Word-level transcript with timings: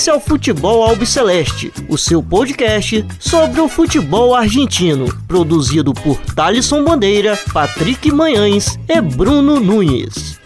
Esse 0.00 0.08
é 0.08 0.14
o 0.14 0.18
Futebol 0.18 0.82
Albiceleste, 0.82 1.70
o 1.86 1.98
seu 1.98 2.22
podcast 2.22 3.04
sobre 3.20 3.60
o 3.60 3.68
futebol 3.68 4.34
argentino, 4.34 5.14
produzido 5.28 5.92
por 5.92 6.16
Thalisson 6.34 6.82
Bandeira, 6.82 7.38
Patrick 7.52 8.10
Manhães 8.10 8.78
e 8.88 8.98
Bruno 8.98 9.60
Nunes. 9.60 10.40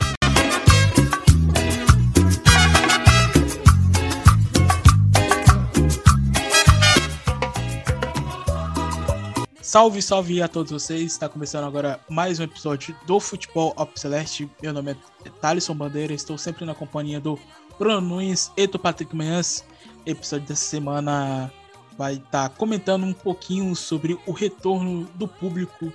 Salve, 9.62 10.02
salve 10.02 10.42
a 10.42 10.48
todos 10.48 10.72
vocês. 10.72 11.12
Está 11.12 11.28
começando 11.28 11.64
agora 11.64 12.00
mais 12.08 12.40
um 12.40 12.42
episódio 12.42 12.94
do 13.06 13.20
Futebol 13.20 13.72
Albiceleste. 13.76 14.50
Meu 14.60 14.72
nome 14.72 14.96
é 15.24 15.30
Thalisson 15.40 15.74
Bandeira, 15.76 16.12
estou 16.12 16.36
sempre 16.36 16.64
na 16.64 16.74
companhia 16.74 17.20
do 17.20 17.38
Bruno 17.78 18.00
Nunes 18.00 18.52
e 18.56 18.66
do 18.66 18.78
Patrick 18.78 19.14
Manhãs. 19.14 19.64
Episódio 20.06 20.46
dessa 20.46 20.64
semana 20.64 21.52
vai 21.96 22.14
estar 22.14 22.48
tá 22.48 22.48
comentando 22.48 23.04
um 23.04 23.12
pouquinho 23.12 23.74
sobre 23.74 24.18
o 24.26 24.32
retorno 24.32 25.04
do 25.14 25.26
público 25.26 25.92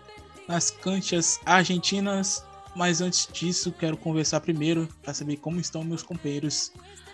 nas 0.47 0.69
canchas 0.69 1.39
argentinas. 1.45 2.43
Mas 2.75 3.01
antes 3.01 3.27
disso, 3.31 3.71
quero 3.71 3.97
conversar 3.97 4.41
primeiro 4.41 4.87
para 5.01 5.13
saber 5.13 5.37
como 5.37 5.59
estão 5.59 5.83
meus 5.83 6.03
companheiros 6.03 6.71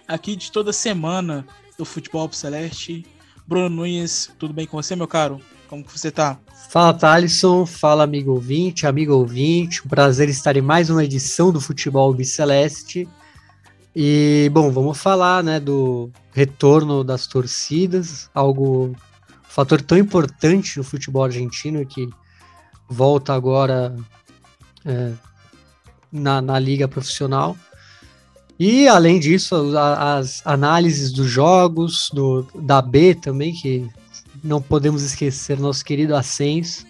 aqui 0.07 0.35
de 0.35 0.51
toda 0.51 0.73
semana 0.73 1.45
do 1.77 1.85
Futebol 1.85 2.31
Celeste. 2.31 3.05
Bruno 3.47 3.69
Nunes, 3.69 4.31
tudo 4.39 4.53
bem 4.53 4.65
com 4.65 4.81
você, 4.81 4.95
meu 4.95 5.07
caro? 5.07 5.39
Como 5.67 5.83
que 5.83 5.91
você 5.91 6.11
tá? 6.11 6.39
Fala, 6.69 6.93
Thalisson. 6.93 7.65
Fala, 7.65 8.03
amigo 8.03 8.31
ouvinte, 8.31 8.87
amigo 8.87 9.13
ouvinte. 9.13 9.85
Um 9.85 9.89
prazer 9.89 10.29
estar 10.29 10.55
em 10.57 10.61
mais 10.61 10.89
uma 10.89 11.03
edição 11.03 11.51
do 11.51 11.61
Futebol 11.61 12.13
Biceleste. 12.13 13.07
E, 13.95 14.49
bom, 14.51 14.69
vamos 14.71 14.97
falar, 14.97 15.41
né, 15.41 15.57
do 15.57 16.11
retorno 16.33 17.01
das 17.01 17.27
torcidas, 17.27 18.29
algo, 18.33 18.87
um 18.87 18.95
fator 19.47 19.81
tão 19.81 19.97
importante 19.97 20.77
no 20.77 20.83
futebol 20.83 21.23
argentino 21.23 21.85
que 21.85 22.09
volta 22.89 23.33
agora 23.33 23.95
é, 24.83 25.13
na, 26.11 26.41
na 26.41 26.59
liga 26.59 26.89
profissional. 26.89 27.55
E, 28.59 28.85
além 28.87 29.17
disso, 29.17 29.55
as 29.77 30.41
análises 30.45 31.11
dos 31.11 31.29
jogos, 31.29 32.09
do, 32.13 32.45
da 32.55 32.81
B 32.81 33.15
também, 33.15 33.53
que 33.53 33.89
não 34.43 34.61
podemos 34.61 35.03
esquecer 35.03 35.57
nosso 35.57 35.83
querido 35.85 36.15
Ascenso. 36.15 36.85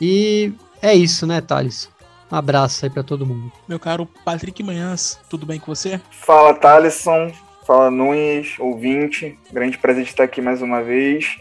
E 0.00 0.52
é 0.82 0.94
isso, 0.94 1.26
né, 1.26 1.40
Thales? 1.40 1.88
Um 2.30 2.36
abraço 2.36 2.84
aí 2.84 2.90
para 2.90 3.02
todo 3.02 3.26
mundo. 3.26 3.52
Meu 3.68 3.78
caro 3.78 4.08
Patrick 4.24 4.62
Manhãs, 4.62 5.20
tudo 5.30 5.46
bem 5.46 5.60
com 5.60 5.74
você? 5.74 6.00
Fala, 6.10 6.54
Thaleson. 6.54 7.32
Fala, 7.66 7.90
Nunes, 7.90 8.58
ouvinte. 8.58 9.38
Grande 9.52 9.78
prazer 9.78 10.04
de 10.04 10.10
estar 10.10 10.24
aqui 10.24 10.40
mais 10.40 10.62
uma 10.62 10.82
vez. 10.82 11.36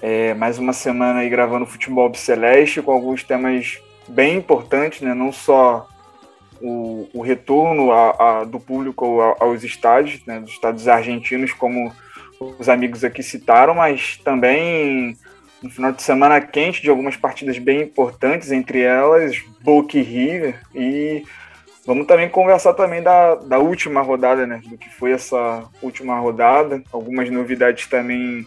É, 0.00 0.34
mais 0.34 0.58
uma 0.58 0.72
semana 0.72 1.20
aí 1.20 1.28
gravando 1.28 1.66
Futebol 1.66 2.12
Celeste 2.14 2.82
com 2.82 2.92
alguns 2.92 3.22
temas 3.22 3.78
bem 4.08 4.36
importantes, 4.36 5.00
né? 5.00 5.14
Não 5.14 5.32
só 5.32 5.88
o, 6.60 7.08
o 7.14 7.22
retorno 7.22 7.92
a, 7.92 8.40
a, 8.40 8.44
do 8.44 8.60
público 8.60 9.20
aos 9.40 9.64
estádios, 9.64 10.24
né? 10.26 10.40
Dos 10.40 10.52
estádios 10.52 10.86
argentinos, 10.88 11.52
como 11.52 11.92
os 12.40 12.68
amigos 12.68 13.04
aqui 13.04 13.22
citaram, 13.22 13.74
mas 13.74 14.18
também 14.18 15.16
um 15.66 15.70
final 15.70 15.92
de 15.92 16.02
semana 16.02 16.40
quente 16.40 16.80
de 16.80 16.88
algumas 16.88 17.16
partidas 17.16 17.58
bem 17.58 17.82
importantes, 17.82 18.52
entre 18.52 18.80
elas 18.80 19.36
Boca 19.60 19.98
e 19.98 20.02
River. 20.02 20.60
E 20.74 21.24
vamos 21.84 22.06
também 22.06 22.28
conversar 22.28 22.74
também 22.74 23.02
da, 23.02 23.34
da 23.34 23.58
última 23.58 24.00
rodada, 24.00 24.46
né? 24.46 24.62
Do 24.64 24.78
que 24.78 24.88
foi 24.88 25.12
essa 25.12 25.64
última 25.82 26.18
rodada. 26.18 26.82
Algumas 26.92 27.28
novidades 27.30 27.86
também 27.86 28.46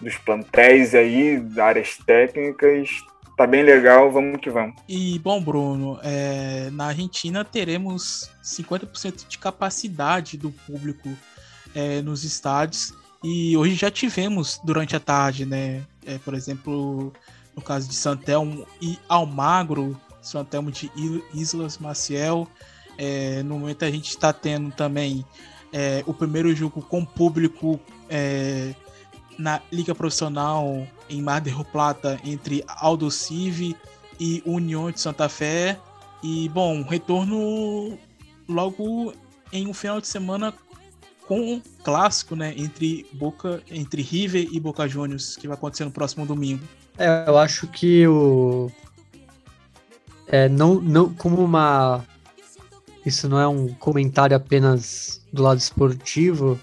dos 0.00 0.16
plantéis 0.16 0.94
aí, 0.94 1.38
das 1.38 1.58
áreas 1.58 1.96
técnicas. 2.04 2.90
Tá 3.36 3.46
bem 3.46 3.62
legal, 3.62 4.10
vamos 4.10 4.40
que 4.40 4.50
vamos. 4.50 4.74
E, 4.88 5.18
bom, 5.20 5.42
Bruno, 5.42 5.98
é, 6.02 6.68
na 6.72 6.86
Argentina 6.86 7.44
teremos 7.44 8.30
50% 8.44 9.26
de 9.26 9.38
capacidade 9.38 10.36
do 10.36 10.50
público 10.50 11.08
é, 11.74 12.02
nos 12.02 12.24
estádios. 12.24 12.92
E 13.24 13.56
hoje 13.56 13.74
já 13.74 13.90
tivemos 13.90 14.60
durante 14.64 14.96
a 14.96 15.00
tarde, 15.00 15.46
né? 15.46 15.82
É, 16.04 16.18
por 16.18 16.34
exemplo, 16.34 17.12
no 17.54 17.62
caso 17.62 17.88
de 17.88 17.94
Santelmo 17.94 18.66
e 18.80 18.98
Almagro, 19.08 19.98
Santelmo 20.20 20.70
de 20.70 20.90
Islas 21.34 21.78
Maciel. 21.78 22.48
É, 22.96 23.42
no 23.42 23.58
momento 23.58 23.84
a 23.84 23.90
gente 23.90 24.08
está 24.08 24.32
tendo 24.32 24.70
também 24.72 25.24
é, 25.72 26.04
o 26.06 26.14
primeiro 26.14 26.54
jogo 26.54 26.82
com 26.82 27.04
público 27.04 27.80
é, 28.08 28.74
na 29.38 29.60
Liga 29.72 29.94
Profissional 29.94 30.86
em 31.08 31.22
Mar 31.22 31.40
del 31.40 31.64
Plata 31.64 32.20
entre 32.24 32.62
Aldo 32.66 33.10
Civi 33.10 33.76
e 34.20 34.42
União 34.46 34.90
de 34.90 35.00
Santa 35.00 35.28
Fé. 35.28 35.78
E 36.22 36.48
bom, 36.50 36.82
retorno 36.82 37.98
logo 38.48 39.12
em 39.52 39.66
um 39.66 39.74
final 39.74 40.00
de 40.00 40.06
semana 40.06 40.54
com 41.26 41.40
um 41.40 41.62
clássico, 41.84 42.36
né, 42.36 42.54
entre 42.56 43.06
Boca, 43.12 43.62
entre 43.70 44.02
River 44.02 44.48
e 44.50 44.60
Boca 44.60 44.86
Juniors, 44.88 45.36
que 45.36 45.46
vai 45.46 45.56
acontecer 45.56 45.84
no 45.84 45.90
próximo 45.90 46.26
domingo. 46.26 46.64
É, 46.98 47.24
eu 47.26 47.38
acho 47.38 47.66
que 47.68 48.06
o 48.06 48.70
é, 50.26 50.48
não, 50.48 50.74
não 50.80 51.12
como 51.12 51.42
uma 51.42 52.04
isso 53.04 53.28
não 53.28 53.38
é 53.38 53.48
um 53.48 53.68
comentário 53.68 54.36
apenas 54.36 55.20
do 55.32 55.42
lado 55.42 55.58
esportivo, 55.58 56.58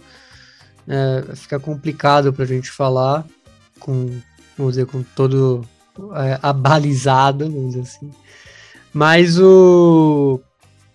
é, 0.88 1.36
fica 1.36 1.59
complicado 1.59 2.31
para 2.31 2.46
a 2.46 2.48
gente 2.48 2.72
falar 2.72 3.25
com, 3.80 4.19
vamos 4.58 4.74
dizer, 4.74 4.86
com 4.86 5.03
todo 5.03 5.66
é, 6.16 6.40
abalizado, 6.42 7.46
vamos 7.52 7.75
dizer 7.75 7.81
assim. 7.81 8.12
Mas 8.94 9.38
o 9.40 10.40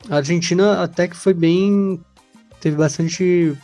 a 0.08 0.16
Argentina 0.16 0.82
até 0.82 1.08
que 1.08 1.16
foi 1.16 1.32
bem 1.32 2.00
teve 2.64 2.78
bastante 2.78 3.54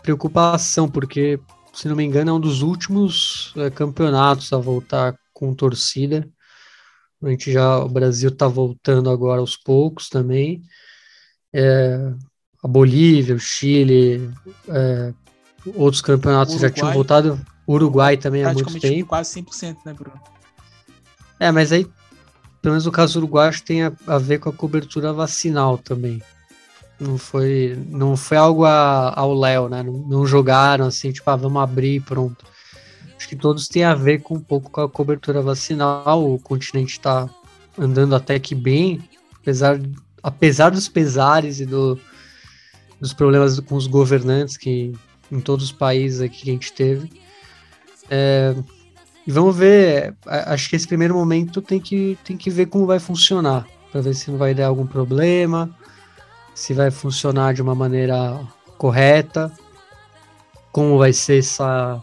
preocupação, 0.00 0.88
porque, 0.88 1.40
se 1.74 1.88
não 1.88 1.96
me 1.96 2.04
engano, 2.04 2.30
é 2.30 2.32
um 2.32 2.38
dos 2.38 2.62
últimos 2.62 3.52
é, 3.56 3.68
campeonatos 3.68 4.52
a 4.52 4.58
voltar 4.58 5.18
com 5.32 5.52
torcida. 5.52 6.28
A 7.20 7.28
gente 7.30 7.50
já, 7.50 7.80
o 7.80 7.88
Brasil 7.88 8.28
está 8.28 8.46
voltando 8.46 9.10
agora 9.10 9.40
aos 9.40 9.56
poucos 9.56 10.08
também. 10.08 10.62
É, 11.52 12.12
a 12.62 12.68
Bolívia, 12.68 13.34
o 13.34 13.40
Chile, 13.40 14.30
é, 14.68 15.12
outros 15.74 16.00
campeonatos 16.00 16.54
Uruguai, 16.54 16.70
já 16.70 16.74
tinham 16.74 16.92
voltado. 16.92 17.40
O 17.66 17.72
Uruguai 17.72 18.16
também 18.16 18.44
há 18.44 18.52
muito 18.52 18.78
tempo. 18.78 19.08
Quase 19.08 19.42
100%, 19.42 19.78
né, 19.84 19.92
Bruno? 19.94 20.20
É, 21.40 21.50
mas 21.50 21.72
aí, 21.72 21.84
pelo 22.60 22.74
menos 22.74 22.86
no 22.86 22.92
caso 22.92 23.14
do 23.14 23.24
Uruguai, 23.24 23.48
acho 23.48 23.62
que 23.62 23.66
tem 23.66 23.82
a, 23.82 23.92
a 24.06 24.18
ver 24.18 24.38
com 24.38 24.48
a 24.48 24.52
cobertura 24.52 25.12
vacinal 25.12 25.76
também. 25.76 26.22
Não 27.02 27.18
foi, 27.18 27.76
não 27.88 28.16
foi 28.16 28.36
algo 28.36 28.64
a, 28.64 29.12
ao 29.18 29.34
Léo, 29.34 29.68
né? 29.68 29.82
Não, 29.82 29.92
não, 29.92 30.24
jogaram 30.24 30.86
assim, 30.86 31.10
tipo, 31.10 31.28
ah, 31.28 31.34
vamos 31.34 31.60
abrir 31.60 31.96
e 31.96 32.00
pronto. 32.00 32.44
Acho 33.16 33.28
que 33.28 33.34
todos 33.34 33.66
têm 33.66 33.82
a 33.82 33.94
ver 33.94 34.22
com 34.22 34.34
um 34.36 34.40
pouco 34.40 34.70
com 34.70 34.80
a 34.80 34.88
cobertura 34.88 35.42
vacinal. 35.42 36.32
O 36.32 36.38
continente 36.38 36.92
está 36.92 37.28
andando 37.76 38.14
até 38.14 38.38
que 38.38 38.54
bem, 38.54 39.00
apesar, 39.34 39.80
apesar 40.22 40.70
dos 40.70 40.88
pesares 40.88 41.58
e 41.58 41.66
do, 41.66 41.98
dos 43.00 43.12
problemas 43.12 43.58
com 43.58 43.74
os 43.74 43.88
governantes 43.88 44.56
que 44.56 44.92
em 45.30 45.40
todos 45.40 45.66
os 45.66 45.72
países 45.72 46.20
aqui 46.20 46.42
que 46.42 46.50
a 46.50 46.52
gente 46.52 46.72
teve. 46.72 47.10
É, 48.08 48.54
e 49.26 49.32
vamos 49.32 49.56
ver. 49.56 50.14
Acho 50.24 50.70
que 50.70 50.76
esse 50.76 50.86
primeiro 50.86 51.14
momento 51.14 51.60
tem 51.60 51.80
que, 51.80 52.16
tem 52.24 52.36
que 52.36 52.48
ver 52.48 52.66
como 52.66 52.86
vai 52.86 53.00
funcionar, 53.00 53.66
para 53.90 54.00
ver 54.00 54.14
se 54.14 54.30
não 54.30 54.38
vai 54.38 54.54
dar 54.54 54.66
algum 54.66 54.86
problema 54.86 55.74
se 56.54 56.74
vai 56.74 56.90
funcionar 56.90 57.54
de 57.54 57.62
uma 57.62 57.74
maneira 57.74 58.40
correta, 58.76 59.52
como 60.70 60.98
vai 60.98 61.12
ser 61.12 61.38
essa, 61.38 62.00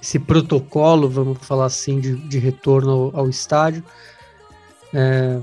esse 0.00 0.18
protocolo, 0.18 1.08
vamos 1.08 1.38
falar 1.40 1.66
assim, 1.66 2.00
de, 2.00 2.16
de 2.28 2.38
retorno 2.38 2.90
ao, 2.90 3.20
ao 3.20 3.28
estádio. 3.28 3.82
É, 4.92 5.40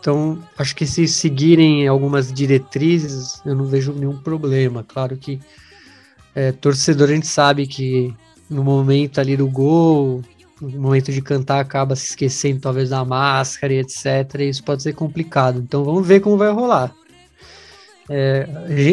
então, 0.00 0.38
acho 0.56 0.76
que 0.76 0.86
se 0.86 1.08
seguirem 1.08 1.88
algumas 1.88 2.32
diretrizes, 2.32 3.42
eu 3.44 3.54
não 3.54 3.66
vejo 3.66 3.92
nenhum 3.92 4.16
problema. 4.16 4.84
Claro 4.86 5.16
que 5.16 5.40
é, 6.34 6.52
torcedor 6.52 7.08
a 7.08 7.12
gente 7.12 7.26
sabe 7.26 7.66
que 7.66 8.14
no 8.48 8.62
momento 8.62 9.20
ali 9.20 9.36
do 9.36 9.48
gol, 9.48 10.22
no 10.60 10.80
momento 10.80 11.10
de 11.12 11.20
cantar, 11.20 11.60
acaba 11.60 11.96
se 11.96 12.10
esquecendo 12.10 12.60
talvez 12.60 12.90
da 12.90 13.04
máscara 13.04 13.72
e 13.72 13.78
etc. 13.78 14.36
E 14.40 14.48
isso 14.48 14.62
pode 14.62 14.82
ser 14.82 14.94
complicado. 14.94 15.58
Então 15.58 15.84
vamos 15.84 16.06
ver 16.06 16.20
como 16.20 16.36
vai 16.36 16.52
rolar. 16.52 16.94
É, 18.10 18.48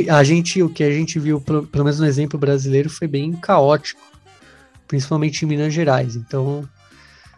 a 0.09 0.23
gente, 0.23 0.61
o 0.61 0.69
que 0.69 0.83
a 0.83 0.91
gente 0.91 1.19
viu, 1.19 1.39
pelo, 1.39 1.65
pelo 1.65 1.83
menos 1.83 1.99
no 1.99 2.05
exemplo 2.05 2.39
brasileiro, 2.39 2.89
foi 2.89 3.07
bem 3.07 3.31
caótico, 3.33 4.01
principalmente 4.87 5.43
em 5.43 5.47
Minas 5.47 5.73
Gerais. 5.73 6.15
Então, 6.15 6.67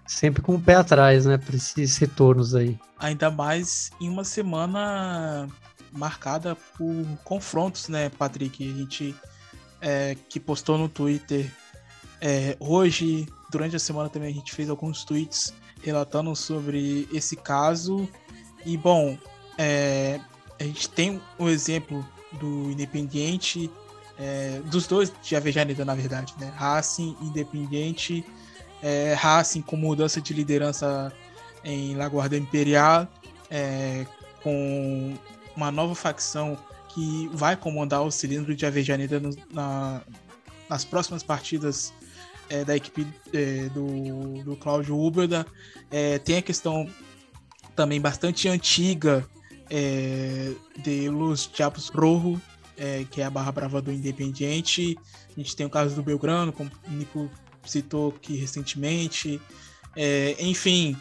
sempre 0.05 0.41
com 0.41 0.55
o 0.55 0.61
pé 0.61 0.75
atrás, 0.75 1.25
né, 1.25 1.37
para 1.37 1.55
esses 1.55 1.97
retornos 1.97 2.55
aí. 2.55 2.77
Ainda 2.97 3.29
mais 3.29 3.91
em 4.01 4.09
uma 4.09 4.23
semana 4.23 5.47
marcada 5.91 6.55
por 6.77 7.05
confrontos, 7.23 7.89
né, 7.89 8.09
Patrick? 8.09 8.67
A 8.67 8.75
gente 8.75 9.15
é, 9.81 10.15
que 10.27 10.39
postou 10.39 10.77
no 10.77 10.89
Twitter 10.89 11.51
é, 12.21 12.55
hoje. 12.59 13.27
Durante 13.51 13.75
a 13.75 13.79
semana 13.79 14.09
também 14.09 14.29
a 14.29 14.33
gente 14.33 14.53
fez 14.53 14.69
alguns 14.69 15.05
tweets 15.05 15.53
relatando 15.83 16.35
sobre 16.35 17.07
esse 17.13 17.35
caso. 17.35 18.07
E 18.65 18.75
bom, 18.75 19.17
é, 19.57 20.19
a 20.59 20.63
gente 20.63 20.89
tem 20.89 21.21
um 21.39 21.47
exemplo 21.47 22.05
do 22.33 22.71
Independiente, 22.71 23.69
é, 24.17 24.59
dos 24.65 24.87
dois 24.87 25.11
de 25.21 25.35
Avejaneda, 25.35 25.85
na 25.85 25.95
verdade, 25.95 26.33
né? 26.39 26.51
Racing, 26.55 27.15
Independiente, 27.21 28.25
é, 28.81 29.13
Racing 29.13 29.61
com 29.61 29.75
mudança 29.75 30.19
de 30.19 30.33
liderança 30.33 31.13
em 31.63 31.95
Laguarda 31.95 32.37
Imperial, 32.37 33.07
é, 33.49 34.05
com 34.41 35.15
uma 35.55 35.71
nova 35.71 35.93
facção 35.95 36.57
que 36.89 37.29
vai 37.33 37.55
comandar 37.55 38.01
o 38.01 38.11
cilindro 38.11 38.55
de 38.55 38.65
Avejaneda 38.65 39.19
no, 39.19 39.29
na, 39.51 40.01
nas 40.69 40.83
próximas 40.83 41.21
partidas 41.21 41.93
é, 42.49 42.63
da 42.63 42.75
equipe 42.75 43.05
é, 43.33 43.69
do, 43.69 44.43
do 44.43 44.55
Cláudio 44.55 44.97
Uberda. 44.97 45.45
É, 45.91 46.17
tem 46.19 46.37
a 46.37 46.41
questão 46.41 46.89
também 47.75 48.01
bastante 48.01 48.47
antiga 48.47 49.27
é, 49.69 50.51
de 50.77 51.09
Los 51.09 51.49
Diabos 51.53 51.89
Rojo, 51.89 52.41
é, 52.77 53.05
que 53.09 53.21
é 53.21 53.25
a 53.25 53.29
barra 53.29 53.51
brava 53.51 53.81
do 53.81 53.91
Independiente. 53.91 54.97
A 55.35 55.39
gente 55.39 55.55
tem 55.55 55.65
o 55.65 55.69
caso 55.69 55.95
do 55.95 56.03
Belgrano, 56.03 56.51
como 56.51 56.69
o 56.87 56.91
Nico 56.91 57.29
citou 57.65 58.13
aqui 58.15 58.35
recentemente. 58.35 59.41
É, 59.95 60.35
enfim, 60.39 60.95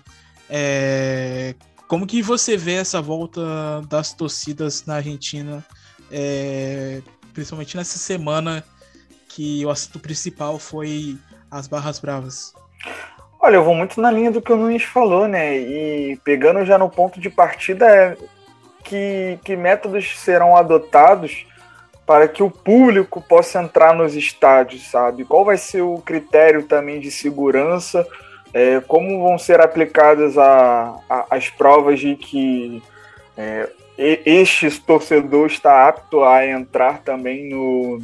é, 0.49 1.55
como 1.87 2.07
que 2.07 2.23
você 2.23 2.57
vê 2.57 2.75
essa 2.75 3.01
volta 3.01 3.43
das 3.89 4.13
torcidas 4.13 4.85
na 4.87 4.97
Argentina, 4.97 5.65
é, 6.11 7.03
principalmente 7.33 7.77
nessa 7.77 7.99
semana 7.99 8.65
que 9.29 9.65
o 9.65 9.71
assunto 9.71 9.99
principal 9.99 10.59
foi 10.59 11.19
as 11.51 11.67
barras 11.69 11.99
bravas? 11.99 12.55
Olha, 13.41 13.57
eu 13.57 13.65
vou 13.65 13.75
muito 13.75 14.01
na 14.01 14.11
linha 14.11 14.31
do 14.31 14.41
que 14.43 14.53
o 14.53 14.57
Nunes 14.57 14.83
falou, 14.83 15.29
né? 15.29 15.57
E 15.57 16.17
pegando 16.25 16.65
já 16.65 16.79
no 16.79 16.89
ponto 16.89 17.21
de 17.21 17.31
partida, 17.31 17.87
é 17.87 18.17
que, 18.87 19.39
que 19.45 19.57
métodos 19.57 20.19
serão 20.21 20.57
adotados 20.57 21.45
para 22.07 22.29
que 22.29 22.41
o 22.43 22.51
público 22.51 23.21
possa 23.21 23.61
entrar 23.61 23.93
nos 23.93 24.15
estádios, 24.15 24.89
sabe? 24.89 25.25
Qual 25.25 25.45
vai 25.45 25.59
ser 25.59 25.83
o 25.83 25.99
critério 25.99 26.63
também 26.63 27.01
de 27.01 27.11
segurança? 27.11 28.07
É, 28.55 28.81
como 28.81 29.23
vão 29.25 29.37
ser 29.37 29.61
aplicadas 29.61 30.39
a, 30.39 30.97
a, 31.11 31.27
as 31.31 31.51
provas 31.51 31.99
de 31.99 32.15
que 32.15 32.81
é, 33.37 33.69
este 33.99 34.71
torcedor 34.81 35.49
está 35.49 35.89
apto 35.89 36.23
a 36.23 36.47
entrar 36.47 37.03
também 37.03 37.51
no, 37.51 38.01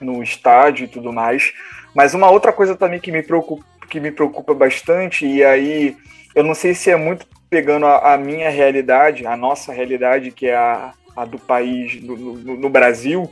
no 0.00 0.22
estádio 0.22 0.84
e 0.84 0.88
tudo 0.88 1.12
mais? 1.12 1.52
Mas 1.92 2.14
uma 2.14 2.30
outra 2.30 2.52
coisa 2.52 2.76
também 2.76 3.00
que 3.00 3.10
me 3.10 3.24
preocupa, 3.24 3.64
que 3.90 3.98
me 3.98 4.12
preocupa 4.12 4.54
bastante, 4.54 5.26
e 5.26 5.44
aí 5.44 5.96
eu 6.32 6.44
não 6.44 6.54
sei 6.54 6.74
se 6.74 6.92
é 6.92 6.96
muito 6.96 7.26
pegando 7.50 7.84
a, 7.84 8.14
a 8.14 8.16
minha 8.16 8.48
realidade, 8.48 9.26
a 9.26 9.36
nossa 9.36 9.72
realidade, 9.72 10.30
que 10.30 10.46
é 10.46 10.56
a, 10.56 10.94
a 11.16 11.24
do 11.24 11.38
país, 11.38 12.00
no, 12.00 12.16
no, 12.16 12.70
Brasil, 12.70 13.28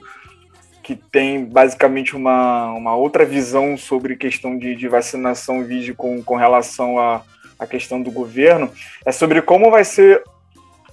que 0.83 0.97
tem 0.97 1.45
basicamente 1.45 2.17
uma, 2.17 2.73
uma 2.73 2.97
outra 2.97 3.25
visão 3.25 3.77
sobre 3.79 4.17
questão 4.17 4.59
de, 4.59 4.75
de 4.75 4.89
vacinação 4.89 5.65
vídeo 5.65 5.95
com, 5.95 6.21
com 6.23 6.35
relação 6.35 6.99
à 6.99 7.23
a, 7.59 7.65
a 7.65 7.67
questão 7.67 8.03
do 8.03 8.11
governo, 8.11 8.71
é 9.07 9.13
sobre 9.13 9.41
como 9.41 9.71
vai 9.71 9.85
ser 9.85 10.23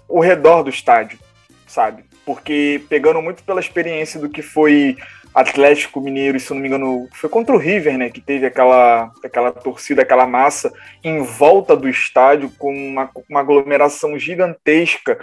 o 0.07 0.19
redor 0.19 0.61
do 0.61 0.69
estádio, 0.69 1.17
sabe? 1.65 2.05
Porque 2.23 2.83
pegando 2.87 3.21
muito 3.21 3.43
pela 3.43 3.59
experiência 3.59 4.19
do 4.19 4.29
que 4.29 4.43
foi 4.43 4.97
Atlético 5.35 5.99
Mineiro, 5.99 6.39
se 6.39 6.53
não 6.53 6.61
me 6.61 6.69
engano, 6.69 7.09
foi 7.11 7.29
contra 7.29 7.53
o 7.53 7.59
River, 7.59 7.97
né? 7.97 8.09
Que 8.09 8.21
teve 8.21 8.45
aquela, 8.45 9.11
aquela 9.21 9.51
torcida, 9.51 10.01
aquela 10.01 10.25
massa 10.25 10.71
em 11.03 11.21
volta 11.21 11.75
do 11.75 11.89
estádio 11.89 12.49
com 12.57 12.73
uma, 12.73 13.11
uma 13.29 13.41
aglomeração 13.41 14.17
gigantesca. 14.17 15.19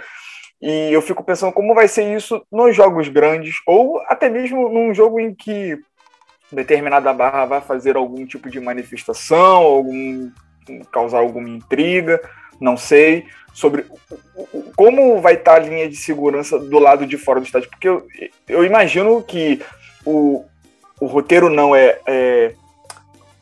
E 0.61 0.93
eu 0.93 1.01
fico 1.01 1.23
pensando 1.23 1.51
como 1.51 1.73
vai 1.73 1.87
ser 1.87 2.15
isso 2.15 2.45
nos 2.51 2.75
jogos 2.75 3.07
grandes, 3.07 3.55
ou 3.65 3.99
até 4.07 4.29
mesmo 4.29 4.69
num 4.69 4.93
jogo 4.93 5.19
em 5.19 5.33
que 5.33 5.79
determinada 6.51 7.11
barra 7.11 7.45
vai 7.45 7.61
fazer 7.61 7.95
algum 7.95 8.23
tipo 8.23 8.51
de 8.51 8.59
manifestação, 8.59 9.63
algum 9.63 10.29
causar 10.91 11.17
alguma 11.17 11.49
intriga, 11.49 12.21
não 12.61 12.77
sei, 12.77 13.25
sobre 13.51 13.83
como 14.75 15.19
vai 15.19 15.33
estar 15.33 15.55
a 15.55 15.59
linha 15.59 15.89
de 15.89 15.95
segurança 15.95 16.59
do 16.59 16.77
lado 16.77 17.07
de 17.07 17.17
fora 17.17 17.39
do 17.39 17.45
estádio, 17.45 17.69
porque 17.71 17.89
eu, 17.89 18.07
eu 18.47 18.63
imagino 18.63 19.21
que 19.23 19.59
o, 20.05 20.43
o 20.99 21.05
roteiro 21.05 21.49
não 21.49 21.75
é, 21.75 21.99
é, 22.05 22.53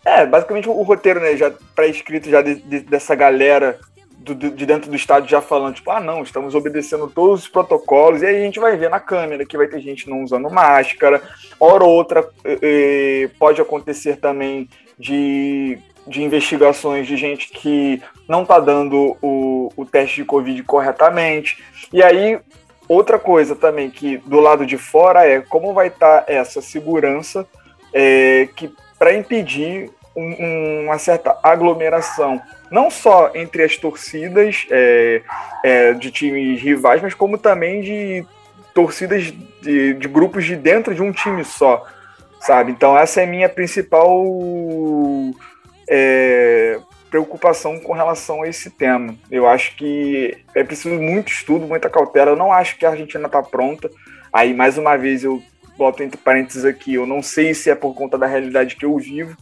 é. 0.05 0.25
basicamente 0.25 0.69
o 0.69 0.81
roteiro, 0.81 1.19
né? 1.19 1.35
Já 1.35 1.51
pré-escrito 1.75 2.29
já 2.29 2.41
de, 2.41 2.55
de, 2.55 2.79
dessa 2.81 3.15
galera 3.15 3.79
do, 4.21 4.35
de 4.35 4.65
dentro 4.65 4.89
do 4.89 4.95
estádio 4.95 5.29
já 5.29 5.41
falando, 5.41 5.75
tipo, 5.75 5.89
ah, 5.91 5.99
não, 5.99 6.21
estamos 6.21 6.53
obedecendo 6.53 7.07
todos 7.07 7.41
os 7.41 7.47
protocolos, 7.47 8.21
e 8.21 8.25
aí 8.25 8.37
a 8.37 8.45
gente 8.45 8.59
vai 8.59 8.77
ver 8.77 8.89
na 8.89 8.99
câmera 8.99 9.45
que 9.45 9.57
vai 9.57 9.67
ter 9.67 9.81
gente 9.81 10.09
não 10.09 10.23
usando 10.23 10.49
máscara, 10.49 11.21
hora 11.59 11.83
ou 11.83 11.89
outra 11.89 12.27
eh, 12.45 13.29
pode 13.39 13.59
acontecer 13.59 14.17
também 14.17 14.69
de, 14.97 15.79
de 16.07 16.21
investigações 16.21 17.07
de 17.07 17.17
gente 17.17 17.49
que 17.49 18.01
não 18.27 18.43
está 18.43 18.59
dando 18.59 19.17
o, 19.21 19.71
o 19.75 19.85
teste 19.85 20.17
de 20.17 20.25
Covid 20.25 20.61
corretamente, 20.63 21.63
e 21.91 22.03
aí 22.03 22.39
Outra 22.91 23.17
coisa 23.17 23.55
também 23.55 23.89
que 23.89 24.17
do 24.17 24.41
lado 24.41 24.65
de 24.65 24.77
fora 24.77 25.25
é 25.25 25.39
como 25.39 25.73
vai 25.73 25.87
estar 25.87 26.23
tá 26.23 26.25
essa 26.27 26.61
segurança 26.61 27.47
é, 27.93 28.49
que 28.53 28.69
para 28.99 29.13
impedir 29.13 29.89
um, 30.13 30.83
uma 30.83 30.97
certa 30.97 31.39
aglomeração, 31.41 32.41
não 32.69 32.91
só 32.91 33.31
entre 33.33 33.63
as 33.63 33.77
torcidas 33.77 34.67
é, 34.69 35.21
é, 35.63 35.93
de 35.93 36.11
times 36.11 36.61
rivais, 36.61 37.01
mas 37.01 37.13
como 37.13 37.37
também 37.37 37.79
de 37.79 38.25
torcidas 38.73 39.33
de, 39.61 39.93
de, 39.93 40.07
grupos 40.09 40.43
de 40.43 40.57
dentro 40.57 40.93
de 40.93 41.01
um 41.01 41.13
time 41.13 41.45
só, 41.45 41.85
sabe? 42.41 42.73
Então 42.73 42.97
essa 42.97 43.21
é 43.21 43.25
minha 43.25 43.47
principal 43.47 44.21
é, 45.89 46.77
preocupação 47.11 47.77
com 47.77 47.91
relação 47.91 48.41
a 48.41 48.47
esse 48.47 48.69
tema. 48.69 49.13
Eu 49.29 49.45
acho 49.45 49.75
que 49.75 50.37
é 50.55 50.63
preciso 50.63 50.95
muito 50.95 51.29
estudo, 51.29 51.67
muita 51.67 51.89
cautela. 51.89 52.31
Eu 52.31 52.37
não 52.37 52.53
acho 52.53 52.77
que 52.77 52.85
a 52.85 52.91
Argentina 52.91 53.27
está 53.27 53.43
pronta. 53.43 53.91
Aí, 54.31 54.53
mais 54.53 54.77
uma 54.77 54.95
vez, 54.95 55.23
eu 55.23 55.43
boto 55.77 56.01
entre 56.01 56.17
parênteses 56.17 56.63
aqui, 56.63 56.93
eu 56.93 57.05
não 57.05 57.21
sei 57.21 57.53
se 57.53 57.69
é 57.69 57.75
por 57.75 57.93
conta 57.93 58.17
da 58.17 58.27
realidade 58.27 58.75
que 58.75 58.85
eu 58.85 58.97
vivo, 58.97 59.35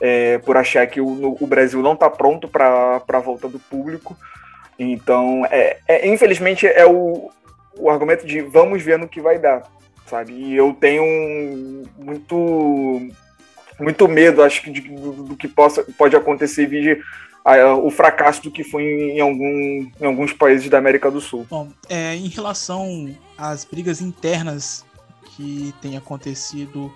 é, 0.00 0.38
por 0.38 0.56
achar 0.56 0.86
que 0.86 1.00
o, 1.00 1.36
o 1.40 1.46
Brasil 1.46 1.80
não 1.80 1.92
está 1.92 2.10
pronto 2.10 2.48
para 2.48 3.02
a 3.06 3.20
volta 3.20 3.48
do 3.48 3.58
público. 3.58 4.16
Então, 4.78 5.46
é, 5.50 5.78
é, 5.86 6.08
infelizmente, 6.08 6.66
é 6.66 6.84
o, 6.84 7.30
o 7.78 7.88
argumento 7.88 8.26
de 8.26 8.40
vamos 8.40 8.82
ver 8.82 8.98
no 8.98 9.08
que 9.08 9.20
vai 9.20 9.38
dar, 9.38 9.62
sabe? 10.06 10.32
E 10.32 10.56
eu 10.56 10.74
tenho 10.74 11.84
muito 11.98 13.08
muito 13.78 14.08
medo, 14.08 14.42
acho 14.42 14.62
que, 14.62 14.70
de, 14.70 14.80
do, 14.80 15.12
do, 15.24 15.36
que 15.36 15.48
possa, 15.48 15.84
pode 15.96 16.16
acontecer 16.16 16.66
vídeo 16.66 17.02
o 17.82 17.90
fracasso 17.90 18.42
do 18.42 18.50
que 18.50 18.64
foi 18.64 18.82
em, 18.82 19.20
algum, 19.20 19.88
em 20.00 20.04
alguns 20.04 20.32
países 20.32 20.68
da 20.68 20.78
América 20.78 21.08
do 21.10 21.20
Sul. 21.20 21.46
Bom, 21.48 21.68
é, 21.88 22.16
em 22.16 22.26
relação 22.26 23.14
às 23.38 23.64
brigas 23.64 24.00
internas 24.00 24.84
que 25.36 25.72
têm 25.80 25.96
acontecido 25.96 26.92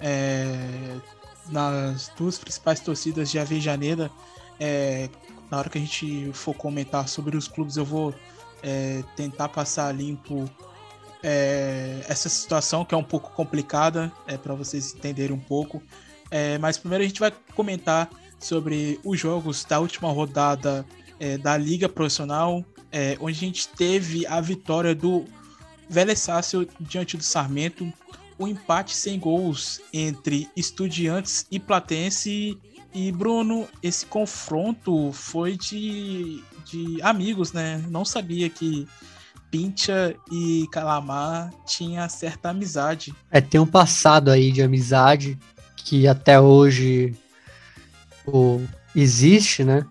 é, 0.00 0.56
nas 1.50 2.10
duas 2.16 2.38
principais 2.38 2.80
torcidas 2.80 3.30
de 3.30 3.38
Avejaneira, 3.38 4.10
é, 4.58 5.10
na 5.50 5.58
hora 5.58 5.68
que 5.68 5.76
a 5.76 5.80
gente 5.80 6.30
for 6.32 6.54
comentar 6.54 7.06
sobre 7.06 7.36
os 7.36 7.46
clubes, 7.46 7.76
eu 7.76 7.84
vou 7.84 8.14
é, 8.62 9.02
tentar 9.16 9.48
passar 9.48 9.94
limpo 9.94 10.48
é, 11.22 12.00
essa 12.08 12.28
situação 12.28 12.84
que 12.84 12.94
é 12.94 12.98
um 12.98 13.04
pouco 13.04 13.30
complicada, 13.32 14.10
é, 14.26 14.36
para 14.36 14.54
vocês 14.54 14.94
entenderem 14.94 15.36
um 15.36 15.40
pouco. 15.40 15.82
É, 16.30 16.58
mas 16.58 16.78
primeiro 16.78 17.04
a 17.04 17.06
gente 17.06 17.20
vai 17.20 17.32
comentar 17.54 18.08
sobre 18.38 18.98
os 19.04 19.18
jogos 19.18 19.64
da 19.64 19.78
última 19.80 20.10
rodada 20.10 20.86
é, 21.18 21.36
da 21.36 21.56
Liga 21.56 21.88
Profissional, 21.88 22.64
é, 22.90 23.16
onde 23.20 23.36
a 23.36 23.40
gente 23.40 23.68
teve 23.68 24.26
a 24.26 24.40
vitória 24.40 24.94
do 24.94 25.24
Vélez 25.88 26.20
Sácio 26.20 26.66
diante 26.80 27.16
do 27.16 27.22
Sarmento, 27.22 27.92
o 28.38 28.44
um 28.44 28.48
empate 28.48 28.96
sem 28.96 29.18
gols 29.18 29.80
entre 29.92 30.48
Estudiantes 30.56 31.46
e 31.50 31.60
Platense. 31.60 32.58
E 32.92 33.12
Bruno, 33.12 33.68
esse 33.82 34.06
confronto 34.06 35.12
foi 35.12 35.56
de, 35.56 36.42
de 36.64 37.00
amigos, 37.02 37.52
né? 37.52 37.84
Não 37.88 38.04
sabia 38.04 38.48
que 38.48 38.88
Pincha 39.50 40.16
e 40.30 40.66
Calamar 40.72 41.52
tinha 41.66 42.08
certa 42.08 42.50
amizade. 42.50 43.14
É, 43.30 43.40
tem 43.40 43.60
um 43.60 43.66
passado 43.66 44.30
aí 44.30 44.50
de 44.50 44.62
amizade 44.62 45.38
que 45.84 46.06
até 46.06 46.40
hoje 46.40 47.14
o, 48.26 48.62
existe, 48.94 49.64
né? 49.64 49.86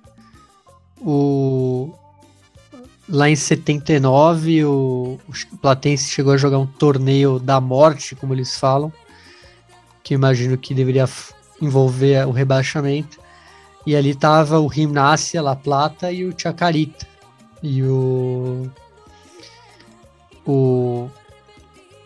O, 1.02 1.94
lá 3.08 3.30
em 3.30 3.36
79, 3.36 4.66
o, 4.66 5.20
o 5.28 5.58
Platense 5.58 6.10
chegou 6.10 6.34
a 6.34 6.38
jogar 6.38 6.60
um 6.60 6.68
torneio 6.68 7.40
da 7.40 7.60
morte, 7.60 8.16
como 8.16 8.34
eles 8.34 8.58
falam, 8.58 8.92
que 10.04 10.14
imagino 10.14 10.58
que 10.58 10.74
deveria 10.74 11.08
envolver 11.62 12.28
o 12.28 12.32
rebaixamento. 12.32 13.20
E 13.86 13.96
ali 13.96 14.14
tava 14.14 14.60
o 14.60 14.72
Gimnasia, 14.72 15.42
La 15.42 15.56
Plata 15.56 16.12
e 16.12 16.26
o 16.26 16.34
Chacarita. 16.38 17.08
E 17.64 17.82
o. 17.84 18.70
O. 20.46 21.10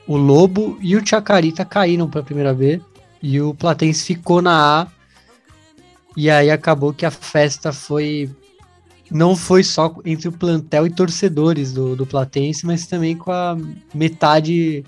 O 0.05 0.17
Lobo 0.17 0.77
e 0.81 0.95
o 0.95 1.05
Chacarita 1.05 1.63
caíram 1.63 2.09
para 2.09 2.19
a 2.19 2.23
primeira 2.23 2.53
B. 2.53 2.81
E 3.23 3.39
o 3.39 3.53
Platense 3.53 4.03
ficou 4.03 4.41
na 4.41 4.81
A. 4.81 4.87
E 6.17 6.29
aí 6.29 6.51
acabou 6.51 6.93
que 6.93 7.05
a 7.05 7.11
festa 7.11 7.71
foi. 7.71 8.29
Não 9.09 9.33
foi 9.33 9.63
só 9.63 9.95
entre 10.03 10.27
o 10.27 10.31
plantel 10.31 10.85
e 10.85 10.89
torcedores 10.89 11.71
do, 11.71 11.95
do 11.95 12.05
Platense, 12.05 12.65
mas 12.65 12.85
também 12.85 13.15
com 13.15 13.31
a 13.31 13.57
metade 13.93 14.83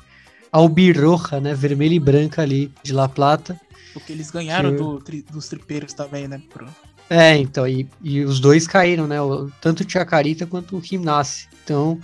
albirroja, 0.51 1.39
né? 1.39 1.53
Vermelha 1.53 1.93
e 1.93 1.99
branca 1.99 2.41
ali 2.41 2.71
de 2.83 2.91
La 2.91 3.07
Plata. 3.07 3.59
Porque 3.93 4.11
eles 4.11 4.29
ganharam 4.29 4.71
que... 4.71 4.77
do, 4.77 4.99
tri, 4.99 5.21
dos 5.31 5.47
tripeiros 5.47 5.93
também, 5.93 6.27
né? 6.27 6.41
Pro... 6.49 6.67
É, 7.09 7.37
então, 7.37 7.65
e, 7.65 7.87
e 8.01 8.21
os 8.21 8.41
dois 8.41 8.67
caíram, 8.67 9.07
né? 9.07 9.17
Tanto 9.61 9.83
o 9.83 9.89
Chacarita 9.89 10.45
quanto 10.45 10.75
o 10.75 10.81
Gimnasia. 10.81 11.47
Então, 11.63 11.99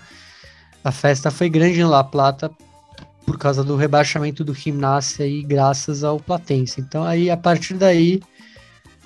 a 0.82 0.92
festa 0.92 1.30
foi 1.30 1.50
grande 1.50 1.82
em 1.82 1.84
La 1.84 2.04
Plata 2.04 2.50
por 3.26 3.38
causa 3.38 3.64
do 3.64 3.76
rebaixamento 3.76 4.44
do 4.44 4.54
Gimnasia 4.54 5.26
e 5.26 5.44
graças 5.44 6.04
ao 6.04 6.20
Platense. 6.20 6.82
Então, 6.82 7.04
aí, 7.04 7.30
a 7.30 7.38
partir 7.38 7.76
daí, 7.76 8.22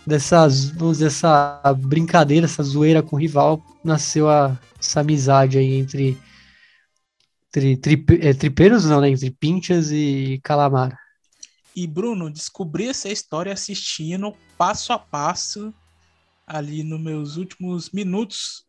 dessas, 0.06 0.74
essa 1.02 1.62
brincadeira, 1.78 2.46
essa 2.46 2.64
zoeira 2.64 3.04
com 3.04 3.16
o 3.16 3.20
rival, 3.20 3.64
nasceu 3.84 4.30
a, 4.30 4.58
essa 4.80 5.02
amizade 5.02 5.58
aí 5.58 5.76
entre 5.76 6.18
Tri, 7.56 7.78
tri, 7.78 8.06
é, 8.20 8.34
tripeiros 8.34 8.84
não, 8.84 9.00
né? 9.00 9.08
Entre 9.08 9.32
Pinchas 9.32 9.90
e 9.90 10.42
Calamar. 10.44 11.00
E 11.74 11.88
Bruno, 11.88 12.30
descobri 12.30 12.90
essa 12.90 13.08
história 13.08 13.54
assistindo 13.54 14.36
passo 14.58 14.92
a 14.92 15.00
passo 15.00 15.74
ali 16.46 16.84
nos 16.84 17.00
meus 17.00 17.38
últimos 17.38 17.92
minutos 17.92 18.66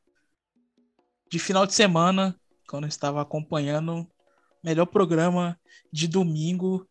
de 1.28 1.40
final 1.40 1.66
de 1.66 1.74
semana, 1.74 2.38
quando 2.68 2.84
eu 2.84 2.88
estava 2.88 3.20
acompanhando 3.20 4.06
melhor 4.66 4.86
programa 4.86 5.56
de 5.92 6.08
domingo 6.08 6.84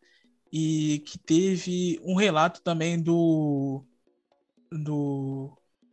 e 0.50 1.02
que 1.06 1.18
teve 1.18 2.00
um 2.02 2.14
relato 2.14 2.62
também 2.62 2.98
do 2.98 3.84
do 4.72 5.52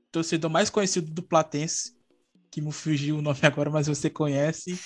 torcedor 0.09 0.49
mais 0.49 0.69
conhecido 0.69 1.11
do 1.11 1.21
Platense, 1.21 1.93
que 2.49 2.61
me 2.61 2.71
fugiu 2.71 3.17
o 3.17 3.21
nome 3.21 3.39
agora, 3.43 3.69
mas 3.69 3.87
você 3.87 4.09
conhece, 4.09 4.79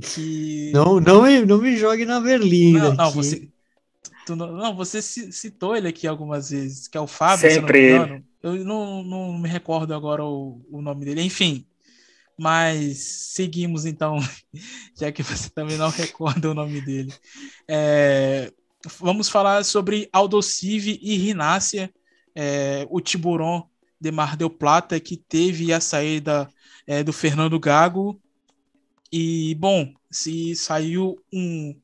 que... 0.00 0.70
Não, 0.72 0.98
não, 0.98 1.22
me, 1.22 1.44
não 1.44 1.58
me 1.58 1.76
jogue 1.76 2.06
na 2.06 2.20
berlinda. 2.20 2.90
Não, 2.90 2.94
não 2.94 3.10
você, 3.10 3.48
tu, 4.24 4.34
não, 4.34 4.52
não, 4.52 4.74
você 4.74 5.02
citou 5.02 5.76
ele 5.76 5.88
aqui 5.88 6.06
algumas 6.06 6.50
vezes, 6.50 6.88
que 6.88 6.96
é 6.96 7.00
o 7.00 7.06
Fábio. 7.06 7.50
Sempre 7.50 7.94
ele. 7.94 8.24
Eu 8.42 8.64
não, 8.64 9.02
não 9.02 9.36
me 9.38 9.48
recordo 9.48 9.92
agora 9.92 10.24
o, 10.24 10.64
o 10.70 10.80
nome 10.80 11.04
dele. 11.04 11.22
Enfim, 11.22 11.66
mas 12.38 12.98
seguimos 13.34 13.84
então, 13.84 14.18
já 14.96 15.10
que 15.10 15.22
você 15.22 15.50
também 15.50 15.76
não 15.76 15.90
recorda 15.90 16.50
o 16.50 16.54
nome 16.54 16.80
dele. 16.80 17.12
É, 17.66 18.52
vamos 18.98 19.28
falar 19.28 19.64
sobre 19.64 20.08
Aldocive 20.12 20.98
e 21.02 21.16
Rinácia, 21.16 21.92
é, 22.34 22.86
o 22.88 23.00
Tiburon 23.00 23.68
de 24.00 24.12
Mar 24.12 24.36
del 24.36 24.48
Plata, 24.48 25.00
que 25.00 25.16
teve 25.16 25.72
a 25.72 25.80
saída 25.80 26.48
é, 26.86 27.02
do 27.02 27.12
Fernando 27.12 27.58
Gago 27.58 28.20
e, 29.12 29.56
bom, 29.56 29.92
se 30.10 30.54
saiu 30.54 31.18
um 31.32 31.74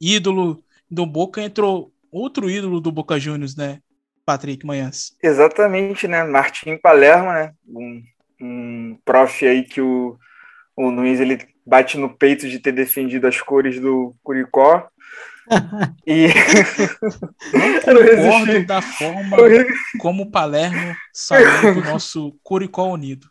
ídolo 0.00 0.62
do 0.90 1.04
Boca, 1.04 1.42
entrou 1.42 1.92
outro 2.10 2.48
ídolo 2.48 2.80
do 2.80 2.90
Boca 2.90 3.18
Juniors, 3.18 3.54
né? 3.54 3.80
Patrick 4.24 4.64
Manhãs. 4.66 5.16
Exatamente, 5.22 6.06
né? 6.06 6.22
Martim 6.22 6.76
Palermo, 6.76 7.32
né? 7.32 7.52
Um, 7.66 8.02
um 8.40 8.98
prof 9.04 9.46
aí 9.46 9.62
que 9.64 9.80
o, 9.80 10.16
o 10.76 10.90
Nunes 10.90 11.20
ele 11.20 11.38
bate 11.66 11.98
no 11.98 12.08
peito 12.08 12.48
de 12.48 12.58
ter 12.58 12.72
defendido 12.72 13.26
as 13.26 13.40
cores 13.40 13.80
do 13.80 14.14
Curicó. 14.22 14.86
e 16.06 16.28
não 17.54 17.80
concordo 17.80 18.66
da 18.66 18.82
forma 18.82 19.36
como 19.98 20.24
o 20.24 20.30
Palermo 20.30 20.94
saiu 21.12 21.74
do 21.74 21.80
nosso 21.88 22.38
Curicó 22.42 22.84
Unido. 22.84 23.26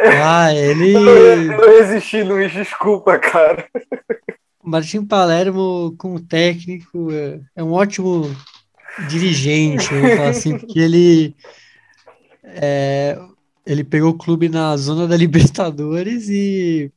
Ah, 0.00 0.52
ele. 0.52 0.94
Eu 0.94 1.00
não, 1.00 1.12
eu 1.12 1.36
não 1.36 1.78
resisti, 1.78 2.22
Luiz, 2.22 2.52
desculpa, 2.52 3.18
cara. 3.18 3.68
Martim 4.62 5.04
Palermo, 5.04 5.94
como 5.96 6.20
técnico, 6.20 7.10
é, 7.12 7.40
é 7.56 7.64
um 7.64 7.72
ótimo 7.72 8.30
dirigente, 9.08 9.92
vamos 9.92 10.16
falar 10.16 10.28
assim, 10.28 10.58
porque 10.58 10.78
ele. 10.78 11.36
É, 12.44 13.18
ele 13.68 13.84
pegou 13.84 14.10
o 14.10 14.18
clube 14.18 14.48
na 14.48 14.74
zona 14.78 15.06
da 15.06 15.14
Libertadores 15.16 16.28
e 16.30 16.90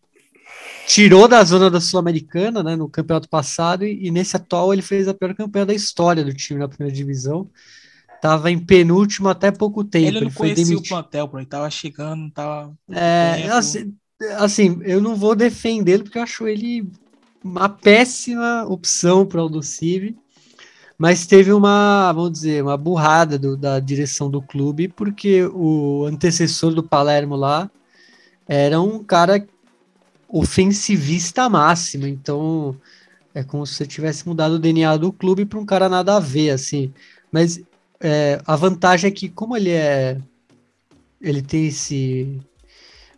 tirou 0.87 1.27
da 1.27 1.43
zona 1.43 1.69
da 1.69 1.81
Sul-Americana, 1.81 2.63
né, 2.63 2.75
no 2.77 2.89
campeonato 2.89 3.27
passado, 3.27 3.85
e, 3.85 4.07
e, 4.07 4.11
nesse 4.11 4.37
atual 4.37 4.73
ele 4.73 4.81
fez 4.81 5.07
a 5.07 5.13
pior 5.13 5.35
campanha 5.35 5.65
da 5.65 5.73
história 5.73 6.23
do 6.23 6.33
time 6.33 6.59
na 6.59 6.69
primeira 6.69 6.95
divisão. 6.95 7.49
Tava 8.21 8.49
em 8.51 8.59
penúltimo 8.59 9.27
até 9.27 9.51
pouco 9.51 9.83
tempo. 9.83 10.07
Ele 10.07 10.19
não 10.21 10.27
ele 10.27 10.35
conhecia 10.35 10.65
demitido. 10.65 10.85
o 10.85 10.89
plantel, 10.89 11.27
bro. 11.27 11.39
Ele 11.39 11.45
tava 11.47 11.69
chegando, 11.71 12.29
tava. 12.31 12.73
É, 12.89 13.49
assim, 13.49 13.93
assim, 14.37 14.79
eu 14.83 15.01
não 15.01 15.15
vou 15.15 15.35
defendê-lo 15.35 16.03
porque 16.03 16.19
eu 16.19 16.23
acho 16.23 16.47
ele 16.47 16.87
uma 17.43 17.67
péssima 17.67 18.63
opção 18.65 19.25
para 19.25 19.39
o 19.39 19.43
Aldocive, 19.43 20.15
mas 21.01 21.25
teve 21.25 21.51
uma, 21.51 22.13
vamos 22.13 22.31
dizer, 22.34 22.62
uma 22.62 22.77
burrada 22.77 23.36
do, 23.39 23.58
da 23.58 23.79
direção 23.79 24.29
do 24.29 24.39
clube, 24.39 24.88
porque 24.88 25.43
o 25.46 26.05
antecessor 26.05 26.75
do 26.75 26.84
Palermo 26.84 27.36
lá 27.36 27.72
era 28.48 28.79
um 28.79 29.03
cara 29.03 29.43
ofensivista 30.29 31.50
máximo, 31.50 32.05
então 32.05 32.79
é 33.34 33.43
como 33.43 33.65
se 33.65 33.74
você 33.74 33.88
tivesse 33.88 34.27
mudado 34.27 34.51
o 34.53 34.60
DNA 34.60 34.96
do 34.98 35.12
clube 35.12 35.43
para 35.43 35.58
um 35.58 35.65
cara 35.65 35.89
nada 35.89 36.17
a 36.17 36.20
ver, 36.20 36.51
assim. 36.51 36.93
Mas 37.31 37.60
é, 38.00 38.39
a 38.46 38.55
vantagem 38.55 39.08
é 39.08 39.12
que, 39.12 39.27
como 39.27 39.58
ele 39.58 39.72
é. 39.72 40.20
Ele 41.20 41.41
tem 41.41 41.65
esse. 41.65 42.39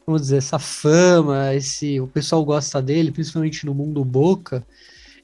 Vamos 0.07 0.21
dizer, 0.21 0.37
essa 0.37 0.57
fama, 0.57 1.53
esse, 1.53 1.99
o 1.99 2.07
pessoal 2.07 2.45
gosta 2.45 2.81
dele, 2.81 3.11
principalmente 3.11 3.65
no 3.65 3.73
mundo 3.73 4.05
boca. 4.05 4.65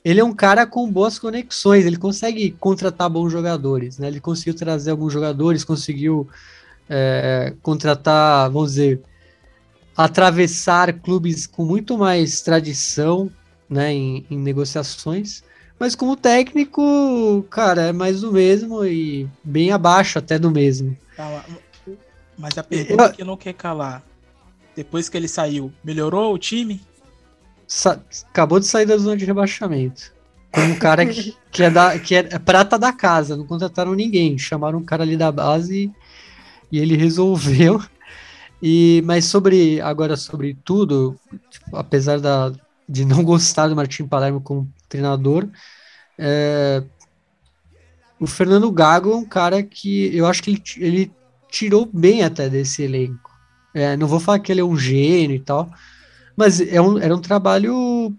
Ele 0.04 0.20
é 0.20 0.24
um 0.24 0.34
cara 0.34 0.66
com 0.66 0.90
boas 0.90 1.20
conexões, 1.20 1.86
ele 1.86 1.98
consegue 1.98 2.52
contratar 2.52 3.10
bons 3.10 3.32
jogadores, 3.32 3.98
né? 3.98 4.08
Ele 4.08 4.22
conseguiu 4.22 4.54
trazer 4.54 4.92
alguns 4.92 5.12
jogadores, 5.12 5.64
conseguiu 5.64 6.28
é, 6.90 7.54
contratar, 7.62 8.50
vamos 8.50 8.72
dizer, 8.72 9.02
atravessar 9.96 10.94
clubes 10.94 11.46
com 11.46 11.66
muito 11.66 11.98
mais 11.98 12.42
tradição 12.42 13.30
né, 13.70 13.94
em, 13.94 14.26
em 14.32 14.38
negociações. 14.38 15.44
Mas 15.78 15.96
como 15.96 16.16
técnico, 16.16 17.46
cara, 17.50 17.84
é 17.84 17.94
mais 17.94 18.22
do 18.22 18.32
mesmo 18.32 18.84
e 18.86 19.30
bem 19.44 19.72
abaixo 19.72 20.18
até 20.18 20.40
do 20.40 20.52
mesmo. 20.52 20.98
Mas 22.38 22.58
a 22.58 22.64
pergunta 22.64 23.04
eu... 23.04 23.12
que 23.12 23.24
não 23.24 23.38
quer 23.38 23.54
calar. 23.54 24.04
Depois 24.76 25.10
que 25.10 25.18
ele 25.18 25.28
saiu, 25.28 25.72
melhorou 25.84 26.34
o 26.34 26.38
time? 26.38 26.82
Acabou 28.32 28.60
de 28.60 28.66
sair 28.66 28.86
da 28.86 28.98
zona 28.98 29.16
de 29.16 29.26
rebaixamento. 29.26 30.12
Com 30.52 30.62
um 30.62 30.76
cara 30.76 31.06
que, 31.06 31.36
que, 31.52 31.64
é 31.64 31.70
da, 31.70 32.00
que 32.00 32.16
é 32.16 32.24
prata 32.40 32.80
da 32.80 32.92
casa, 32.92 33.38
não 33.38 33.46
contrataram 33.46 33.94
ninguém. 33.94 34.38
Chamaram 34.38 34.80
um 34.80 34.84
cara 34.84 35.04
ali 35.04 35.16
da 35.16 35.32
base 35.32 35.92
e, 36.72 36.78
e 36.78 36.80
ele 36.80 36.98
resolveu. 36.98 37.82
E, 38.62 39.02
mas 39.06 39.26
sobre 39.26 39.80
agora 39.82 40.18
sobre 40.18 40.58
tudo, 40.66 41.16
tipo, 41.50 41.78
apesar 41.78 42.20
da, 42.20 42.52
de 42.88 43.06
não 43.06 43.24
gostar 43.24 43.68
do 43.68 43.76
Martim 43.76 44.08
Palermo 44.08 44.42
como 44.42 44.68
treinador. 44.90 45.48
É, 46.18 46.84
o 48.20 48.28
Fernando 48.28 48.72
Gago 48.72 49.12
é 49.12 49.16
um 49.16 49.26
cara 49.26 49.64
que 49.64 50.16
eu 50.16 50.26
acho 50.26 50.44
que 50.44 50.50
ele, 50.52 50.64
ele 50.78 51.12
tirou 51.50 51.90
bem 51.92 52.24
até 52.24 52.50
desse 52.50 52.84
elenco. 52.84 53.32
É, 53.74 53.96
não 53.96 54.08
vou 54.08 54.20
falar 54.20 54.40
que 54.40 54.52
ele 54.52 54.62
é 54.62 54.66
um 54.66 54.76
gênio 54.76 55.36
e 55.36 55.40
tal, 55.40 55.72
mas 56.40 56.62
é 56.62 56.80
um, 56.80 56.98
era 56.98 57.14
um 57.14 57.20
trabalho 57.20 58.16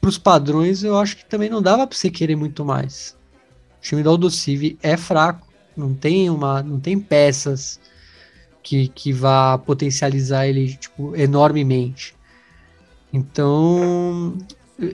para 0.00 0.10
os 0.10 0.18
padrões, 0.18 0.82
eu 0.82 0.98
acho 0.98 1.16
que 1.16 1.24
também 1.24 1.48
não 1.48 1.62
dava 1.62 1.86
para 1.86 1.96
você 1.96 2.10
querer 2.10 2.34
muito 2.34 2.64
mais. 2.64 3.16
O 3.78 3.82
time 3.82 4.02
do 4.02 4.10
Aldocive 4.10 4.76
é 4.82 4.96
fraco, 4.96 5.46
não 5.76 5.94
tem 5.94 6.28
uma, 6.28 6.60
não 6.60 6.80
tem 6.80 6.98
peças 6.98 7.78
que, 8.64 8.88
que 8.88 9.12
vá 9.12 9.56
potencializar 9.58 10.44
ele 10.48 10.76
tipo, 10.76 11.14
enormemente. 11.14 12.16
Então, 13.12 14.36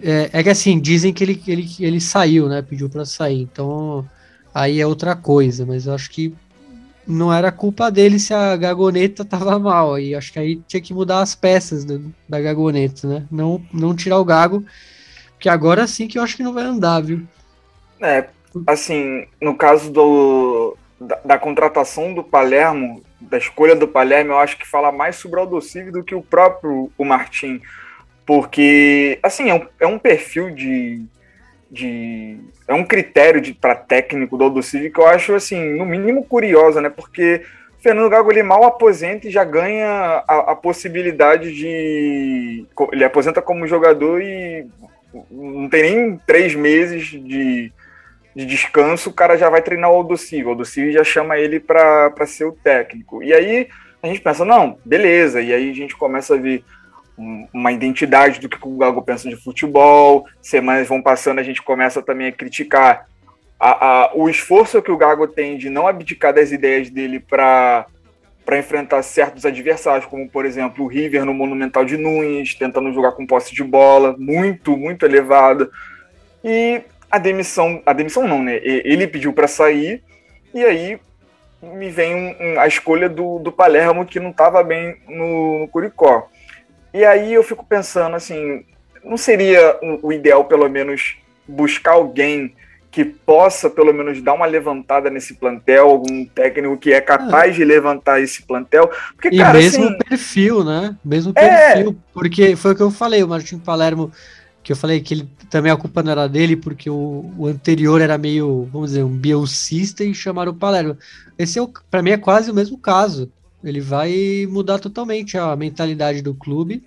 é, 0.02 0.28
é, 0.30 0.42
que 0.42 0.50
assim, 0.50 0.78
dizem 0.78 1.10
que 1.10 1.24
ele, 1.24 1.42
ele, 1.46 1.66
ele 1.80 2.00
saiu, 2.02 2.50
né? 2.50 2.60
Pediu 2.60 2.90
para 2.90 3.06
sair. 3.06 3.40
Então, 3.40 4.06
aí 4.54 4.78
é 4.78 4.86
outra 4.86 5.16
coisa, 5.16 5.64
mas 5.64 5.86
eu 5.86 5.94
acho 5.94 6.10
que 6.10 6.34
não 7.08 7.32
era 7.32 7.50
culpa 7.50 7.90
dele 7.90 8.18
se 8.18 8.34
a 8.34 8.54
Gagoneta 8.54 9.24
tava 9.24 9.58
mal. 9.58 9.94
Aí 9.94 10.14
acho 10.14 10.32
que 10.32 10.38
aí 10.38 10.56
tinha 10.68 10.82
que 10.82 10.92
mudar 10.92 11.20
as 11.20 11.34
peças 11.34 11.84
do, 11.84 12.14
da 12.28 12.38
Gagoneta, 12.38 13.08
né? 13.08 13.26
Não, 13.30 13.64
não 13.72 13.96
tirar 13.96 14.18
o 14.18 14.24
Gago, 14.24 14.64
que 15.40 15.48
agora 15.48 15.86
sim 15.86 16.06
que 16.06 16.18
eu 16.18 16.22
acho 16.22 16.36
que 16.36 16.42
não 16.42 16.52
vai 16.52 16.64
andar, 16.64 17.00
viu? 17.00 17.22
É, 18.00 18.28
assim, 18.66 19.26
no 19.40 19.56
caso 19.56 19.90
do, 19.90 20.76
da, 21.00 21.18
da, 21.24 21.38
contratação 21.38 22.12
do 22.12 22.22
Palermo, 22.22 23.02
da 23.20 23.38
escolha 23.38 23.74
do 23.74 23.88
Palermo, 23.88 24.32
eu 24.32 24.38
acho 24.38 24.58
que 24.58 24.68
fala 24.68 24.92
mais 24.92 25.16
sobre 25.16 25.38
o 25.38 25.42
Aldocivi 25.42 25.90
do 25.90 26.04
que 26.04 26.14
o 26.14 26.22
próprio 26.22 26.92
o 26.96 27.04
Martim. 27.04 27.60
Porque, 28.26 29.18
assim, 29.22 29.48
é 29.48 29.54
um, 29.54 29.66
é 29.80 29.86
um 29.86 29.98
perfil 29.98 30.54
de, 30.54 31.02
de. 31.70 32.38
É 32.66 32.74
um 32.74 32.84
critério 32.84 33.42
para 33.54 33.74
técnico 33.74 34.36
do 34.36 34.44
Aldocivi 34.44 34.90
que 34.90 35.00
eu 35.00 35.06
acho, 35.06 35.34
assim, 35.34 35.76
no 35.76 35.84
mínimo 35.84 36.24
curiosa, 36.24 36.80
né? 36.80 36.88
Porque 36.88 37.42
Fernando 37.80 38.10
Gago 38.10 38.30
ele 38.32 38.42
mal 38.42 38.64
aposenta 38.64 39.28
e 39.28 39.30
já 39.30 39.44
ganha 39.44 40.24
a, 40.26 40.52
a, 40.52 40.56
possibilidade 40.56 41.54
de. 41.54 42.66
Ele 42.92 43.04
aposenta 43.04 43.40
como 43.40 43.66
jogador 43.66 44.20
e 44.22 44.66
não 45.30 45.68
tem 45.68 45.82
nem 45.82 46.20
três 46.26 46.54
meses 46.54 47.06
de, 47.06 47.72
de 48.34 48.46
descanso, 48.46 49.10
o 49.10 49.12
cara 49.12 49.36
já 49.36 49.48
vai 49.48 49.62
treinar 49.62 49.90
o 49.90 49.94
Aldocivi. 49.94 50.44
O 50.44 50.50
Aldocivi 50.50 50.92
já 50.92 51.04
chama 51.04 51.38
ele 51.38 51.60
para 51.60 52.26
ser 52.26 52.44
o 52.44 52.52
técnico. 52.52 53.22
E 53.22 53.32
aí 53.32 53.68
a 54.02 54.06
gente 54.06 54.20
pensa, 54.20 54.44
não, 54.44 54.78
beleza. 54.84 55.40
E 55.40 55.52
aí 55.52 55.70
a 55.70 55.74
gente 55.74 55.96
começa 55.96 56.34
a 56.34 56.38
ver 56.38 56.64
uma 57.52 57.72
identidade 57.72 58.40
do 58.40 58.48
que 58.48 58.58
o 58.62 58.76
Gago 58.76 59.02
pensa 59.02 59.28
de 59.28 59.36
futebol. 59.36 60.26
Semanas 60.40 60.86
vão 60.86 61.02
passando, 61.02 61.38
a 61.38 61.42
gente 61.42 61.62
começa 61.62 62.00
também 62.00 62.28
a 62.28 62.32
criticar 62.32 63.06
a, 63.58 63.86
a, 63.86 64.10
o 64.14 64.28
esforço 64.28 64.80
que 64.80 64.92
o 64.92 64.96
Gago 64.96 65.26
tem 65.26 65.58
de 65.58 65.68
não 65.68 65.86
abdicar 65.86 66.32
das 66.32 66.52
ideias 66.52 66.90
dele 66.90 67.18
para 67.18 67.86
para 68.44 68.58
enfrentar 68.58 69.02
certos 69.02 69.44
adversários, 69.44 70.06
como 70.06 70.26
por 70.26 70.46
exemplo 70.46 70.82
o 70.82 70.88
River 70.88 71.22
no 71.26 71.34
Monumental 71.34 71.84
de 71.84 71.98
Nunes, 71.98 72.54
tentando 72.54 72.90
jogar 72.94 73.12
com 73.12 73.26
posse 73.26 73.54
de 73.54 73.62
bola, 73.62 74.16
muito, 74.18 74.74
muito 74.74 75.04
elevada. 75.04 75.68
E 76.42 76.80
a 77.10 77.18
demissão, 77.18 77.82
a 77.84 77.92
demissão 77.92 78.26
não, 78.26 78.42
né? 78.42 78.58
Ele 78.62 79.06
pediu 79.06 79.34
para 79.34 79.46
sair, 79.46 80.02
e 80.54 80.64
aí 80.64 80.98
me 81.62 81.90
vem 81.90 82.14
um, 82.14 82.36
um, 82.40 82.60
a 82.60 82.66
escolha 82.66 83.06
do, 83.06 83.38
do 83.38 83.52
Palermo, 83.52 84.06
que 84.06 84.18
não 84.18 84.30
estava 84.30 84.62
bem 84.62 84.96
no, 85.06 85.58
no, 85.58 85.68
Curicó. 85.68 86.28
E 86.92 87.04
aí 87.04 87.34
eu 87.34 87.42
fico 87.42 87.64
pensando 87.64 88.16
assim, 88.16 88.64
não 89.04 89.16
seria 89.16 89.78
o, 90.02 90.12
ideal, 90.12 90.44
pelo 90.44 90.68
menos, 90.68 91.16
buscar 91.46 91.92
alguém 91.92 92.54
que 92.90 93.04
possa 93.04 93.68
pelo 93.68 93.92
menos 93.92 94.22
dar 94.22 94.32
uma 94.32 94.46
levantada 94.46 95.10
nesse 95.10 95.34
plantel, 95.34 95.88
algum 95.88 96.24
técnico 96.24 96.76
que 96.78 96.92
é 96.92 97.00
capaz 97.00 97.54
de 97.54 97.64
levantar 97.64 98.20
esse 98.20 98.42
plantel. 98.42 98.90
Porque, 99.14 99.28
e 99.28 99.38
cara, 99.38 99.58
mesmo 99.58 99.84
assim, 99.84 99.98
perfil, 99.98 100.64
né? 100.64 100.96
Mesmo 101.04 101.32
é... 101.36 101.74
perfil, 101.74 101.96
porque 102.14 102.56
foi 102.56 102.72
o 102.72 102.74
que 102.74 102.82
eu 102.82 102.90
falei, 102.90 103.22
o 103.22 103.28
Martin 103.28 103.58
Palermo, 103.58 104.10
que 104.62 104.72
eu 104.72 104.76
falei 104.76 105.00
que 105.00 105.14
ele 105.14 105.28
também 105.50 105.72
a 105.72 105.76
culpa 105.76 106.02
não 106.02 106.12
era 106.12 106.28
dele, 106.28 106.56
porque 106.56 106.90
o, 106.90 107.30
o 107.36 107.46
anterior 107.46 108.00
era 108.00 108.18
meio, 108.18 108.68
vamos 108.72 108.90
dizer, 108.90 109.02
um 109.02 109.16
bielcista 109.16 110.04
e 110.04 110.14
chamaram 110.14 110.52
o 110.52 110.56
Palermo. 110.56 110.96
Esse, 111.38 111.58
é 111.58 111.66
para 111.90 112.02
mim, 112.02 112.10
é 112.10 112.18
quase 112.18 112.50
o 112.50 112.54
mesmo 112.54 112.78
caso. 112.78 113.30
Ele 113.62 113.80
vai 113.80 114.46
mudar 114.48 114.78
totalmente 114.78 115.36
a 115.36 115.54
mentalidade 115.56 116.22
do 116.22 116.34
clube 116.34 116.82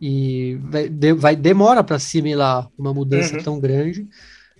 e 0.00 0.58
vai, 0.64 0.88
de, 0.88 1.12
vai 1.12 1.36
demora 1.36 1.84
para 1.84 1.96
assimilar 1.96 2.68
uma 2.76 2.92
mudança 2.92 3.36
uhum. 3.36 3.42
tão 3.42 3.60
grande 3.60 4.08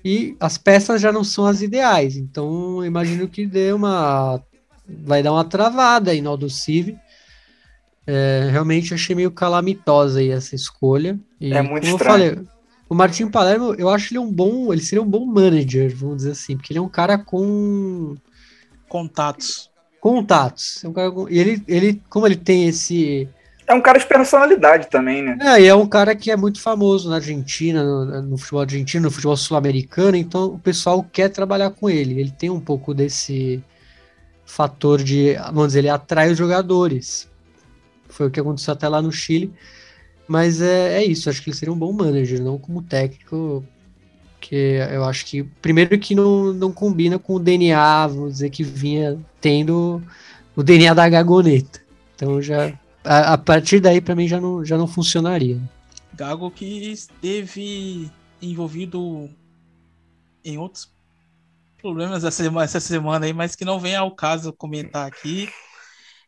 e 0.04 0.36
as 0.40 0.58
peças 0.58 1.00
já 1.00 1.12
não 1.12 1.22
são 1.22 1.46
as 1.46 1.62
ideais. 1.62 2.16
Então, 2.16 2.84
imagino 2.84 3.28
que 3.28 3.46
dê 3.46 3.72
uma. 3.72 4.42
Vai 5.04 5.22
dar 5.22 5.32
uma 5.32 5.44
travada 5.44 6.10
aí 6.10 6.20
no 6.20 6.30
Aldo 6.30 6.50
Civi. 6.50 6.98
É, 8.04 8.48
realmente 8.50 8.92
achei 8.92 9.14
meio 9.14 9.30
calamitosa 9.30 10.18
aí 10.18 10.30
essa 10.30 10.56
escolha. 10.56 11.18
E, 11.40 11.52
é 11.52 11.62
muito 11.62 11.86
estranho. 11.86 12.34
Falei, 12.34 12.46
o 12.88 12.94
Martin 12.94 13.28
Palermo, 13.28 13.74
eu 13.74 13.88
acho 13.88 14.12
ele 14.12 14.18
um 14.18 14.30
bom. 14.30 14.72
Ele 14.72 14.82
seria 14.82 15.02
um 15.02 15.08
bom 15.08 15.24
manager, 15.24 15.94
vamos 15.96 16.18
dizer 16.18 16.32
assim, 16.32 16.56
porque 16.56 16.72
ele 16.72 16.78
é 16.78 16.82
um 16.82 16.88
cara 16.88 17.16
com. 17.16 18.16
Contatos. 18.88 19.70
Contatos. 20.02 20.82
É 20.82 20.88
um 20.88 20.92
cara 20.92 21.12
com, 21.12 21.28
e 21.28 21.38
ele, 21.38 21.62
ele, 21.68 22.02
como 22.10 22.26
ele 22.26 22.34
tem 22.34 22.66
esse 22.66 23.28
é 23.68 23.72
um 23.72 23.80
cara 23.80 24.00
de 24.00 24.04
personalidade 24.04 24.88
também, 24.88 25.22
né? 25.22 25.38
É, 25.40 25.62
e 25.62 25.66
é 25.66 25.74
um 25.74 25.86
cara 25.86 26.16
que 26.16 26.32
é 26.32 26.36
muito 26.36 26.60
famoso 26.60 27.08
na 27.08 27.14
Argentina, 27.16 27.84
no, 27.84 28.22
no 28.22 28.36
futebol 28.36 28.62
argentino, 28.62 29.04
no 29.04 29.10
futebol 29.10 29.36
sul-americano, 29.36 30.16
então 30.16 30.46
o 30.46 30.58
pessoal 30.58 31.06
quer 31.12 31.28
trabalhar 31.28 31.70
com 31.70 31.88
ele. 31.88 32.18
Ele 32.18 32.32
tem 32.32 32.50
um 32.50 32.58
pouco 32.58 32.92
desse 32.92 33.62
fator 34.44 35.00
de, 35.00 35.34
vamos 35.46 35.68
dizer, 35.68 35.78
ele 35.78 35.88
atrai 35.88 36.32
os 36.32 36.36
jogadores. 36.36 37.30
Foi 38.08 38.26
o 38.26 38.30
que 38.30 38.40
aconteceu 38.40 38.74
até 38.74 38.88
lá 38.88 39.00
no 39.00 39.12
Chile. 39.12 39.54
Mas 40.26 40.60
é, 40.60 41.00
é 41.00 41.04
isso, 41.04 41.30
acho 41.30 41.40
que 41.40 41.50
ele 41.50 41.56
seria 41.56 41.72
um 41.72 41.78
bom 41.78 41.92
manager, 41.92 42.42
não 42.42 42.58
como 42.58 42.82
técnico, 42.82 43.64
que 44.52 44.76
eu 44.90 45.02
acho 45.04 45.24
que, 45.24 45.42
primeiro 45.62 45.98
que 45.98 46.14
não, 46.14 46.52
não 46.52 46.70
combina 46.70 47.18
com 47.18 47.36
o 47.36 47.38
DNA, 47.38 48.06
vamos 48.06 48.34
dizer, 48.34 48.50
que 48.50 48.62
vinha 48.62 49.18
tendo 49.40 50.02
o 50.54 50.62
DNA 50.62 50.92
da 50.92 51.08
Gagoneta. 51.08 51.80
Então 52.14 52.42
já 52.42 52.78
a, 53.02 53.32
a 53.32 53.38
partir 53.38 53.80
daí 53.80 53.98
para 53.98 54.14
mim 54.14 54.28
já 54.28 54.38
não, 54.38 54.62
já 54.62 54.76
não 54.76 54.86
funcionaria. 54.86 55.58
Gago 56.12 56.50
que 56.50 56.92
esteve 56.92 58.10
envolvido 58.42 59.30
em 60.44 60.58
outros 60.58 60.92
problemas 61.80 62.22
essa 62.22 62.42
semana, 62.42 62.64
essa 62.66 62.78
semana 62.78 63.24
aí, 63.24 63.32
mas 63.32 63.56
que 63.56 63.64
não 63.64 63.80
vem 63.80 63.96
ao 63.96 64.10
caso 64.10 64.52
comentar 64.52 65.06
aqui. 65.06 65.48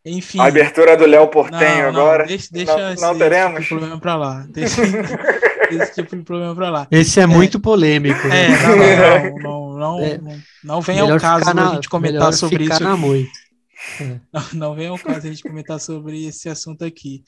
Enfim. 0.04 0.38
A 0.38 0.46
abertura 0.46 0.96
do 0.96 1.06
Léo 1.06 1.28
Portenho 1.28 1.82
não, 1.82 1.88
agora. 1.88 2.26
Deixa, 2.26 2.48
deixa 2.50 2.76
não, 2.76 2.92
esse, 2.92 3.02
não 3.02 3.16
teremos. 3.16 3.62
Tipo 3.62 3.62
de 3.62 3.68
problema 3.68 4.00
para 4.00 4.16
lá. 4.16 4.46
Deixa 4.50 4.82
esse 5.70 5.94
tipo 5.94 6.16
de 6.16 6.22
problema 6.22 6.54
para 6.54 6.70
lá. 6.70 6.86
Esse 6.90 7.20
é, 7.20 7.22
é, 7.22 7.26
muito 7.26 7.58
polêmico. 7.58 8.28
Né? 8.28 8.46
É, 8.46 9.30
não, 9.30 9.38
não, 9.38 9.78
não, 9.78 10.00
é, 10.00 10.18
não, 10.18 10.42
não 10.62 10.80
vem 10.82 11.00
ao 11.00 11.18
caso 11.18 11.54
na, 11.54 11.70
a 11.70 11.74
gente 11.76 11.88
comentar 11.88 12.32
sobre 12.34 12.64
isso. 12.64 12.82
Na 12.82 12.96
moita. 12.96 13.30
Não, 14.32 14.42
não 14.54 14.74
vem 14.74 14.86
ao 14.86 14.98
caso 14.98 15.26
a 15.26 15.30
gente 15.30 15.42
comentar 15.42 15.78
sobre 15.78 16.24
esse 16.24 16.48
assunto 16.48 16.86
aqui. 16.86 17.22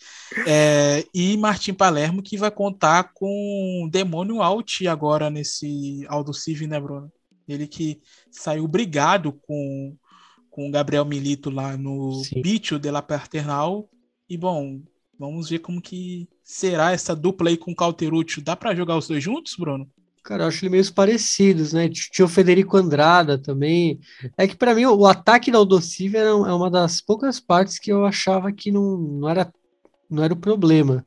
É, 0.47 1.05
e 1.13 1.37
Martim 1.37 1.75
Palermo, 1.75 2.23
que 2.23 2.39
vai 2.39 2.51
contar 2.51 3.11
com 3.13 3.87
Demônio 3.93 4.41
Alt 4.41 4.87
agora 4.87 5.29
nesse 5.29 6.07
Aldo 6.09 6.33
Civi, 6.33 6.67
né, 6.67 6.81
Bruno? 6.81 7.13
Ele 7.47 7.67
que 7.67 8.01
saiu 8.31 8.67
brigado 8.67 9.33
com, 9.33 9.95
com 10.57 10.67
o 10.67 10.71
Gabriel 10.71 11.05
Milito 11.05 11.51
lá 11.51 11.77
no. 11.77 12.23
Bicho 12.43 12.79
de 12.79 12.91
la 12.91 13.03
Paternal. 13.03 13.87
E, 14.27 14.39
bom, 14.39 14.81
vamos 15.19 15.51
ver 15.51 15.59
como 15.59 15.83
que 15.83 16.27
será 16.43 16.93
essa 16.93 17.15
dupla 17.15 17.51
aí 17.51 17.59
com 17.59 17.73
o 17.73 17.77
Cauteruccio. 17.77 18.43
Dá 18.43 18.57
para 18.57 18.75
jogar 18.75 18.97
os 18.97 19.07
dois 19.07 19.23
juntos, 19.23 19.55
Bruno? 19.59 19.87
Cara, 20.25 20.45
eu 20.45 20.49
acho 20.49 20.65
eles 20.65 20.71
meio 20.71 20.95
parecidos, 20.95 21.75
né? 21.75 21.91
Tinha 21.91 22.25
o 22.25 22.29
Federico 22.29 22.75
Andrada 22.75 23.37
também. 23.39 24.01
É 24.37 24.49
que 24.49 24.57
para 24.57 24.75
mim 24.75 24.87
o 24.87 25.07
ataque 25.07 25.53
da 25.53 25.59
Aldocive 25.59 26.17
é 26.17 26.33
uma 26.33 26.71
das 26.71 27.03
poucas 27.03 27.39
partes 27.39 27.79
que 27.79 27.93
eu 27.93 28.07
achava 28.07 28.51
que 28.51 28.73
não, 28.73 28.97
não, 28.97 29.29
era, 29.29 29.53
não 30.09 30.25
era 30.25 30.33
o 30.33 30.39
problema. 30.39 31.07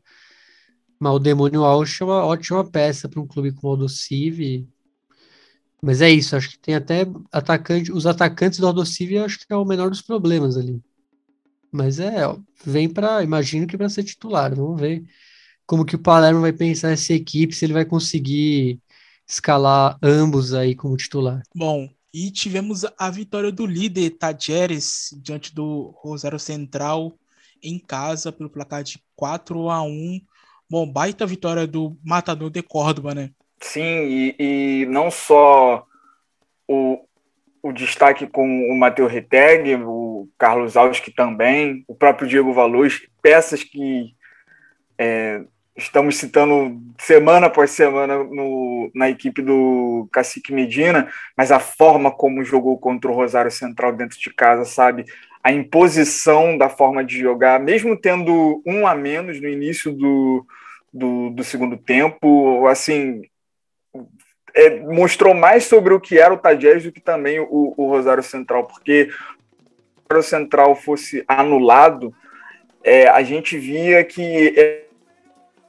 Mas 0.99 1.13
o 1.13 1.19
Demônio 1.19 1.62
Walsh 1.62 2.01
é 2.01 2.05
uma 2.05 2.23
ótima 2.23 2.63
peça 2.63 3.09
para 3.09 3.19
um 3.19 3.27
clube 3.27 3.51
como 3.51 3.69
o 3.69 3.71
Aldocive. 3.71 4.69
Mas 5.82 6.02
é 6.02 6.10
isso, 6.10 6.36
acho 6.36 6.50
que 6.50 6.60
tem 6.60 6.76
até 6.76 7.06
atacante, 7.32 7.92
os 7.92 8.06
atacantes 8.06 8.60
do 8.60 8.68
Aldocive, 8.68 9.15
eu 9.15 9.26
acho 9.26 9.39
que 9.39 9.52
é 9.52 9.56
o 9.56 9.65
menor 9.65 9.89
dos 9.89 10.02
problemas 10.02 10.58
ali. 10.58 10.82
Mas 11.72 12.00
é, 12.00 12.24
vem 12.65 12.89
para, 12.89 13.24
imagino 13.24 13.68
que 13.68 13.78
para 13.78 13.89
ser 13.89 14.04
titular, 14.04 14.54
vamos 14.54 14.80
ver 14.80 15.04
como 15.65 15.86
que 15.86 15.96
o 15.96 16.00
Palermo 16.00 16.42
vai 16.42 16.52
pensar 16.52 16.89
essa 16.89 17.13
equipe, 17.13 17.54
se 17.54 17.63
ele 17.63 17.74
vai 17.74 17.86
conseguir 17.86 18.82
escalar 19.28 19.98
ambos 20.02 20.54
aí 20.54 20.76
como 20.76 20.98
titular. 20.98 21.44
Bom, 21.56 21.88
e 22.12 22.32
tivemos 22.32 22.84
a 22.98 23.10
vitória 23.12 23.52
do 23.52 23.68
líder 23.68 24.12
Tajeres 24.18 25.12
diante 25.22 25.54
do 25.54 25.94
Rosário 25.96 26.39
Central 26.39 27.18
em 27.62 27.78
casa 27.78 28.32
pelo 28.32 28.50
placar 28.50 28.84
de 28.84 29.00
4 29.15 29.70
a 29.70 29.84
1. 29.84 30.20
Bom, 30.68 30.92
baita 30.92 31.28
vitória 31.28 31.68
do 31.68 31.98
Matador 32.04 32.50
de 32.50 32.63
Córdoba, 32.63 33.13
né? 33.13 33.32
Sim, 33.62 34.06
e, 34.08 34.36
e 34.39 34.86
não 34.88 35.12
só 35.12 35.86
o, 36.67 37.00
o 37.62 37.72
destaque 37.72 38.26
com 38.26 38.48
o 38.72 38.78
Matheus 38.78 39.12
Reteg, 39.12 39.76
o 39.76 40.30
Carlos 40.38 40.78
Alves 40.78 41.00
que 41.00 41.12
também, 41.12 41.84
o 41.88 41.95
próprio 41.95 42.28
Diego 42.28 42.54
Valores, 42.54 43.08
peças 43.22 43.63
que 43.63 44.15
é, 44.98 45.41
estamos 45.76 46.17
citando 46.17 46.80
semana 47.00 47.48
após 47.48 47.72
semana 47.72 48.24
no, 48.24 48.91
na 48.93 49.10
equipe 49.10 49.41
do 49.41 50.08
Cacique 50.12 50.54
Medina, 50.54 51.10
mas 51.36 51.52
a 51.52 51.60
forma 51.60 52.12
como 52.12 52.43
jogou 52.43 52.78
contra 52.78 53.10
o 53.10 53.15
Rosário 53.15 53.52
Central 53.52 53.93
dentro 53.93 54.19
de 54.19 54.30
casa, 54.34 54.65
sabe? 54.65 55.06
A 55.43 55.52
imposição 55.52 56.58
da 56.58 56.69
forma 56.69 57.04
de 57.04 57.19
jogar, 57.19 57.60
mesmo 57.60 57.95
tendo 57.98 58.62
um 58.65 58.86
a 58.86 58.93
menos 58.93 59.41
no 59.41 59.48
início 59.48 59.91
do, 59.91 60.45
do, 60.93 61.30
do 61.30 61.43
segundo 61.43 61.78
tempo, 61.78 62.67
assim, 62.67 63.22
é, 64.53 64.79
mostrou 64.81 65.33
mais 65.33 65.65
sobre 65.65 65.93
o 65.93 65.99
que 65.99 66.19
era 66.19 66.33
o 66.33 66.38
Tadjez 66.38 66.83
do 66.83 66.91
que 66.91 67.01
também 67.01 67.39
o, 67.39 67.73
o 67.75 67.88
Rosário 67.88 68.23
Central, 68.23 68.65
porque 68.65 69.09
o 69.95 70.13
Rosário 70.13 70.29
Central 70.29 70.75
fosse 70.75 71.23
anulado, 71.27 72.13
é, 72.83 73.07
a 73.07 73.21
gente 73.23 73.57
via 73.57 74.03
que 74.03 74.83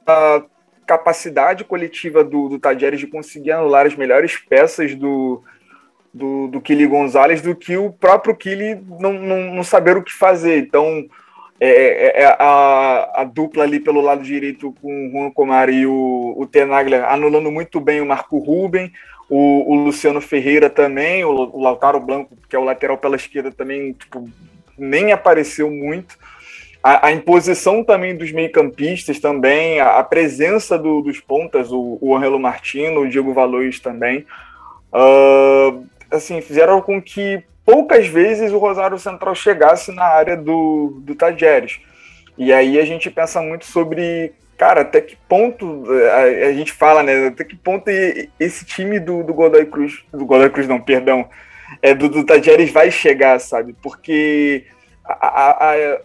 a 0.07 0.43
capacidade 0.85 1.63
coletiva 1.63 2.23
do, 2.23 2.49
do 2.49 2.59
de 2.97 3.07
conseguir 3.07 3.51
anular 3.51 3.85
as 3.85 3.95
melhores 3.95 4.35
peças 4.35 4.93
do, 4.95 5.41
do, 6.13 6.47
do 6.47 6.61
Kili 6.61 6.85
Gonzalez 6.85 7.41
do 7.41 7.55
que 7.55 7.77
o 7.77 7.91
próprio 7.91 8.35
Kili 8.35 8.75
não, 8.99 9.13
não, 9.13 9.55
não 9.55 9.63
saber 9.63 9.95
o 9.95 10.03
que 10.03 10.11
fazer. 10.11 10.57
Então, 10.57 11.05
é, 11.63 11.67
é, 11.67 12.21
é 12.23 12.25
a, 12.39 13.21
a, 13.21 13.23
dupla 13.23 13.63
ali 13.63 13.79
pelo 13.79 14.01
lado 14.01 14.23
direito 14.23 14.73
com 14.81 15.07
o 15.07 15.11
Juan 15.11 15.29
Comar 15.29 15.69
e 15.69 15.85
o, 15.85 16.33
o 16.35 16.47
Tenaglia 16.47 17.05
anulando 17.05 17.51
muito 17.51 17.79
bem 17.79 18.01
o 18.01 18.05
Marco 18.05 18.39
Ruben, 18.39 18.91
o, 19.29 19.71
o 19.71 19.75
Luciano 19.75 20.19
Ferreira 20.19 20.71
também, 20.71 21.23
o, 21.23 21.29
o, 21.29 21.61
Lautaro 21.61 21.99
Blanco, 21.99 22.35
que 22.49 22.55
é 22.55 22.59
o 22.59 22.63
lateral 22.63 22.97
pela 22.97 23.15
esquerda, 23.15 23.51
também 23.51 23.93
tipo, 23.93 24.27
nem 24.75 25.11
apareceu 25.11 25.69
muito. 25.69 26.17
A, 26.83 27.09
a 27.09 27.11
imposição 27.11 27.83
também 27.83 28.17
dos 28.17 28.31
meio-campistas 28.31 29.19
também, 29.19 29.79
a, 29.79 29.99
a 29.99 30.03
presença 30.03 30.79
do, 30.79 31.01
dos 31.01 31.19
pontas, 31.19 31.71
o, 31.71 31.99
o 32.01 32.17
Angelo 32.17 32.39
Martino, 32.39 33.01
o 33.01 33.07
Diego 33.07 33.35
Valois 33.35 33.79
também. 33.79 34.25
Uh, 34.91 35.85
assim, 36.09 36.41
fizeram 36.41 36.81
com 36.81 36.99
que 36.99 37.43
poucas 37.65 38.07
vezes 38.07 38.51
o 38.51 38.57
Rosário 38.57 38.97
Central 38.97 39.35
chegasse 39.35 39.91
na 39.91 40.03
área 40.03 40.35
do, 40.35 41.01
do 41.01 41.15
Tajeres. 41.15 41.79
E 42.37 42.51
aí 42.51 42.79
a 42.79 42.85
gente 42.85 43.09
pensa 43.09 43.41
muito 43.41 43.65
sobre, 43.65 44.33
cara, 44.57 44.81
até 44.81 45.01
que 45.01 45.15
ponto 45.27 45.85
a, 46.11 46.47
a 46.47 46.53
gente 46.53 46.71
fala, 46.71 47.03
né? 47.03 47.27
Até 47.27 47.43
que 47.43 47.55
ponto 47.55 47.89
esse 48.39 48.65
time 48.65 48.99
do, 48.99 49.23
do 49.23 49.33
Godoy 49.33 49.65
Cruz, 49.65 50.03
do 50.11 50.25
Godoy 50.25 50.49
Cruz 50.49 50.67
não, 50.67 50.79
perdão, 50.79 51.29
é 51.81 51.93
do, 51.93 52.09
do 52.09 52.25
Tajeres 52.25 52.71
vai 52.71 52.89
chegar, 52.89 53.39
sabe? 53.39 53.75
Porque 53.81 54.65
a, 55.05 55.71
a, 55.71 56.01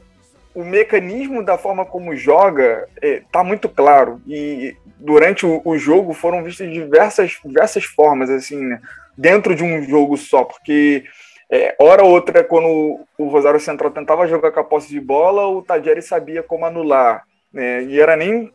o 0.54 0.64
mecanismo 0.64 1.42
da 1.42 1.56
forma 1.56 1.84
como 1.84 2.16
joga 2.16 2.88
é, 3.00 3.22
tá 3.30 3.42
muito 3.42 3.68
claro. 3.68 4.20
E 4.26 4.76
durante 4.98 5.46
o, 5.46 5.60
o 5.64 5.78
jogo 5.78 6.12
foram 6.12 6.42
vistas 6.42 6.70
diversas, 6.72 7.38
diversas 7.44 7.84
formas, 7.84 8.30
assim, 8.30 8.64
né? 8.64 8.80
dentro 9.16 9.54
de 9.54 9.62
um 9.62 9.82
jogo 9.82 10.16
só, 10.16 10.44
porque 10.44 11.04
é, 11.50 11.76
hora 11.80 12.02
ou 12.04 12.10
outra, 12.10 12.42
quando 12.42 13.00
o 13.16 13.28
Rosário 13.28 13.60
Central 13.60 13.90
tentava 13.90 14.26
jogar 14.26 14.50
com 14.50 14.60
a 14.60 14.64
posse 14.64 14.88
de 14.88 15.00
bola, 15.00 15.46
o 15.46 15.62
Tadieri 15.62 16.02
sabia 16.02 16.42
como 16.42 16.66
anular, 16.66 17.24
né? 17.52 17.84
e 17.84 18.00
era 18.00 18.16
nem 18.16 18.52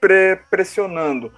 pre 0.00 0.38
pressionando. 0.50 1.32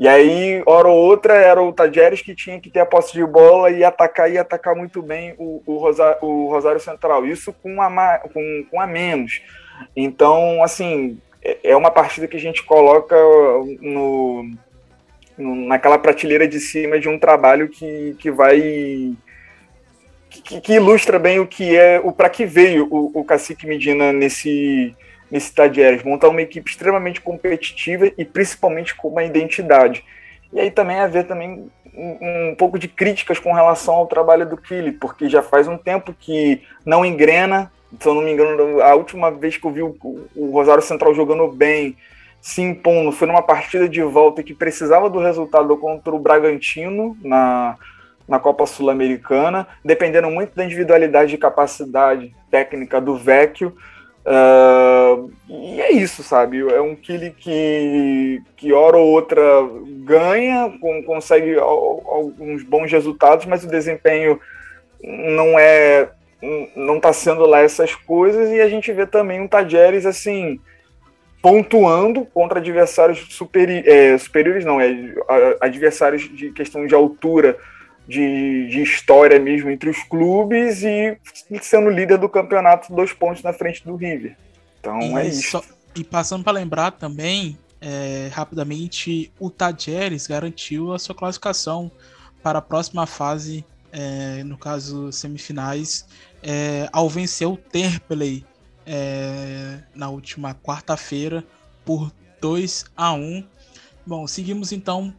E 0.00 0.08
aí, 0.08 0.62
hora 0.64 0.88
ou 0.88 0.96
outra, 0.96 1.34
era 1.34 1.62
o 1.62 1.74
Tadjeres 1.74 2.22
que 2.22 2.34
tinha 2.34 2.58
que 2.58 2.70
ter 2.70 2.80
a 2.80 2.86
posse 2.86 3.12
de 3.12 3.22
bola 3.22 3.70
e 3.70 3.84
atacar 3.84 4.32
e 4.32 4.38
atacar 4.38 4.74
muito 4.74 5.02
bem 5.02 5.34
o, 5.36 5.62
o, 5.66 5.76
Rosário, 5.76 6.16
o 6.22 6.48
Rosário 6.48 6.80
Central. 6.80 7.26
Isso 7.26 7.52
com 7.52 7.82
a, 7.82 8.18
com, 8.32 8.64
com 8.70 8.80
a 8.80 8.86
menos. 8.86 9.42
Então, 9.94 10.62
assim, 10.64 11.20
é, 11.44 11.72
é 11.72 11.76
uma 11.76 11.90
partida 11.90 12.26
que 12.26 12.36
a 12.38 12.40
gente 12.40 12.62
coloca 12.64 13.14
no, 13.82 14.50
naquela 15.36 15.98
prateleira 15.98 16.48
de 16.48 16.60
cima 16.60 16.98
de 16.98 17.06
um 17.06 17.18
trabalho 17.18 17.68
que, 17.68 18.16
que 18.18 18.30
vai. 18.30 19.12
Que, 20.30 20.60
que 20.60 20.72
ilustra 20.74 21.18
bem 21.18 21.40
o 21.40 21.46
que 21.46 21.76
é, 21.76 22.00
o 22.02 22.12
para 22.12 22.30
que 22.30 22.46
veio 22.46 22.86
o, 22.90 23.10
o 23.20 23.24
Cacique 23.24 23.66
Medina 23.66 24.12
nesse, 24.12 24.94
nesse 25.30 25.52
Tadieres, 25.52 26.04
montar 26.04 26.28
uma 26.28 26.40
equipe 26.40 26.70
extremamente 26.70 27.20
competitiva 27.20 28.10
e 28.16 28.24
principalmente 28.24 28.94
com 28.94 29.08
uma 29.08 29.24
identidade. 29.24 30.04
E 30.52 30.60
aí 30.60 30.70
também 30.70 31.00
haver 31.00 31.26
também 31.26 31.68
um, 31.94 32.50
um, 32.50 32.54
pouco 32.54 32.78
de 32.78 32.88
críticas 32.88 33.38
com 33.38 33.52
relação 33.52 33.94
ao 33.94 34.06
trabalho 34.06 34.48
do 34.48 34.56
Kili, 34.56 34.92
porque 34.92 35.28
já 35.28 35.42
faz 35.42 35.68
um 35.68 35.76
tempo 35.76 36.14
que 36.18 36.62
não 36.84 37.04
engrena. 37.04 37.70
Se 38.00 38.08
eu 38.08 38.14
não 38.14 38.22
me 38.22 38.32
engano, 38.32 38.80
a 38.80 38.94
última 38.94 39.30
vez 39.30 39.56
que 39.56 39.66
eu 39.66 39.72
vi 39.72 39.82
o, 39.82 39.96
o 40.36 40.50
Rosário 40.52 40.82
Central 40.82 41.14
jogando 41.14 41.48
bem, 41.48 41.96
se 42.40 42.62
impondo. 42.62 43.12
Foi 43.12 43.26
numa 43.26 43.42
partida 43.42 43.88
de 43.88 44.02
volta 44.02 44.42
que 44.42 44.54
precisava 44.54 45.10
do 45.10 45.18
resultado 45.18 45.76
contra 45.76 46.14
o 46.14 46.18
Bragantino 46.18 47.16
na, 47.22 47.76
na 48.30 48.38
Copa 48.38 48.64
Sul-Americana, 48.64 49.66
dependendo 49.84 50.30
muito 50.30 50.54
da 50.54 50.64
individualidade 50.64 51.34
e 51.34 51.38
capacidade 51.38 52.32
técnica 52.48 53.00
do 53.00 53.16
Vecchio. 53.16 53.74
Uh, 54.24 55.32
e 55.48 55.80
é 55.80 55.90
isso, 55.90 56.22
sabe? 56.22 56.60
É 56.60 56.80
um 56.80 56.94
Kili 56.94 57.32
que, 57.32 58.40
que 58.56 58.72
hora 58.72 58.96
ou 58.96 59.08
outra 59.08 59.42
ganha, 60.04 60.72
com, 60.80 61.02
consegue 61.02 61.58
alguns 61.58 62.62
bons 62.62 62.92
resultados, 62.92 63.46
mas 63.46 63.64
o 63.64 63.68
desempenho 63.68 64.38
não 65.02 65.58
é 65.58 66.10
não 66.74 66.96
está 66.96 67.12
sendo 67.12 67.44
lá 67.44 67.60
essas 67.60 67.94
coisas 67.94 68.48
e 68.50 68.60
a 68.62 68.68
gente 68.68 68.90
vê 68.92 69.06
também 69.06 69.40
um 69.40 69.48
Tajeres 69.48 70.06
assim 70.06 70.58
pontuando 71.42 72.24
contra 72.24 72.60
adversários 72.60 73.26
superi 73.30 73.82
é, 73.86 74.16
superiores, 74.16 74.64
não, 74.64 74.80
é 74.80 74.94
adversários 75.60 76.22
de 76.34 76.50
questão 76.52 76.86
de 76.86 76.94
altura, 76.94 77.58
de, 78.10 78.66
de 78.66 78.82
história 78.82 79.38
mesmo 79.38 79.70
entre 79.70 79.88
os 79.88 80.02
clubes 80.02 80.82
e 80.82 81.16
sendo 81.62 81.88
líder 81.88 82.18
do 82.18 82.28
campeonato, 82.28 82.92
dois 82.92 83.12
pontos 83.12 83.40
na 83.42 83.52
frente 83.52 83.84
do 83.84 83.94
River. 83.94 84.36
Então 84.80 85.00
e 85.00 85.14
é 85.14 85.28
isso. 85.28 85.50
Só, 85.50 85.62
e 85.94 86.02
passando 86.02 86.42
para 86.42 86.52
lembrar 86.52 86.90
também, 86.90 87.56
é, 87.80 88.28
rapidamente, 88.32 89.32
o 89.38 89.48
Tajeres 89.48 90.26
garantiu 90.26 90.92
a 90.92 90.98
sua 90.98 91.14
classificação 91.14 91.90
para 92.42 92.58
a 92.58 92.62
próxima 92.62 93.06
fase, 93.06 93.64
é, 93.92 94.42
no 94.42 94.58
caso 94.58 95.12
semifinais, 95.12 96.04
é, 96.42 96.88
ao 96.92 97.08
vencer 97.08 97.46
o 97.46 97.56
Terpley 97.56 98.44
é, 98.84 99.78
na 99.94 100.10
última 100.10 100.52
quarta-feira 100.54 101.44
por 101.84 102.10
2 102.40 102.86
a 102.96 103.12
1 103.12 103.44
Bom, 104.06 104.26
seguimos 104.26 104.72
então. 104.72 105.14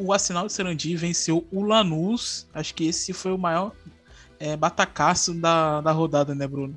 O 0.00 0.14
Arsenal 0.14 0.46
de 0.46 0.54
Serandi 0.54 0.96
venceu 0.96 1.46
o 1.52 1.62
Lanús. 1.62 2.46
Acho 2.54 2.74
que 2.74 2.86
esse 2.86 3.12
foi 3.12 3.32
o 3.32 3.38
maior 3.38 3.72
é, 4.38 4.56
batacaço 4.56 5.34
da, 5.34 5.82
da 5.82 5.92
rodada, 5.92 6.34
né, 6.34 6.46
Bruno? 6.46 6.76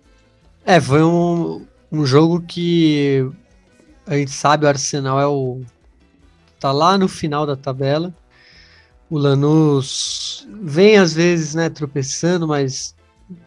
É, 0.66 0.80
foi 0.82 1.02
um, 1.02 1.66
um 1.90 2.06
jogo 2.06 2.42
que 2.42 3.26
a 4.06 4.16
gente 4.16 4.32
sabe 4.32 4.66
o 4.66 4.68
Arsenal 4.68 5.22
é 5.22 5.26
o. 5.26 5.62
tá 6.60 6.74
lá 6.74 6.98
no 6.98 7.08
final 7.08 7.46
da 7.46 7.56
tabela. 7.56 8.14
O 9.10 9.18
Lanús 9.18 10.46
vem 10.62 10.98
às 10.98 11.14
vezes, 11.14 11.56
né, 11.56 11.70
tropeçando, 11.70 12.46
mas 12.46 12.94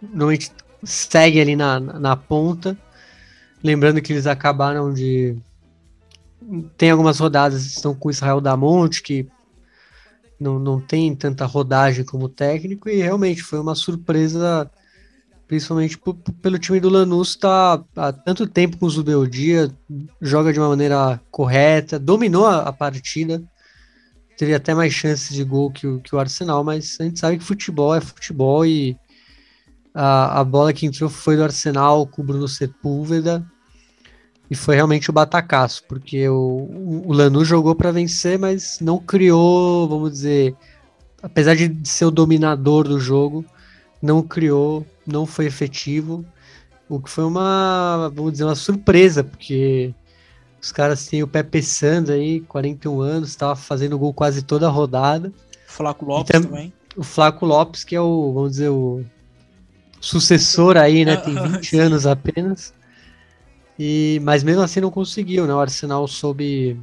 normalmente 0.00 0.50
segue 0.82 1.38
ali 1.38 1.54
na, 1.54 1.78
na 1.78 2.16
ponta. 2.16 2.76
Lembrando 3.62 4.00
que 4.00 4.12
eles 4.12 4.26
acabaram 4.26 4.94
de. 4.94 5.36
Tem 6.78 6.90
algumas 6.90 7.18
rodadas 7.18 7.66
estão 7.66 7.94
com 7.94 8.08
Israel 8.08 8.40
Damonte, 8.40 9.02
que 9.02 9.26
não, 10.38 10.59
não 10.59 10.81
tem 10.81 11.14
tanta 11.14 11.44
rodagem 11.46 12.05
como 12.05 12.29
técnico, 12.29 12.88
e 12.88 12.96
realmente 12.96 13.42
foi 13.42 13.59
uma 13.59 13.75
surpresa, 13.75 14.70
principalmente 15.46 15.99
pelo 16.42 16.59
time 16.59 16.81
do 16.81 16.88
Lanús 16.88 17.37
tá 17.37 17.83
há 17.96 18.12
tanto 18.12 18.46
tempo 18.46 18.77
com 18.77 18.87
o 18.87 18.90
Zubeldia, 18.90 19.70
joga 20.20 20.53
de 20.53 20.59
uma 20.59 20.68
maneira 20.68 21.20
correta, 21.31 21.99
dominou 21.99 22.46
a, 22.46 22.62
a 22.62 22.72
partida, 22.72 23.42
teve 24.37 24.55
até 24.55 24.75
mais 24.75 24.92
chances 24.92 25.35
de 25.35 25.42
gol 25.42 25.70
que 25.70 25.87
o, 25.87 26.01
que 26.01 26.14
o 26.14 26.18
Arsenal, 26.18 26.62
mas 26.62 26.96
a 27.01 27.05
gente 27.05 27.18
sabe 27.18 27.38
que 27.38 27.44
futebol 27.44 27.94
é 27.94 28.01
futebol 28.01 28.66
e 28.66 28.96
a, 29.94 30.40
a 30.40 30.44
bola 30.44 30.75
que 30.75 30.85
entrou 30.85 31.09
foi 31.09 31.37
do 31.37 31.42
Arsenal 31.42 32.07
com 32.07 32.20
o 32.20 32.25
Bruno 32.25 32.46
Sepúlveda. 32.46 33.44
E 34.50 34.54
foi 34.54 34.76
realmente 34.76 35.11
o 35.11 35.12
batacaço, 35.12 35.82
porque 35.88 36.28
o, 36.28 37.02
o 37.04 37.12
Lanús 37.12 37.48
jogou 37.48 37.74
para 37.74 37.90
vencer, 37.90 38.38
mas 38.38 38.78
não 38.80 38.98
criou, 38.98 39.88
vamos 39.88 40.12
dizer, 40.12 40.54
apesar 41.22 41.56
de 41.56 41.76
ser 41.88 42.04
o 42.04 42.11
dominador 42.11 42.87
do 42.87 43.00
jogo, 43.00 43.44
não 44.00 44.22
criou, 44.22 44.87
não 45.06 45.26
foi 45.26 45.46
efetivo. 45.46 46.24
O 46.88 47.00
que 47.00 47.11
foi 47.11 47.24
uma, 47.24 48.11
vamos 48.14 48.32
dizer, 48.32 48.44
uma 48.44 48.54
surpresa, 48.54 49.24
porque 49.24 49.92
os 50.62 50.70
caras 50.70 51.06
têm 51.06 51.22
o 51.22 51.28
Pepe 51.28 51.62
Santos 51.62 52.11
aí, 52.11 52.40
41 52.42 53.00
anos, 53.00 53.30
estava 53.30 53.56
fazendo 53.56 53.98
gol 53.98 54.14
quase 54.14 54.42
toda 54.42 54.66
a 54.66 54.70
rodada. 54.70 55.32
Flaco 55.66 56.04
Lopes 56.04 56.30
também. 56.30 56.72
O 56.96 57.02
Flaco 57.02 57.44
Lopes, 57.44 57.82
que 57.82 57.96
é 57.96 58.00
o, 58.00 58.32
vamos 58.32 58.52
dizer, 58.52 58.68
o 58.68 59.04
sucessor 60.00 60.76
aí, 60.76 61.04
né? 61.04 61.16
Tem 61.22 61.35
20 61.35 61.78
anos 61.78 62.06
apenas. 62.06 62.72
E, 63.78 64.20
mas 64.22 64.42
mesmo 64.42 64.62
assim 64.62 64.80
não 64.80 64.90
conseguiu, 64.90 65.46
né? 65.46 65.54
O 65.54 65.60
Arsenal 65.60 66.06
soube, 66.08 66.80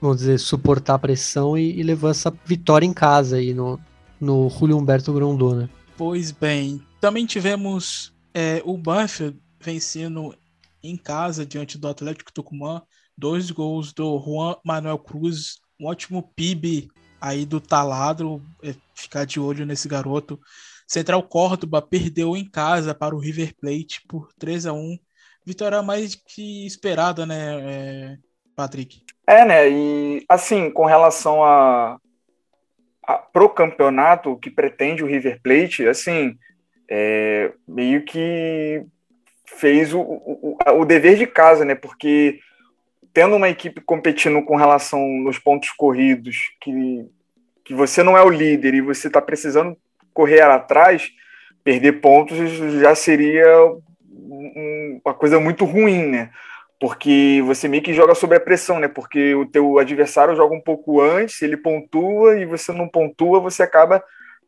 vamos 0.00 0.18
dizer, 0.18 0.38
suportar 0.38 0.94
a 0.94 0.98
pressão 0.98 1.56
e, 1.58 1.78
e 1.78 1.82
levou 1.82 2.10
essa 2.10 2.32
vitória 2.44 2.86
em 2.86 2.92
casa 2.92 3.36
aí 3.36 3.52
no, 3.52 3.78
no 4.20 4.48
Julio 4.48 4.78
Humberto 4.78 5.12
Grondona. 5.12 5.68
Pois 5.96 6.30
bem, 6.30 6.82
também 7.00 7.26
tivemos 7.26 8.12
é, 8.32 8.62
o 8.64 8.76
Banfield 8.76 9.38
vencendo 9.60 10.34
em 10.82 10.96
casa 10.96 11.44
diante 11.44 11.76
do 11.76 11.88
Atlético 11.88 12.32
Tucumã, 12.32 12.82
dois 13.16 13.50
gols 13.50 13.92
do 13.92 14.18
Juan 14.18 14.56
Manuel 14.64 14.98
Cruz, 14.98 15.58
um 15.78 15.86
ótimo 15.86 16.32
PIB 16.34 16.88
aí 17.20 17.44
do 17.44 17.60
taladro, 17.60 18.42
é, 18.62 18.74
ficar 18.94 19.26
de 19.26 19.38
olho 19.38 19.66
nesse 19.66 19.86
garoto. 19.86 20.40
Central 20.88 21.22
Córdoba 21.22 21.82
perdeu 21.82 22.36
em 22.36 22.48
casa 22.48 22.94
para 22.94 23.14
o 23.14 23.18
River 23.18 23.54
Plate 23.60 24.02
por 24.08 24.32
3 24.38 24.66
a 24.66 24.72
1 24.72 24.98
Vitória 25.44 25.82
mais 25.82 26.14
que 26.14 26.66
esperada, 26.66 27.24
né, 27.24 27.60
é, 27.60 28.16
Patrick? 28.54 29.02
É, 29.26 29.44
né? 29.44 29.68
E 29.70 30.24
assim, 30.28 30.70
com 30.70 30.84
relação 30.84 31.44
a, 31.44 31.98
pro 33.32 33.48
campeonato 33.48 34.36
que 34.36 34.50
pretende 34.50 35.02
o 35.02 35.06
River 35.06 35.40
Plate, 35.42 35.86
assim, 35.86 36.36
é, 36.88 37.52
meio 37.66 38.04
que 38.04 38.84
fez 39.46 39.92
o, 39.94 40.00
o, 40.00 40.58
o, 40.80 40.84
dever 40.84 41.16
de 41.16 41.26
casa, 41.26 41.64
né? 41.64 41.74
Porque 41.74 42.40
tendo 43.12 43.36
uma 43.36 43.48
equipe 43.48 43.80
competindo 43.80 44.42
com 44.44 44.56
relação 44.56 45.06
nos 45.06 45.38
pontos 45.38 45.70
corridos, 45.70 46.36
que, 46.60 47.06
que 47.64 47.74
você 47.74 48.02
não 48.02 48.16
é 48.16 48.22
o 48.22 48.30
líder 48.30 48.74
e 48.74 48.80
você 48.80 49.08
está 49.08 49.20
precisando 49.20 49.76
correr 50.12 50.42
atrás, 50.42 51.10
perder 51.64 52.00
pontos 52.00 52.36
já 52.80 52.94
seria 52.94 53.46
uma 55.04 55.14
coisa 55.14 55.38
muito 55.38 55.64
ruim, 55.64 56.06
né? 56.06 56.30
Porque 56.78 57.42
você 57.44 57.68
meio 57.68 57.82
que 57.82 57.92
joga 57.92 58.14
sob 58.14 58.34
a 58.34 58.40
pressão, 58.40 58.78
né? 58.78 58.88
Porque 58.88 59.34
o 59.34 59.44
teu 59.44 59.78
adversário 59.78 60.34
joga 60.34 60.54
um 60.54 60.60
pouco 60.60 61.00
antes, 61.00 61.42
ele 61.42 61.56
pontua 61.56 62.38
e 62.38 62.46
você 62.46 62.72
não 62.72 62.88
pontua, 62.88 63.38
você 63.38 63.62
acaba 63.62 64.02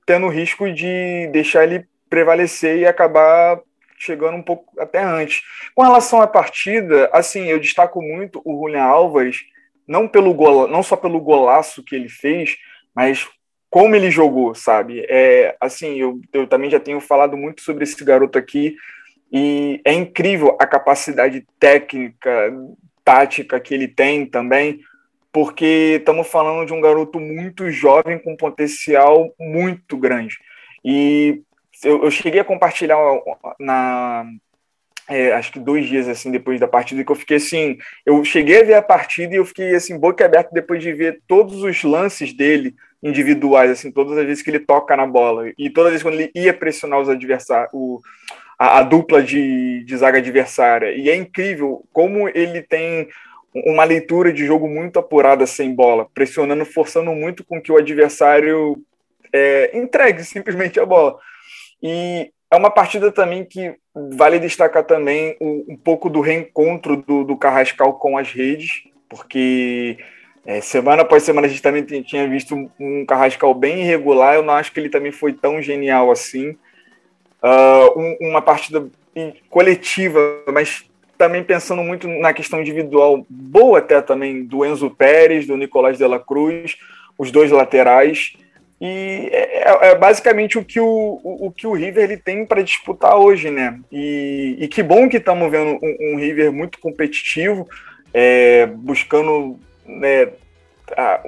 tendo 0.07 0.26
o 0.26 0.31
risco 0.31 0.72
de 0.72 1.28
deixar 1.33 1.64
ele 1.64 1.87
prevalecer 2.09 2.78
e 2.78 2.87
acabar 2.87 3.61
chegando 3.98 4.37
um 4.37 4.42
pouco 4.42 4.72
até 4.81 5.02
antes. 5.02 5.42
Com 5.74 5.83
relação 5.83 6.20
à 6.20 6.26
partida, 6.26 7.09
assim, 7.12 7.44
eu 7.46 7.61
destaco 7.61 8.02
muito 8.02 8.42
o 8.44 8.61
Julian 8.61 8.83
Álvares, 8.83 9.44
não 9.87 10.09
pelo 10.09 10.35
gol, 10.35 10.66
não 10.66 10.83
só 10.83 10.96
pelo 10.96 11.20
golaço 11.20 11.85
que 11.85 11.94
ele 11.94 12.09
fez, 12.09 12.57
mas 12.94 13.28
como 13.70 13.94
ele 13.94 14.11
jogou, 14.11 14.55
sabe? 14.55 15.07
É, 15.09 15.57
assim, 15.61 15.98
eu, 15.98 16.20
eu 16.33 16.46
também 16.46 16.70
já 16.70 16.78
tenho 16.78 17.00
falado 17.00 17.37
muito 17.37 17.62
sobre 17.62 17.85
esse 17.85 18.05
garoto 18.05 18.38
aqui 18.38 18.76
e 19.33 19.81
é 19.85 19.95
incrível 19.95 20.57
a 20.61 20.66
capacidade 20.66 21.47
técnica, 21.59 22.53
tática 23.03 23.59
que 23.59 23.73
ele 23.73 23.88
tem 23.88 24.27
também, 24.27 24.81
porque 25.33 25.97
estamos 25.99 26.29
falando 26.29 26.66
de 26.66 26.75
um 26.75 26.81
garoto 26.81 27.18
muito 27.18 27.71
jovem 27.71 28.18
com 28.18 28.37
potencial 28.37 29.33
muito 29.40 29.97
grande. 29.97 30.37
E 30.85 31.40
eu, 31.83 32.05
eu 32.05 32.11
cheguei 32.11 32.40
a 32.40 32.45
compartilhar 32.45 32.99
na, 33.59 34.27
é, 35.09 35.33
acho 35.33 35.53
que 35.53 35.59
dois 35.59 35.87
dias 35.88 36.07
assim 36.09 36.31
depois 36.31 36.61
da 36.61 36.68
partida 36.68 37.03
que 37.03 37.11
eu 37.11 37.16
fiquei 37.16 37.38
assim, 37.38 37.79
eu 38.05 38.23
cheguei 38.25 38.61
a 38.61 38.64
ver 38.64 38.75
a 38.75 38.83
partida 38.83 39.35
e 39.35 39.38
eu 39.38 39.47
fiquei 39.47 39.75
assim 39.75 39.99
boca 39.99 40.25
aberta 40.25 40.51
depois 40.53 40.83
de 40.83 40.92
ver 40.92 41.23
todos 41.27 41.62
os 41.62 41.83
lances 41.83 42.35
dele 42.35 42.75
individuais, 43.03 43.71
assim, 43.71 43.90
todas 43.90 44.16
as 44.16 44.25
vezes 44.25 44.42
que 44.42 44.51
ele 44.51 44.61
toca 44.61 44.97
na 44.97 45.07
bola 45.07 45.51
e 45.59 45.68
todas 45.71 45.88
as 45.88 45.92
vezes 45.92 46.03
quando 46.03 46.21
ele 46.21 46.31
ia 46.35 46.55
pressionar 46.55 47.01
os 47.01 47.09
adversários, 47.09 47.73
a, 48.62 48.79
a, 48.79 48.83
dupla 48.85 49.20
de, 49.20 49.83
de 49.83 49.96
zaga 49.96 50.18
adversária. 50.18 50.92
E 50.92 51.11
é 51.11 51.16
incrível 51.16 51.85
como 51.92 52.29
ele 52.29 52.62
tem 52.62 53.09
uma 53.53 53.83
leitura 53.83 54.33
de 54.33 54.46
jogo 54.46 54.68
muito 54.68 55.01
apurada 55.01 55.48
sem 55.48 55.75
bola, 55.75 56.07
pressionando, 56.14 56.64
forçando 56.64 57.11
muito 57.11 57.44
com 57.44 57.61
que 57.61 57.72
o 57.72 57.77
adversário 57.77 58.81
é, 59.33 59.77
entregue 59.77 60.22
simplesmente 60.22 60.79
a 60.79 60.87
bola. 60.87 61.18
E 61.83 62.31
é 62.53 62.57
uma 62.57 62.70
partida 62.70 63.11
também 63.11 63.44
que 63.44 63.75
vale 64.14 64.38
destacar 64.38 64.85
também 64.85 65.37
um, 65.40 65.64
um 65.70 65.77
pouco 65.77 66.09
do 66.09 66.20
reencontro 66.20 66.96
do, 66.96 67.25
do, 67.25 67.37
Carrascal 67.37 67.94
com 67.94 68.16
as 68.16 68.31
redes, 68.31 68.85
porque 69.09 69.98
é, 70.46 70.61
semana 70.61 71.03
após 71.03 71.25
semana 71.25 71.48
a 71.48 71.51
gente 71.51 71.62
também 71.62 71.83
tinha 71.83 72.29
visto 72.29 72.70
um, 72.79 73.05
Carrascal 73.07 73.55
bem 73.55 73.81
irregular, 73.81 74.37
eu 74.37 74.42
não 74.44 74.55
acho 74.55 74.70
que 74.72 74.79
ele 74.79 74.88
também 74.88 75.11
foi 75.11 75.33
tão 75.33 75.61
genial 75.61 76.12
assim. 76.12 76.57
Uh, 77.42 77.98
um, 77.98 78.28
uma 78.28 78.40
partida 78.40 78.87
coletiva, 79.50 80.18
mas 80.52 80.85
também 81.18 81.42
pensando 81.42 81.83
muito 81.83 82.09
na 82.09 82.33
questão 82.33 82.61
individual, 82.61 83.24
boa 83.28 83.78
até 83.78 84.00
também 84.00 84.44
do 84.44 84.64
Enzo 84.64 84.90
Pérez, 84.90 85.46
do 85.46 85.57
Nicolás 85.57 85.98
de 85.98 86.07
la 86.07 86.18
Cruz, 86.18 86.76
os 87.18 87.31
dois 87.31 87.50
laterais. 87.50 88.33
E 88.81 89.28
é, 89.31 89.87
é, 89.87 89.90
é, 89.90 89.94
basicamente 89.94 90.59
o 90.59 90.64
que 90.64 90.81
o, 90.81 91.20
o, 91.22 91.46
o, 91.46 91.52
que 91.52 91.68
o 91.68 91.72
River 91.72 92.02
ele 92.02 92.16
tem 92.16 92.44
para 92.44 92.62
disputar 92.62 93.16
hoje, 93.16 93.48
né? 93.48 93.78
E, 93.92 94.57
e 94.59 94.66
que 94.66 94.83
bom 94.83 95.09
que 95.09 95.18
estamos 95.18 95.48
vendo 95.48 95.78
um, 95.81 95.96
um, 96.00 96.16
River 96.16 96.52
muito 96.52 96.81
competitivo, 96.81 97.68
é, 98.12 98.66
buscando 98.66 99.57
né, 99.87 100.31
a, 100.96 101.20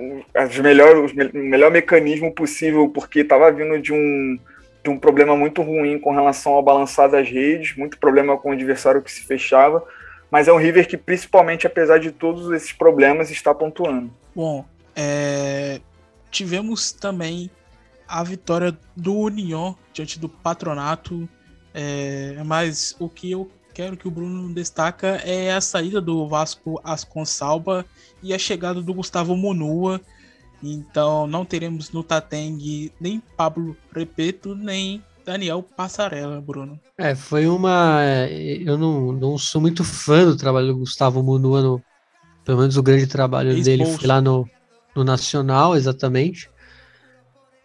melhor, 0.61 0.97
o 0.97 1.39
melhor 1.39 1.71
mecanismo 1.71 2.33
possível, 2.33 2.89
porque 2.89 3.21
estava 3.21 3.53
vindo 3.53 3.79
de 3.81 3.93
um, 3.93 4.37
de 4.85 4.91
um 4.91 4.99
problema 4.99 5.35
muito 5.35 5.63
ruim 5.63 5.99
com 5.99 6.13
relação 6.13 6.53
ao 6.53 6.63
balançar 6.63 7.11
das 7.11 7.27
redes, 7.27 7.75
muito 7.75 7.99
problema 7.99 8.37
com 8.37 8.51
o 8.51 8.53
adversário 8.53 9.03
que 9.03 9.11
se 9.11 9.23
fechava, 9.23 9.83
mas 10.31 10.47
é 10.47 10.53
um 10.53 10.59
River 10.59 10.87
que, 10.87 10.99
principalmente, 10.99 11.67
apesar 11.67 11.99
de 11.99 12.13
todos 12.13 12.51
esses 12.53 12.71
problemas, 12.71 13.31
está 13.31 13.55
pontuando. 13.55 14.13
Bom, 14.35 14.65
é, 14.95 15.81
tivemos 16.31 16.93
também 16.93 17.51
a 18.07 18.23
vitória 18.23 18.77
do 18.95 19.15
União 19.17 19.77
diante 19.93 20.19
do 20.19 20.29
Patronato. 20.29 21.27
É, 21.73 22.37
mas 22.45 22.95
o 23.01 23.09
que 23.09 23.31
eu 23.31 23.51
quero 23.73 23.97
que 23.97 24.07
o 24.07 24.11
Bruno 24.11 24.53
destaca 24.53 25.21
é 25.25 25.53
a 25.53 25.61
saída 25.61 26.01
do 26.01 26.29
Vasco 26.29 26.81
Asconsalba 26.85 27.85
e 28.23 28.35
a 28.35 28.39
chegada 28.39 28.83
do 28.83 28.93
Gustavo 28.95 29.37
Monua. 29.37 30.01
Então 30.73 31.27
não 31.27 31.45
teremos 31.45 31.91
no 31.91 32.03
Tateng 32.03 32.91
nem 33.01 33.23
Pablo 33.37 33.77
Repeto, 33.93 34.55
nem 34.55 35.03
Daniel 35.25 35.63
Passarella, 35.63 36.41
Bruno. 36.41 36.79
É, 36.99 37.15
foi 37.15 37.47
uma. 37.47 38.01
Eu 38.65 38.77
não, 38.77 39.13
não 39.13 39.39
sou 39.39 39.61
muito 39.61 39.83
fã 39.83 40.25
do 40.25 40.37
trabalho 40.37 40.69
do 40.69 40.79
Gustavo 40.79 41.23
Monua, 41.23 41.63
no, 41.63 41.83
pelo 42.45 42.59
menos 42.59 42.77
o 42.77 42.83
grande 42.83 43.07
trabalho 43.07 43.63
dele 43.63 43.87
foi 43.87 44.07
lá 44.07 44.21
no, 44.21 44.49
no 44.95 45.03
Nacional, 45.03 45.77
exatamente. 45.77 46.51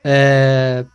É... 0.03 0.85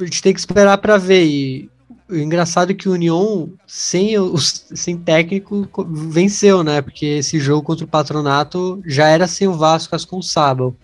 A 0.00 0.04
gente 0.04 0.22
tem 0.22 0.32
que 0.32 0.40
esperar 0.40 0.78
para 0.78 0.96
ver. 0.96 1.24
E 1.24 1.70
o 2.12 2.18
engraçado 2.18 2.72
é 2.72 2.74
que 2.74 2.88
o 2.88 2.92
União, 2.92 3.50
sem, 3.66 4.18
os, 4.18 4.66
sem 4.74 4.96
técnico, 4.96 5.68
venceu, 5.88 6.62
né? 6.62 6.82
Porque 6.82 7.06
esse 7.06 7.40
jogo 7.40 7.62
contra 7.62 7.84
o 7.84 7.88
Patronato 7.88 8.82
já 8.86 9.08
era 9.08 9.26
sem 9.26 9.48
o 9.48 9.54
Vasco 9.54 9.96
Asconsábal. 9.96 10.74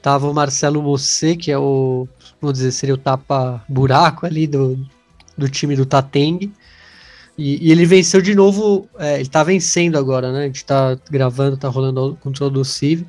Tava 0.00 0.28
o 0.28 0.34
Marcelo 0.34 0.82
Mossé, 0.82 1.34
que 1.34 1.50
é 1.50 1.58
o, 1.58 2.06
vamos 2.40 2.58
dizer, 2.58 2.72
seria 2.72 2.94
o 2.94 2.98
tapa-buraco 2.98 4.26
ali 4.26 4.46
do, 4.46 4.78
do 5.36 5.48
time 5.48 5.74
do 5.74 5.84
Tateng. 5.84 6.52
E, 7.36 7.66
e, 7.66 7.72
ele 7.72 7.84
venceu 7.84 8.22
de 8.22 8.34
novo, 8.34 8.88
é, 8.96 9.18
ele 9.18 9.28
tá 9.28 9.42
vencendo 9.42 9.98
agora, 9.98 10.30
né? 10.30 10.44
A 10.44 10.46
gente 10.46 10.64
tá 10.64 10.96
gravando, 11.10 11.56
tá 11.56 11.68
rolando 11.68 12.12
o 12.12 12.16
controle 12.16 12.54
do 12.54 12.64
CIV. 12.64 13.04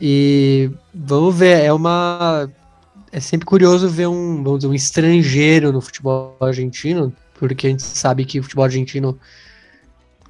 E 0.00 0.70
vamos 0.94 1.36
ver, 1.36 1.64
é 1.64 1.72
uma. 1.72 2.48
É 3.14 3.20
sempre 3.20 3.46
curioso 3.46 3.88
ver 3.88 4.08
um, 4.08 4.42
vamos 4.42 4.58
dizer, 4.58 4.66
um 4.66 4.74
estrangeiro 4.74 5.70
no 5.70 5.80
futebol 5.80 6.36
argentino, 6.40 7.14
porque 7.38 7.68
a 7.68 7.70
gente 7.70 7.84
sabe 7.84 8.24
que 8.24 8.40
o 8.40 8.42
futebol 8.42 8.64
argentino 8.64 9.16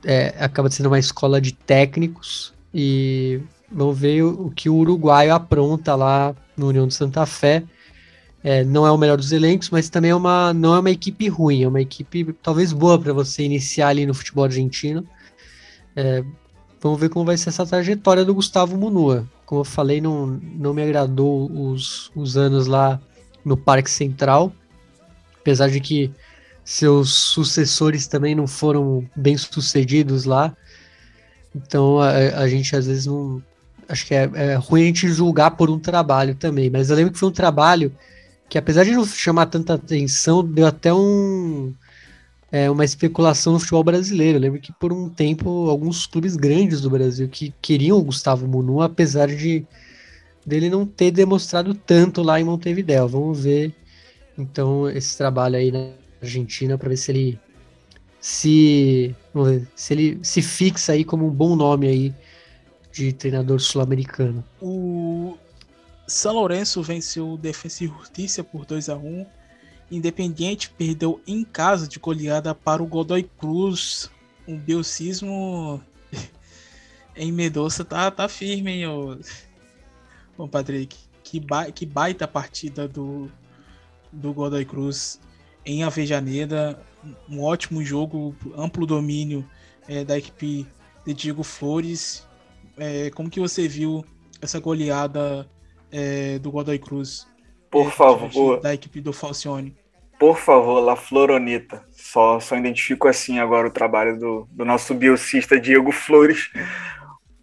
é, 0.04 0.34
acaba 0.38 0.70
sendo 0.70 0.88
uma 0.90 0.98
escola 0.98 1.40
de 1.40 1.54
técnicos. 1.54 2.52
E 2.74 3.40
vamos 3.72 3.98
ver 3.98 4.22
o, 4.22 4.48
o 4.48 4.50
que 4.50 4.68
o 4.68 4.74
uruguaio 4.74 5.32
apronta 5.32 5.94
lá 5.94 6.36
no 6.54 6.68
União 6.68 6.86
de 6.86 6.92
Santa 6.92 7.24
Fé. 7.24 7.62
É, 8.42 8.62
não 8.62 8.86
é 8.86 8.90
o 8.90 8.98
melhor 8.98 9.16
dos 9.16 9.32
elencos, 9.32 9.70
mas 9.70 9.88
também 9.88 10.10
é 10.10 10.14
uma, 10.14 10.52
não 10.52 10.74
é 10.74 10.80
uma 10.80 10.90
equipe 10.90 11.26
ruim, 11.26 11.62
é 11.62 11.68
uma 11.68 11.80
equipe 11.80 12.34
talvez 12.42 12.70
boa 12.70 12.98
para 12.98 13.14
você 13.14 13.44
iniciar 13.44 13.88
ali 13.88 14.04
no 14.04 14.12
futebol 14.12 14.44
argentino. 14.44 15.08
É, 15.96 16.22
vamos 16.82 17.00
ver 17.00 17.08
como 17.08 17.24
vai 17.24 17.38
ser 17.38 17.48
essa 17.48 17.64
trajetória 17.64 18.26
do 18.26 18.34
Gustavo 18.34 18.76
Munua. 18.76 19.26
Como 19.46 19.60
eu 19.60 19.64
falei, 19.64 20.00
não, 20.00 20.26
não 20.26 20.72
me 20.72 20.82
agradou 20.82 21.50
os, 21.50 22.10
os 22.14 22.36
anos 22.36 22.66
lá 22.66 23.00
no 23.44 23.56
Parque 23.56 23.90
Central, 23.90 24.52
apesar 25.40 25.68
de 25.68 25.80
que 25.80 26.10
seus 26.64 27.12
sucessores 27.12 28.06
também 28.06 28.34
não 28.34 28.46
foram 28.46 29.08
bem 29.14 29.36
sucedidos 29.36 30.24
lá. 30.24 30.56
Então 31.54 32.00
a, 32.00 32.10
a 32.10 32.48
gente 32.48 32.74
às 32.74 32.86
vezes 32.86 33.06
não. 33.06 33.42
Acho 33.86 34.06
que 34.06 34.14
é, 34.14 34.30
é 34.34 34.54
ruim 34.54 34.82
a 34.82 34.86
gente 34.86 35.08
julgar 35.08 35.50
por 35.52 35.68
um 35.68 35.78
trabalho 35.78 36.34
também, 36.34 36.70
mas 36.70 36.88
eu 36.88 36.96
lembro 36.96 37.12
que 37.12 37.18
foi 37.18 37.28
um 37.28 37.32
trabalho 37.32 37.94
que 38.48 38.56
apesar 38.56 38.84
de 38.84 38.92
não 38.92 39.04
chamar 39.04 39.46
tanta 39.46 39.74
atenção, 39.74 40.42
deu 40.42 40.66
até 40.66 40.92
um 40.92 41.74
é, 42.54 42.70
uma 42.70 42.84
especulação 42.84 43.52
no 43.52 43.58
futebol 43.58 43.82
brasileiro. 43.82 44.38
Eu 44.38 44.42
lembro 44.42 44.60
que 44.60 44.72
por 44.72 44.92
um 44.92 45.08
tempo 45.08 45.68
alguns 45.68 46.06
clubes 46.06 46.36
grandes 46.36 46.80
do 46.80 46.88
Brasil 46.88 47.28
que 47.28 47.52
queriam 47.60 47.98
o 47.98 48.04
Gustavo 48.04 48.46
Munu, 48.46 48.80
apesar 48.80 49.26
de 49.26 49.66
dele 50.46 50.70
não 50.70 50.86
ter 50.86 51.10
demonstrado 51.10 51.74
tanto 51.74 52.22
lá 52.22 52.40
em 52.40 52.44
Montevideo. 52.44 53.08
Vamos 53.08 53.42
ver 53.42 53.74
então 54.38 54.88
esse 54.88 55.18
trabalho 55.18 55.56
aí 55.56 55.72
na 55.72 55.94
Argentina 56.22 56.78
para 56.78 56.90
ver 56.90 56.96
se 56.96 57.10
ele 57.10 57.40
se 58.20 59.12
ver, 59.34 59.66
se 59.74 59.92
ele 59.92 60.20
se 60.22 60.40
fixa 60.40 60.92
aí 60.92 61.04
como 61.04 61.26
um 61.26 61.30
bom 61.30 61.56
nome 61.56 61.88
aí 61.88 62.14
de 62.92 63.12
treinador 63.12 63.58
sul-americano. 63.58 64.44
O 64.62 65.36
são 66.06 66.34
Lourenço 66.34 66.80
venceu 66.84 67.30
o 67.30 67.36
Defensa 67.36 67.82
e 67.82 67.88
Justiça 67.88 68.44
por 68.44 68.64
2 68.64 68.90
a 68.90 68.94
1 68.94 69.26
Independiente 69.90 70.70
perdeu 70.70 71.20
em 71.26 71.44
casa 71.44 71.86
de 71.86 71.98
goleada 71.98 72.54
para 72.54 72.82
o 72.82 72.86
Godoy 72.86 73.22
Cruz. 73.38 74.10
Um 74.46 74.58
biocismo 74.58 75.80
em 77.16 77.30
Medoça 77.30 77.84
tá, 77.84 78.10
tá 78.10 78.28
firme, 78.28 78.82
hein? 78.82 79.18
Bom, 80.36 80.48
Patrick, 80.48 80.96
que, 81.22 81.38
ba 81.38 81.70
que 81.70 81.86
baita 81.86 82.26
partida 82.26 82.88
do, 82.88 83.30
do 84.12 84.32
Godoy 84.32 84.64
Cruz 84.64 85.20
em 85.64 85.82
Avejaneda. 85.82 86.80
Um 87.28 87.42
ótimo 87.42 87.82
jogo, 87.84 88.34
amplo 88.56 88.86
domínio 88.86 89.48
é, 89.86 90.04
da 90.04 90.18
equipe 90.18 90.66
de 91.06 91.14
Diego 91.14 91.42
Flores. 91.42 92.26
É, 92.76 93.10
como 93.10 93.30
que 93.30 93.38
você 93.38 93.68
viu 93.68 94.04
essa 94.40 94.58
goleada 94.58 95.48
é, 95.92 96.38
do 96.38 96.50
Godoy 96.50 96.78
Cruz? 96.78 97.26
Por 97.74 97.90
favor. 97.90 98.60
Da 98.60 98.72
equipe 98.72 99.00
do 99.00 99.12
Falcione. 99.12 99.74
Por 100.16 100.38
favor, 100.38 100.78
La 100.78 100.94
Floronita. 100.94 101.82
Só, 101.90 102.38
só 102.38 102.56
identifico 102.56 103.08
assim 103.08 103.40
agora 103.40 103.66
o 103.66 103.70
trabalho 103.70 104.16
do, 104.16 104.48
do 104.52 104.64
nosso 104.64 104.94
biocista 104.94 105.58
Diego 105.58 105.90
Flores, 105.90 106.52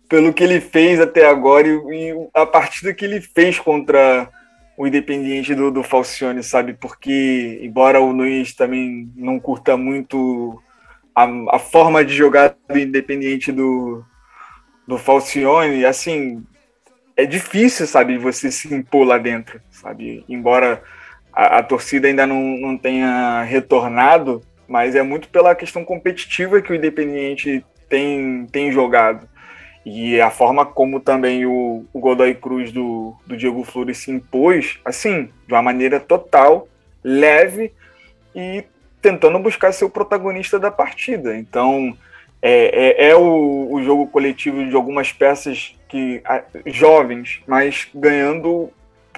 pelo 0.08 0.34
que 0.34 0.41
ele 0.41 0.62
fez 0.62 1.02
até 1.02 1.28
agora 1.28 1.67
e, 1.67 1.72
e 1.72 2.30
a 2.34 2.46
partida 2.46 2.94
que 2.94 3.04
ele 3.04 3.20
fez 3.20 3.60
contra 3.60 4.30
o 4.78 4.88
Independiente 4.88 5.54
do, 5.54 5.70
do 5.70 5.84
Falcione, 5.84 6.41
sabe? 6.41 6.74
Porque, 6.74 7.60
embora 7.62 8.00
o 8.00 8.13
Nunes 8.13 8.56
também 8.56 9.12
não 9.17 9.38
curta 9.38 9.76
muito 9.76 10.63
a, 11.13 11.28
a 11.56 11.60
forma 11.60 12.06
de 12.06 12.13
jogar 12.13 12.56
do 12.70 12.80
Independiente 12.80 13.52
do, 13.52 14.02
do 14.88 14.98
Falcione, 14.98 15.84
assim, 15.84 16.41
é 17.22 17.26
difícil, 17.26 17.86
sabe, 17.86 18.18
você 18.18 18.52
se 18.52 18.74
impor 18.74 19.06
lá 19.06 19.18
dentro, 19.18 19.62
sabe? 19.70 20.26
Embora 20.28 20.82
a, 21.32 21.58
a, 21.58 21.64
torcida 21.64 22.08
ainda 22.08 22.26
não, 22.26 22.42
não 22.58 22.78
tenha 22.78 23.44
retornado, 23.44 24.42
mas 24.68 24.96
é 24.96 25.04
muito 25.04 25.30
pela 25.30 25.56
questão 25.56 25.86
competitiva 25.86 26.62
que 26.62 26.72
o 26.72 26.76
Independiente 26.76 27.64
tem, 27.88 28.48
tem 28.52 28.72
jogado. 28.72 29.28
E 29.86 30.20
a 30.22 30.30
forma 30.30 30.66
como 30.66 31.00
também 31.00 31.46
o, 31.46 31.86
o 31.92 32.00
Godoy 32.00 32.36
Cruz 32.36 32.72
do, 32.72 33.16
do 33.26 33.38
Diego 33.38 33.64
Flores 33.64 33.98
se 34.00 34.12
impôs, 34.12 34.80
assim, 34.86 35.30
de 35.48 35.54
uma 35.54 35.62
maneira 35.62 36.00
total, 36.00 36.68
leve 37.04 37.72
e 38.36 38.64
tentando 39.02 39.40
buscar 39.40 39.72
ser 39.72 39.86
o 39.86 39.90
protagonista 39.90 40.60
da 40.60 40.70
partida. 40.70 41.36
Então, 41.36 41.98
é, 42.42 43.06
é, 43.06 43.10
é 43.10 43.16
o, 43.16 43.68
o, 43.72 43.84
jogo 43.84 44.08
coletivo 44.08 44.66
de 44.68 44.76
algumas 44.76 45.12
peças 45.12 45.76
que 45.88 46.24
jovens, 46.66 47.42
mas 47.46 47.88
ganhando 47.94 48.72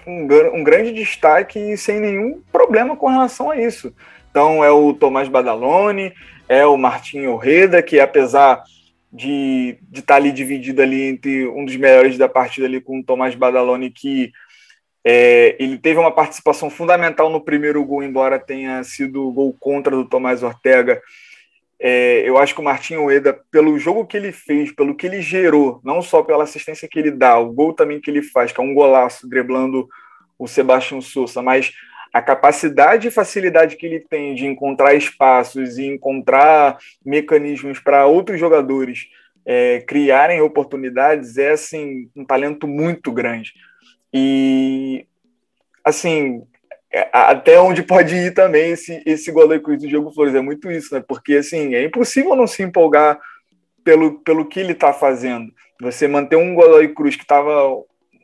um, 0.06 0.24
um, 0.54 0.64
grande 0.64 0.92
destaque 0.92 1.78
sem 1.78 2.00
nenhum 2.00 2.42
problema 2.52 2.96
com 2.98 3.08
relação 3.08 3.50
a 3.50 3.58
isso. 3.58 3.94
Então 4.30 4.64
é 4.64 4.72
o 4.72 4.94
Tomás 4.94 5.30
Badalone, 5.30 6.14
é 6.50 6.66
o 6.66 6.76
Martinho 6.76 7.38
Reda, 7.38 7.82
que 7.82 8.00
apesar 8.00 8.64
de 9.12 9.78
estar 9.94 10.06
tá 10.08 10.16
ali 10.16 10.32
dividido 10.32 10.82
ali 10.82 11.04
entre 11.04 11.48
um 11.48 11.64
dos 11.64 11.76
melhores 11.76 12.18
da 12.18 12.28
partida 12.28 12.66
ali 12.66 12.82
com 12.82 13.00
o 13.00 13.04
Tomás 13.04 13.36
Badalone, 13.36 13.92
que 13.92 14.32
é, 15.06 15.56
ele 15.60 15.78
teve 15.78 16.00
uma 16.00 16.12
participação 16.12 16.70
fundamental 16.70 17.30
no 17.30 17.42
primeiro 17.42 17.84
gol, 17.86 18.02
embora 18.02 18.40
tenha 18.40 18.84
sido 18.84 19.32
gol 19.32 19.56
contra 19.60 19.96
do 19.96 20.08
Tomás 20.08 20.42
Ortega. 20.42 21.02
É, 21.86 22.24
eu 22.26 22.38
acho 22.38 22.56
que 22.56 22.62
o 22.62 22.64
Martinho 22.64 23.12
Eda, 23.12 23.38
pelo 23.52 23.78
jogo 23.78 24.08
que 24.08 24.16
ele 24.16 24.32
fez, 24.32 24.72
pelo 24.72 24.96
que 24.96 25.06
ele 25.06 25.22
gerou, 25.22 25.82
não 25.84 26.02
só 26.02 26.24
pela 26.24 26.46
assistência 26.46 26.88
que 26.88 26.98
ele 26.98 27.12
dá, 27.12 27.38
o 27.38 27.52
gol 27.52 27.74
também 27.74 28.00
que 28.00 28.10
ele 28.10 28.22
faz, 28.22 28.54
que 28.54 28.62
é 28.62 28.64
um 28.64 28.74
golaço, 28.74 29.28
driblando 29.28 29.90
o 30.40 30.48
Sebastião 30.48 31.02
Souza, 31.02 31.42
mas 31.42 31.74
a 32.14 32.22
capacidade 32.22 33.10
e 33.10 33.12
facilidade 33.12 33.76
que 33.76 33.86
ele 33.86 34.00
tem 34.00 34.34
de 34.34 34.46
encontrar 34.46 34.94
espaços 34.94 35.78
e 35.78 35.86
encontrar 35.86 36.78
mecanismos 37.06 37.80
para 37.80 38.06
outros 38.06 38.40
jogadores 38.40 39.10
é, 39.46 39.82
criarem 39.82 40.40
oportunidades 40.40 41.38
é 41.38 41.52
assim 41.52 42.10
um 42.16 42.24
talento 42.24 42.66
muito 42.66 43.12
grande. 43.12 43.52
E 44.14 45.06
assim, 45.84 46.48
até 47.12 47.60
onde 47.60 47.82
pode 47.82 48.16
ir 48.16 48.34
também 48.34 48.72
esse, 48.72 49.02
esse 49.06 49.32
Cruz 49.62 49.82
do 49.82 49.88
Diogo 49.88 50.12
Flores. 50.12 50.36
É 50.36 50.42
muito 50.42 50.72
isso, 50.72 50.94
né? 50.94 51.04
Porque 51.06 51.36
assim, 51.36 51.74
é 51.74 51.84
impossível 51.84 52.36
não 52.36 52.46
se 52.46 52.62
empolgar 52.62 53.20
pelo, 53.84 54.20
pelo 54.20 54.46
que 54.46 54.60
ele 54.60 54.74
está 54.74 54.94
fazendo. 54.94 55.52
Você 55.82 56.08
manter 56.08 56.36
um 56.36 56.54
Godoy 56.54 56.94
Cruz 56.94 57.16
que 57.16 57.24
estava 57.24 57.84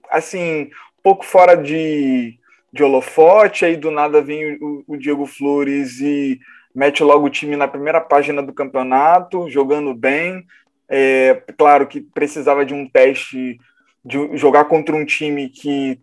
assim, 0.09 0.63
um 0.63 1.01
pouco 1.03 1.25
fora 1.25 1.55
de, 1.55 2.37
de 2.71 2.83
holofote, 2.83 3.65
aí 3.65 3.75
do 3.75 3.91
nada 3.91 4.21
vem 4.21 4.57
o, 4.61 4.83
o 4.87 4.97
Diego 4.97 5.25
Flores 5.25 5.99
e 5.99 6.39
mete 6.73 7.03
logo 7.03 7.25
o 7.25 7.29
time 7.29 7.55
na 7.55 7.67
primeira 7.67 7.99
página 7.99 8.41
do 8.41 8.53
campeonato, 8.53 9.49
jogando 9.49 9.93
bem. 9.93 10.45
É, 10.87 11.43
claro 11.57 11.87
que 11.87 12.01
precisava 12.01 12.65
de 12.65 12.73
um 12.73 12.87
teste 12.87 13.59
de 14.03 14.37
jogar 14.37 14.65
contra 14.65 14.95
um 14.95 15.05
time 15.05 15.49
que 15.49 15.99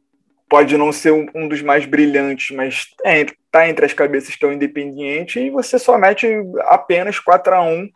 pode 0.48 0.76
não 0.76 0.92
ser 0.92 1.12
um, 1.12 1.48
dos 1.48 1.62
mais 1.62 1.84
brilhantes, 1.84 2.54
mas 2.54 2.86
é, 3.04 3.26
tá 3.50 3.68
entre 3.68 3.84
as 3.84 3.92
cabeças 3.92 4.34
que 4.36 4.44
é 4.44 4.48
o 4.48 4.52
Independiente 4.52 5.40
e 5.40 5.50
você 5.50 5.78
só 5.78 5.98
mete 5.98 6.26
apenas 6.64 7.18
4 7.18 7.54
a 7.54 7.62
1 7.62 7.88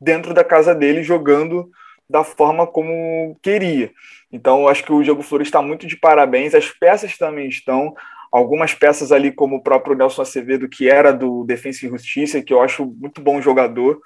dentro 0.00 0.32
da 0.32 0.44
casa 0.44 0.74
dele, 0.74 1.02
jogando 1.02 1.70
da 2.08 2.24
forma 2.24 2.66
como 2.66 3.38
queria. 3.42 3.90
Então, 4.32 4.68
acho 4.68 4.84
que 4.84 4.92
o 4.92 5.02
Diego 5.02 5.22
Flores 5.22 5.48
está 5.48 5.60
muito 5.60 5.86
de 5.86 5.96
parabéns, 5.96 6.54
as 6.54 6.70
peças 6.70 7.16
também 7.18 7.48
estão. 7.48 7.94
Algumas 8.30 8.74
peças 8.74 9.10
ali, 9.10 9.32
como 9.32 9.56
o 9.56 9.62
próprio 9.62 9.96
Nelson 9.96 10.22
Acevedo, 10.22 10.68
que 10.68 10.88
era 10.88 11.12
do 11.12 11.44
Defensa 11.44 11.84
e 11.84 11.88
Justiça, 11.88 12.42
que 12.42 12.52
eu 12.52 12.60
acho 12.60 12.86
muito 12.98 13.20
bom 13.20 13.40
jogador, 13.40 14.00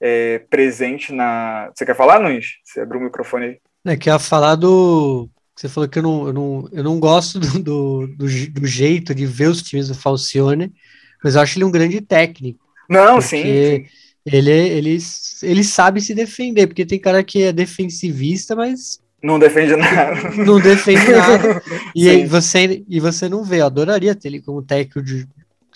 é, 0.00 0.40
presente 0.50 1.12
na. 1.12 1.70
Você 1.74 1.84
quer 1.84 1.94
falar, 1.94 2.18
Nunes? 2.18 2.58
Você 2.64 2.80
abriu 2.80 3.00
o 3.00 3.04
microfone 3.04 3.44
aí. 3.46 3.58
É, 3.86 3.96
quer 3.96 4.18
falar 4.18 4.56
do 4.56 5.28
você 5.56 5.70
falou 5.70 5.88
que 5.88 5.98
eu 5.98 6.02
não, 6.02 6.26
eu 6.26 6.32
não, 6.34 6.68
eu 6.70 6.84
não 6.84 7.00
gosto 7.00 7.40
do, 7.40 8.06
do, 8.06 8.06
do, 8.06 8.66
jeito 8.66 9.14
de 9.14 9.24
ver 9.24 9.48
os 9.48 9.62
times 9.62 9.88
do 9.88 9.94
Falcione, 9.94 10.70
mas 11.24 11.34
eu 11.34 11.40
acho 11.40 11.56
ele 11.56 11.64
um 11.64 11.70
grande 11.70 11.98
técnico. 12.02 12.60
Não, 12.88 13.22
sim, 13.22 13.42
sim. 13.42 13.86
Ele, 14.26 14.50
ele, 14.50 14.98
ele 15.42 15.64
sabe 15.64 16.00
se 16.00 16.14
defender, 16.14 16.66
porque 16.66 16.84
tem 16.84 16.98
cara 16.98 17.24
que 17.24 17.42
é 17.42 17.52
defensivista, 17.52 18.54
mas. 18.54 19.00
Não 19.22 19.38
defende 19.38 19.74
nada. 19.76 20.30
Não 20.44 20.60
defende 20.60 21.10
nada. 21.10 21.62
e, 21.96 22.08
aí 22.08 22.26
você, 22.26 22.84
e 22.86 23.00
você 23.00 23.28
não 23.28 23.42
vê. 23.42 23.60
Eu 23.60 23.66
adoraria 23.66 24.14
ter 24.14 24.28
ele 24.28 24.42
como 24.42 24.62
técnico 24.62 25.02
de, 25.02 25.26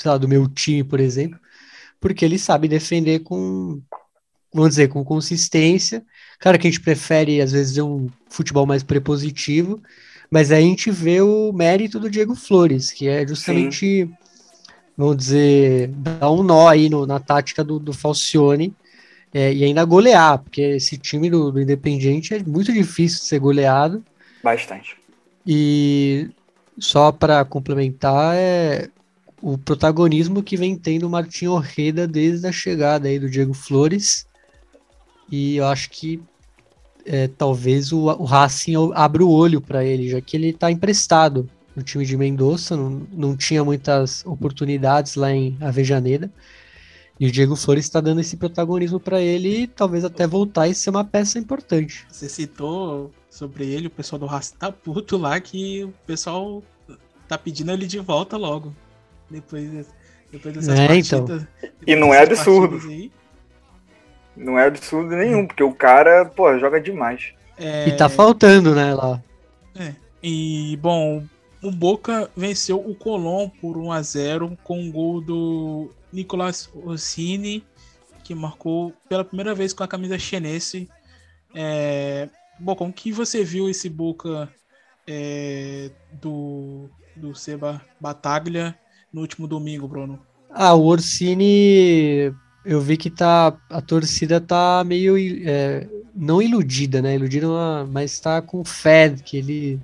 lá, 0.04 0.18
do 0.18 0.28
meu 0.28 0.46
time, 0.46 0.84
por 0.84 1.00
exemplo, 1.00 1.38
porque 1.98 2.24
ele 2.24 2.38
sabe 2.38 2.68
defender 2.68 3.20
com, 3.20 3.80
vamos 4.52 4.70
dizer, 4.70 4.88
com 4.88 5.04
consistência 5.04 6.04
Claro 6.40 6.58
que 6.58 6.66
a 6.66 6.70
gente 6.70 6.80
prefere, 6.80 7.42
às 7.42 7.52
vezes, 7.52 7.76
um 7.76 8.08
futebol 8.30 8.64
mais 8.64 8.82
prepositivo, 8.82 9.80
mas 10.30 10.50
aí 10.50 10.64
a 10.64 10.66
gente 10.66 10.90
vê 10.90 11.20
o 11.20 11.52
mérito 11.52 12.00
do 12.00 12.08
Diego 12.08 12.34
Flores, 12.34 12.90
que 12.90 13.06
é 13.06 13.28
justamente, 13.28 14.06
Sim. 14.06 14.14
vamos 14.96 15.18
dizer, 15.18 15.88
dar 15.88 16.30
um 16.30 16.42
nó 16.42 16.66
aí 16.66 16.88
no, 16.88 17.06
na 17.06 17.20
tática 17.20 17.62
do, 17.62 17.78
do 17.78 17.92
Falcione 17.92 18.74
é, 19.34 19.52
e 19.52 19.62
ainda 19.64 19.84
golear, 19.84 20.38
porque 20.38 20.62
esse 20.62 20.96
time 20.96 21.28
do, 21.28 21.52
do 21.52 21.60
Independiente 21.60 22.32
é 22.32 22.42
muito 22.42 22.72
difícil 22.72 23.18
de 23.18 23.26
ser 23.26 23.38
goleado. 23.38 24.02
Bastante. 24.42 24.96
E 25.46 26.30
só 26.78 27.12
para 27.12 27.44
complementar, 27.44 28.34
é 28.34 28.88
o 29.42 29.58
protagonismo 29.58 30.42
que 30.42 30.56
vem 30.56 30.74
tendo 30.74 31.06
o 31.06 31.10
Martinho 31.10 31.52
Orreda 31.52 32.08
desde 32.08 32.46
a 32.46 32.52
chegada 32.52 33.08
aí 33.08 33.18
do 33.18 33.28
Diego 33.28 33.52
Flores. 33.52 34.26
E 35.30 35.56
eu 35.56 35.66
acho 35.66 35.90
que 35.90 36.20
é, 37.04 37.28
talvez 37.28 37.92
o, 37.92 38.04
o 38.04 38.24
Racing 38.24 38.74
abra 38.94 39.24
o 39.24 39.30
olho 39.30 39.60
para 39.60 39.84
ele, 39.84 40.08
já 40.08 40.20
que 40.20 40.36
ele 40.36 40.48
está 40.48 40.70
emprestado 40.70 41.48
no 41.74 41.82
time 41.82 42.04
de 42.04 42.16
Mendoza, 42.16 42.76
não, 42.76 43.06
não 43.12 43.36
tinha 43.36 43.64
muitas 43.64 44.24
oportunidades 44.26 45.14
lá 45.14 45.32
em 45.32 45.56
Avejaneda. 45.60 46.30
E 47.18 47.26
o 47.26 47.30
Diego 47.30 47.54
Flores 47.54 47.84
está 47.84 48.00
dando 48.00 48.20
esse 48.20 48.36
protagonismo 48.36 48.98
para 48.98 49.20
ele 49.20 49.62
e 49.62 49.66
talvez 49.66 50.04
até 50.04 50.26
voltar 50.26 50.68
e 50.68 50.74
ser 50.74 50.88
uma 50.88 51.04
peça 51.04 51.38
importante. 51.38 52.06
Você 52.10 52.28
citou 52.28 53.10
sobre 53.28 53.66
ele, 53.66 53.88
o 53.88 53.90
pessoal 53.90 54.18
do 54.18 54.26
Racing 54.26 54.56
tá 54.56 54.72
puto 54.72 55.18
lá 55.18 55.38
que 55.38 55.84
o 55.84 55.92
pessoal 56.06 56.62
tá 57.28 57.36
pedindo 57.36 57.70
ele 57.72 57.86
de 57.86 57.98
volta 57.98 58.36
logo. 58.38 58.74
Depois, 59.30 59.86
depois 60.32 60.54
dessas 60.54 60.78
é, 60.78 60.96
então. 60.96 61.26
partidas. 61.26 61.48
Então. 61.58 61.70
E 61.86 61.94
não 61.94 62.12
é 62.12 62.22
absurdo. 62.22 62.80
Aí. 62.88 63.12
Não 64.40 64.58
é 64.58 64.66
absurdo 64.66 65.14
nenhum, 65.14 65.46
porque 65.46 65.62
o 65.62 65.74
cara, 65.74 66.24
pô, 66.24 66.58
joga 66.58 66.80
demais. 66.80 67.34
É... 67.58 67.88
E 67.88 67.96
tá 67.96 68.08
faltando, 68.08 68.74
né, 68.74 68.94
lá. 68.94 69.22
É. 69.78 69.94
E, 70.22 70.78
bom, 70.80 71.22
o 71.62 71.70
Boca 71.70 72.30
venceu 72.34 72.78
o 72.78 72.94
Colón 72.94 73.50
por 73.60 73.76
1 73.76 73.92
a 73.92 74.00
0 74.00 74.58
com 74.64 74.80
um 74.80 74.90
gol 74.90 75.20
do 75.20 75.90
Nicolas 76.10 76.70
Ossini, 76.74 77.62
que 78.24 78.34
marcou 78.34 78.94
pela 79.10 79.24
primeira 79.24 79.54
vez 79.54 79.74
com 79.74 79.84
a 79.84 79.88
camisa 79.88 80.18
chinense. 80.18 80.88
É... 81.54 82.28
Bom, 82.58 82.74
como 82.74 82.92
que 82.92 83.12
você 83.12 83.44
viu 83.44 83.68
esse 83.68 83.90
Boca 83.90 84.48
é... 85.06 85.90
do, 86.12 86.88
do 87.14 87.34
Seba 87.34 87.82
Bataglia 88.00 88.74
no 89.12 89.20
último 89.20 89.46
domingo, 89.46 89.86
Bruno? 89.86 90.18
Ah, 90.48 90.74
o 90.74 90.86
Orsini 90.86 92.34
eu 92.64 92.80
vi 92.80 92.96
que 92.96 93.10
tá 93.10 93.56
a 93.68 93.80
torcida 93.80 94.40
tá 94.40 94.82
meio 94.84 95.16
é, 95.46 95.86
não 96.14 96.42
iludida, 96.42 97.00
né? 97.00 97.14
Iludida, 97.14 97.46
mas 97.90 98.18
tá 98.20 98.42
com 98.42 98.64
fé 98.64 99.10
que 99.10 99.38
ele 99.38 99.80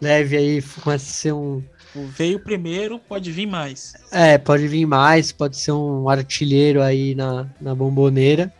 leve 0.00 0.36
aí, 0.36 0.62
começa 0.82 1.04
a 1.04 1.12
ser 1.14 1.32
um. 1.32 1.62
Veio 1.94 2.40
primeiro, 2.40 2.98
pode 2.98 3.30
vir 3.30 3.46
mais. 3.46 3.92
É, 4.10 4.38
pode 4.38 4.66
vir 4.66 4.86
mais, 4.86 5.30
pode 5.30 5.56
ser 5.56 5.72
um 5.72 6.08
artilheiro 6.08 6.82
aí 6.82 7.14
na, 7.14 7.46
na 7.60 7.74
bomboneira. 7.74 8.52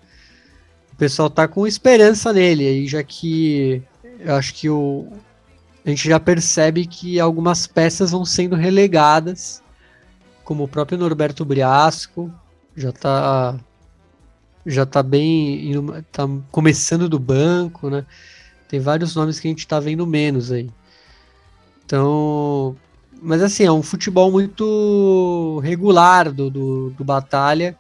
O 0.93 0.97
pessoal 0.97 1.31
tá 1.31 1.49
com 1.49 1.67
esperança 1.67 2.33
nele, 2.33 2.67
aí 2.67 2.87
já 2.87 3.03
que 3.03 3.83
eu 4.21 4.35
acho 4.35 4.55
que 4.55 4.69
o, 4.69 5.09
a 5.85 5.89
gente 5.89 6.09
já 6.09 6.21
percebe 6.21 6.87
que 6.87 7.19
algumas 7.19 7.67
peças 7.67 8.11
vão 8.11 8.25
sendo 8.25 8.55
relegadas, 8.55 9.63
como 10.45 10.65
o 10.65 10.69
próprio 10.69 10.99
Norberto 10.99 11.45
Briasco, 11.45 12.33
já 12.77 12.93
tá 12.93 13.59
já 14.65 14.87
tá 14.87 15.03
bem 15.03 15.73
tá 16.13 16.29
começando 16.51 17.09
do 17.09 17.19
banco, 17.19 17.91
né? 17.91 18.07
Tem 18.69 18.81
vários 18.81 19.15
nomes 19.15 19.39
que 19.39 19.49
a 19.49 19.51
gente 19.51 19.67
tá 19.67 19.81
vendo 19.81 20.07
menos 20.07 20.51
aí. 20.53 20.71
Então, 21.85 22.77
mas 23.21 23.43
assim, 23.43 23.65
é 23.65 23.73
um 23.73 23.83
futebol 23.83 24.31
muito 24.31 25.61
regular 25.63 26.33
do, 26.33 26.49
do, 26.51 26.91
do 26.91 27.05
Batalha. 27.05 27.77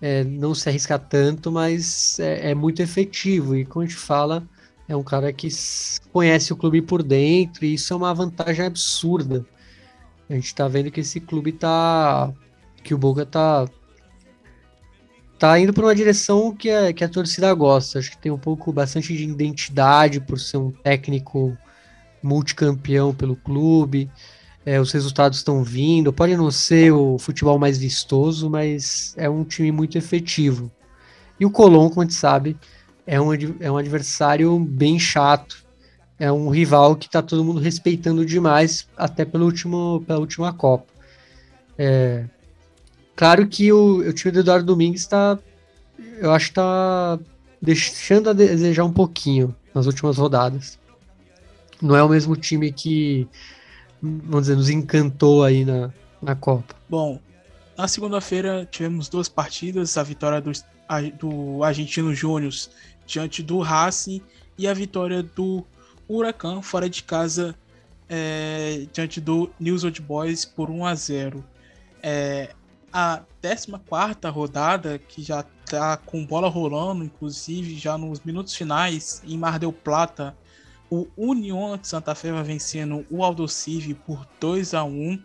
É, 0.00 0.24
não 0.24 0.54
se 0.54 0.68
arrisca 0.68 0.98
tanto, 0.98 1.52
mas 1.52 2.18
é, 2.18 2.50
é, 2.50 2.54
muito 2.54 2.80
efetivo. 2.80 3.56
E 3.56 3.64
como 3.64 3.82
a 3.84 3.86
gente 3.86 3.98
fala, 3.98 4.42
é 4.88 4.96
um 4.96 5.02
cara 5.02 5.32
que 5.32 5.48
conhece 6.12 6.52
o 6.52 6.56
clube 6.56 6.80
por 6.80 7.02
dentro, 7.02 7.64
e 7.64 7.74
isso 7.74 7.92
é 7.92 7.96
uma 7.96 8.14
vantagem 8.14 8.64
absurda. 8.64 9.44
A 10.28 10.34
gente 10.34 10.54
tá 10.54 10.66
vendo 10.68 10.90
que 10.90 11.00
esse 11.00 11.20
clube 11.20 11.52
tá. 11.52 12.32
que 12.82 12.94
o 12.94 12.98
Boca 12.98 13.26
tá. 13.26 13.68
Tá 15.40 15.58
indo 15.58 15.72
para 15.72 15.86
uma 15.86 15.94
direção 15.94 16.54
que 16.54 16.70
a, 16.70 16.92
que 16.92 17.02
a 17.02 17.08
torcida 17.08 17.52
gosta. 17.54 17.98
Acho 17.98 18.10
que 18.10 18.18
tem 18.18 18.30
um 18.30 18.38
pouco, 18.38 18.70
bastante 18.70 19.16
de 19.16 19.24
identidade 19.24 20.20
por 20.20 20.38
ser 20.38 20.58
um 20.58 20.70
técnico 20.70 21.56
multicampeão 22.22 23.14
pelo 23.14 23.34
clube. 23.34 24.10
É, 24.66 24.78
os 24.78 24.92
resultados 24.92 25.38
estão 25.38 25.64
vindo. 25.64 26.12
Pode 26.12 26.36
não 26.36 26.50
ser 26.50 26.92
o 26.92 27.18
futebol 27.18 27.58
mais 27.58 27.78
vistoso, 27.78 28.50
mas 28.50 29.14
é 29.16 29.30
um 29.30 29.42
time 29.42 29.72
muito 29.72 29.96
efetivo. 29.96 30.70
E 31.40 31.46
o 31.46 31.50
Colón, 31.50 31.88
como 31.88 32.02
a 32.02 32.04
gente 32.04 32.14
sabe, 32.14 32.54
é 33.06 33.18
um, 33.18 33.30
é 33.60 33.70
um 33.70 33.78
adversário 33.78 34.58
bem 34.58 34.98
chato. 34.98 35.64
É 36.18 36.30
um 36.30 36.50
rival 36.50 36.94
que 36.96 37.06
está 37.06 37.22
todo 37.22 37.42
mundo 37.42 37.60
respeitando 37.60 38.26
demais, 38.26 38.86
até 38.94 39.24
pelo 39.24 39.46
último, 39.46 40.04
pela 40.06 40.18
última 40.18 40.52
Copa. 40.52 40.92
É, 41.78 42.26
claro 43.20 43.46
que 43.46 43.70
o, 43.70 43.98
o 43.98 44.12
time 44.14 44.32
do 44.32 44.40
Eduardo 44.40 44.64
Domingues 44.64 45.02
está. 45.02 45.38
Eu 46.18 46.32
acho 46.32 46.46
está 46.46 47.18
deixando 47.60 48.30
a 48.30 48.32
desejar 48.32 48.84
um 48.84 48.92
pouquinho 48.92 49.54
nas 49.74 49.84
últimas 49.84 50.16
rodadas. 50.16 50.78
Não 51.82 51.94
é 51.94 52.02
o 52.02 52.08
mesmo 52.08 52.34
time 52.34 52.72
que, 52.72 53.28
vamos 54.00 54.46
dizer, 54.46 54.56
nos 54.56 54.70
encantou 54.70 55.44
aí 55.44 55.66
na, 55.66 55.90
na 56.22 56.34
Copa. 56.34 56.74
Bom, 56.88 57.20
na 57.76 57.86
segunda-feira 57.86 58.66
tivemos 58.70 59.10
duas 59.10 59.28
partidas, 59.28 59.98
a 59.98 60.02
vitória 60.02 60.40
do, 60.40 60.52
do 61.18 61.62
Argentino 61.62 62.14
Júnior 62.14 62.54
diante 63.06 63.42
do 63.42 63.60
Racing 63.60 64.22
e 64.56 64.66
a 64.66 64.72
vitória 64.72 65.22
do 65.22 65.62
Huracan 66.08 66.62
fora 66.62 66.88
de 66.88 67.02
casa 67.02 67.54
é, 68.08 68.86
diante 68.90 69.20
do 69.20 69.50
News 69.60 69.84
Old 69.84 70.00
Boys 70.00 70.46
por 70.46 70.70
1 70.70 70.86
a 70.86 70.94
0. 70.94 71.44
É, 72.02 72.54
a 72.92 73.22
14 73.40 74.28
rodada, 74.32 74.98
que 74.98 75.22
já 75.22 75.44
está 75.64 75.96
com 75.96 76.26
bola 76.26 76.48
rolando, 76.48 77.04
inclusive 77.04 77.78
já 77.78 77.96
nos 77.96 78.20
minutos 78.20 78.54
finais, 78.54 79.22
em 79.26 79.38
Mar 79.38 79.58
del 79.58 79.72
Plata, 79.72 80.36
o 80.90 81.06
União 81.16 81.76
de 81.76 81.86
Santa 81.86 82.14
Fé 82.14 82.32
vai 82.32 82.42
vencendo 82.42 83.06
o 83.08 83.22
Aldocive 83.22 83.94
por 83.94 84.26
2 84.40 84.74
a 84.74 84.82
1 84.82 85.22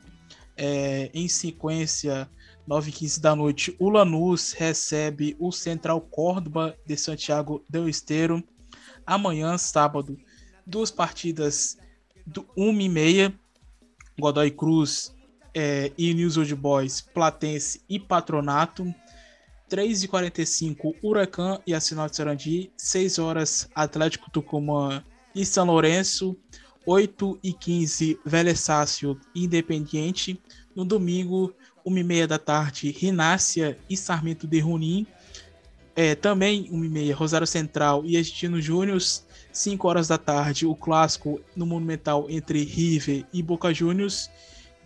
é, 0.56 1.10
Em 1.14 1.28
sequência, 1.28 2.30
9 2.68 2.92
h 2.92 3.00
15 3.00 3.22
da 3.22 3.36
noite, 3.36 3.76
o 3.80 3.90
Lanús 3.90 4.52
recebe 4.52 5.36
o 5.40 5.52
Central 5.52 6.00
Córdoba 6.02 6.78
de 6.86 6.96
Santiago 6.96 7.64
del 7.68 7.90
Esteiro. 7.90 8.44
Amanhã, 9.06 9.58
sábado, 9.58 10.18
duas 10.66 10.92
partidas 10.92 11.78
do 12.26 12.48
1 12.56 12.82
e 12.82 12.90
meia, 12.90 13.40
Godoy 14.20 14.52
Cruz 14.52 15.15
é, 15.56 15.92
e 15.98 16.14
News 16.14 16.36
Old 16.36 16.54
Boys, 16.54 17.00
Platense 17.00 17.82
e 17.90 17.98
Patronato. 17.98 18.94
3h45, 19.72 20.96
Huracan 21.02 21.60
e 21.66 21.74
Assinal 21.74 22.10
de 22.10 22.18
Sarandi. 22.18 22.72
6 22.78 23.18
horas, 23.18 23.70
Atlético 23.74 24.30
Tucumã 24.30 25.04
e 25.34 25.46
São 25.46 25.66
Lourenço. 25.66 26.38
8 26.86 27.40
e 27.42 27.52
15 27.52 28.20
Vélez 28.26 28.60
Sácio 28.60 29.20
Independiente. 29.34 30.40
No 30.76 30.86
domingo, 30.86 31.54
1h30 31.88 32.28
da 32.28 32.38
tarde, 32.38 32.92
Rinácia 32.92 33.78
e 33.90 33.96
Sarmento 33.96 34.46
de 34.46 34.60
Runim. 34.60 35.08
É, 35.96 36.14
também 36.14 36.70
1h30, 36.70 37.14
Rosário 37.14 37.48
Central 37.48 38.04
e 38.06 38.18
Argentino 38.18 38.62
Júnior. 38.62 39.02
5 39.52 39.88
horas 39.88 40.10
da 40.10 40.18
tarde, 40.18 40.68
o 40.68 40.76
clássico 40.76 41.40
no 41.56 41.66
Monumental 41.66 42.28
entre 42.30 42.62
River 42.64 43.26
e 43.32 43.42
Boca 43.42 43.74
Juniors. 43.74 44.30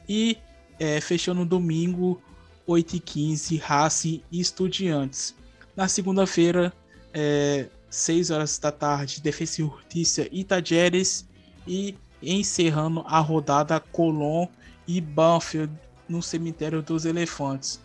E 0.07 0.37
é, 0.79 0.99
fechando 1.01 1.41
no 1.41 1.45
domingo, 1.45 2.21
8h15, 2.67 3.59
Racing 3.59 4.23
e 4.31 4.39
Estudiantes. 4.39 5.35
Na 5.75 5.87
segunda-feira, 5.87 6.73
é, 7.13 7.67
6 7.89 8.31
horas 8.31 8.57
da 8.57 8.71
tarde, 8.71 9.21
Defesa 9.21 9.61
e 9.61 9.65
Justiça 9.65 10.27
e 10.31 10.43
Tajeres. 10.43 11.27
E 11.67 11.95
encerrando 12.21 13.03
a 13.05 13.19
rodada, 13.19 13.79
Colón 13.79 14.47
e 14.87 14.99
Banfield 14.99 15.73
no 16.07 16.21
cemitério 16.21 16.81
dos 16.81 17.05
elefantes. 17.05 17.79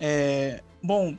É, 0.00 0.62
bom, 0.82 1.16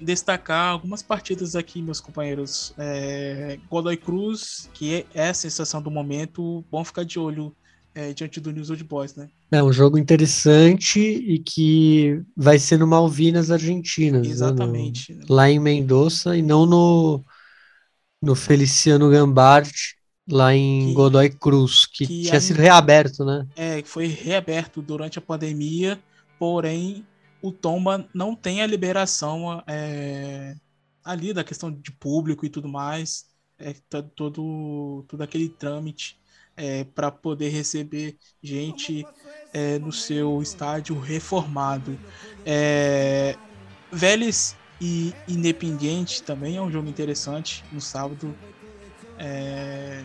destacar 0.00 0.72
algumas 0.72 1.02
partidas 1.02 1.54
aqui, 1.54 1.82
meus 1.82 2.00
companheiros. 2.00 2.72
É, 2.78 3.58
Godoy 3.70 3.96
Cruz, 3.96 4.70
que 4.72 5.06
é 5.14 5.28
a 5.28 5.34
sensação 5.34 5.82
do 5.82 5.90
momento, 5.90 6.64
bom 6.70 6.84
ficar 6.84 7.04
de 7.04 7.18
olho 7.18 7.54
é, 7.98 8.12
diante 8.12 8.38
do 8.38 8.52
News 8.52 8.70
Old 8.70 8.84
Boys, 8.84 9.16
né? 9.16 9.28
É 9.50 9.60
um 9.60 9.72
jogo 9.72 9.98
interessante 9.98 11.00
e 11.00 11.40
que 11.40 12.22
vai 12.36 12.56
ser 12.56 12.78
no 12.78 12.86
Malvinas, 12.86 13.50
Argentinas. 13.50 14.24
Exatamente. 14.24 15.12
Né? 15.12 15.24
No, 15.28 15.34
lá 15.34 15.50
em 15.50 15.58
Mendoza 15.58 16.36
e 16.36 16.40
não 16.40 16.64
no, 16.64 17.24
no 18.22 18.36
Feliciano 18.36 19.10
Gambart, 19.10 19.74
lá 20.30 20.54
em 20.54 20.88
que, 20.88 20.94
Godoy 20.94 21.30
Cruz, 21.30 21.86
que, 21.86 22.06
que 22.06 22.22
tinha 22.22 22.40
sido 22.40 22.58
reaberto, 22.58 23.24
né? 23.24 23.44
É, 23.56 23.82
foi 23.82 24.06
reaberto 24.06 24.80
durante 24.80 25.18
a 25.18 25.22
pandemia, 25.22 25.98
porém 26.38 27.04
o 27.42 27.50
Tomba 27.50 28.08
não 28.14 28.32
tem 28.32 28.62
a 28.62 28.66
liberação 28.66 29.60
é, 29.66 30.54
ali 31.04 31.32
da 31.32 31.42
questão 31.42 31.68
de 31.68 31.90
público 31.90 32.46
e 32.46 32.48
tudo 32.48 32.68
mais, 32.68 33.24
é, 33.58 33.74
tá 33.90 34.00
todo, 34.02 35.04
todo 35.08 35.20
aquele 35.20 35.48
trâmite 35.48 36.16
é, 36.58 36.84
para 36.84 37.10
poder 37.10 37.48
receber 37.50 38.16
gente 38.42 39.06
é, 39.54 39.78
no 39.78 39.92
seu 39.92 40.42
estádio 40.42 40.98
reformado. 40.98 41.98
É, 42.44 43.36
Vélez 43.90 44.56
e 44.80 45.14
Independiente 45.28 46.22
também 46.22 46.56
é 46.56 46.60
um 46.60 46.70
jogo 46.70 46.88
interessante 46.88 47.64
no 47.72 47.80
sábado. 47.80 48.34
É, 49.18 50.02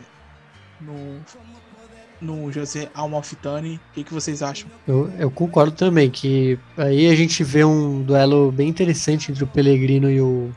no, 0.79 1.19
no 2.21 2.51
José 2.51 2.89
Almalfitani. 2.93 3.75
O 3.75 3.93
que, 3.93 4.03
que 4.03 4.13
vocês 4.13 4.41
acham? 4.41 4.69
Eu, 4.87 5.11
eu, 5.19 5.29
concordo 5.29 5.73
também 5.73 6.09
que 6.09 6.57
aí 6.77 7.07
a 7.07 7.15
gente 7.15 7.43
vê 7.43 7.63
um 7.63 8.01
duelo 8.01 8.51
bem 8.51 8.69
interessante 8.69 9.31
entre 9.31 9.43
o 9.43 9.47
Pellegrino 9.47 10.09
e 10.09 10.21
o 10.21 10.51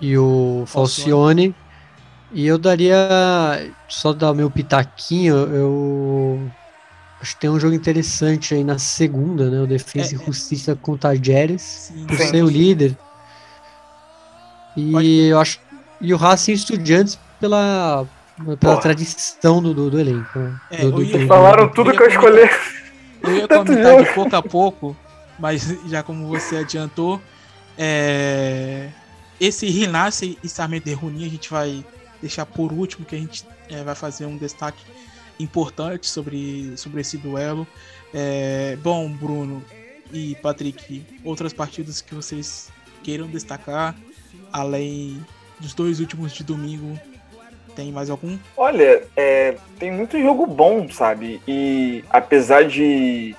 e 0.00 0.16
o 0.16 0.64
Falcione. 0.66 1.54
E 2.32 2.46
eu 2.46 2.58
daria 2.58 2.96
só 3.88 4.12
dar 4.12 4.32
meu 4.32 4.50
pitaquinho, 4.50 5.34
eu 5.34 6.50
acho 7.20 7.34
que 7.34 7.40
tem 7.40 7.50
um 7.50 7.58
jogo 7.58 7.74
interessante 7.74 8.54
aí 8.54 8.62
na 8.62 8.78
segunda, 8.78 9.50
né? 9.50 9.60
O 9.60 9.66
Defesa 9.66 10.14
é, 10.14 10.18
e 10.18 10.22
é. 10.22 10.24
Justiça 10.24 10.72
é. 10.72 10.74
com 10.74 10.96
Tajeres, 10.96 11.92
por 12.06 12.16
ser 12.16 12.44
o 12.44 12.48
líder. 12.48 12.96
E 14.76 15.28
eu 15.28 15.40
acho 15.40 15.58
e 16.00 16.14
o 16.14 16.16
Racing 16.16 16.52
Estudiantes 16.52 17.18
pela 17.38 18.06
pela 18.44 18.56
Porra. 18.56 18.80
tradição 18.80 19.62
do, 19.62 19.74
do, 19.74 19.90
do 19.90 20.00
elenco. 20.00 20.38
Né? 20.38 20.60
É, 20.70 20.82
do, 20.82 21.04
do, 21.04 21.26
falaram 21.26 21.68
tudo 21.68 21.92
que 21.92 22.02
eu 22.02 22.08
escolhi. 22.08 22.48
Eu 23.22 23.36
ia 23.36 23.48
comentar 23.48 24.02
de 24.02 24.12
pouco 24.14 24.36
a 24.36 24.42
pouco, 24.42 24.96
mas 25.38 25.76
já 25.88 26.02
como 26.02 26.26
você 26.28 26.56
adiantou, 26.56 27.20
é, 27.76 28.88
esse 29.38 29.66
Rinasce 29.68 30.38
e 30.42 30.48
Sarmento 30.48 30.86
de 30.86 30.94
Runim 30.94 31.26
a 31.26 31.28
gente 31.28 31.50
vai 31.50 31.84
deixar 32.20 32.46
por 32.46 32.72
último, 32.72 33.04
que 33.04 33.14
a 33.14 33.18
gente 33.18 33.44
é, 33.68 33.82
vai 33.82 33.94
fazer 33.94 34.26
um 34.26 34.36
destaque 34.36 34.82
importante 35.38 36.06
sobre, 36.06 36.76
sobre 36.76 37.00
esse 37.00 37.16
duelo. 37.16 37.66
É, 38.12 38.76
bom, 38.82 39.10
Bruno 39.10 39.64
e 40.12 40.34
Patrick, 40.36 41.04
outras 41.24 41.52
partidas 41.52 42.00
que 42.00 42.14
vocês 42.14 42.70
queiram 43.02 43.26
destacar, 43.28 43.96
além 44.52 45.24
dos 45.58 45.74
dois 45.74 46.00
últimos 46.00 46.32
de 46.32 46.42
domingo 46.42 46.98
Tem 47.76 47.92
mais 47.92 48.10
algum? 48.10 48.36
Olha, 48.56 49.02
é, 49.16 49.56
tem 49.78 49.92
muito 49.92 50.20
jogo 50.20 50.46
bom, 50.46 50.90
sabe? 50.90 51.40
E 51.46 52.04
apesar 52.10 52.64
de 52.64 53.34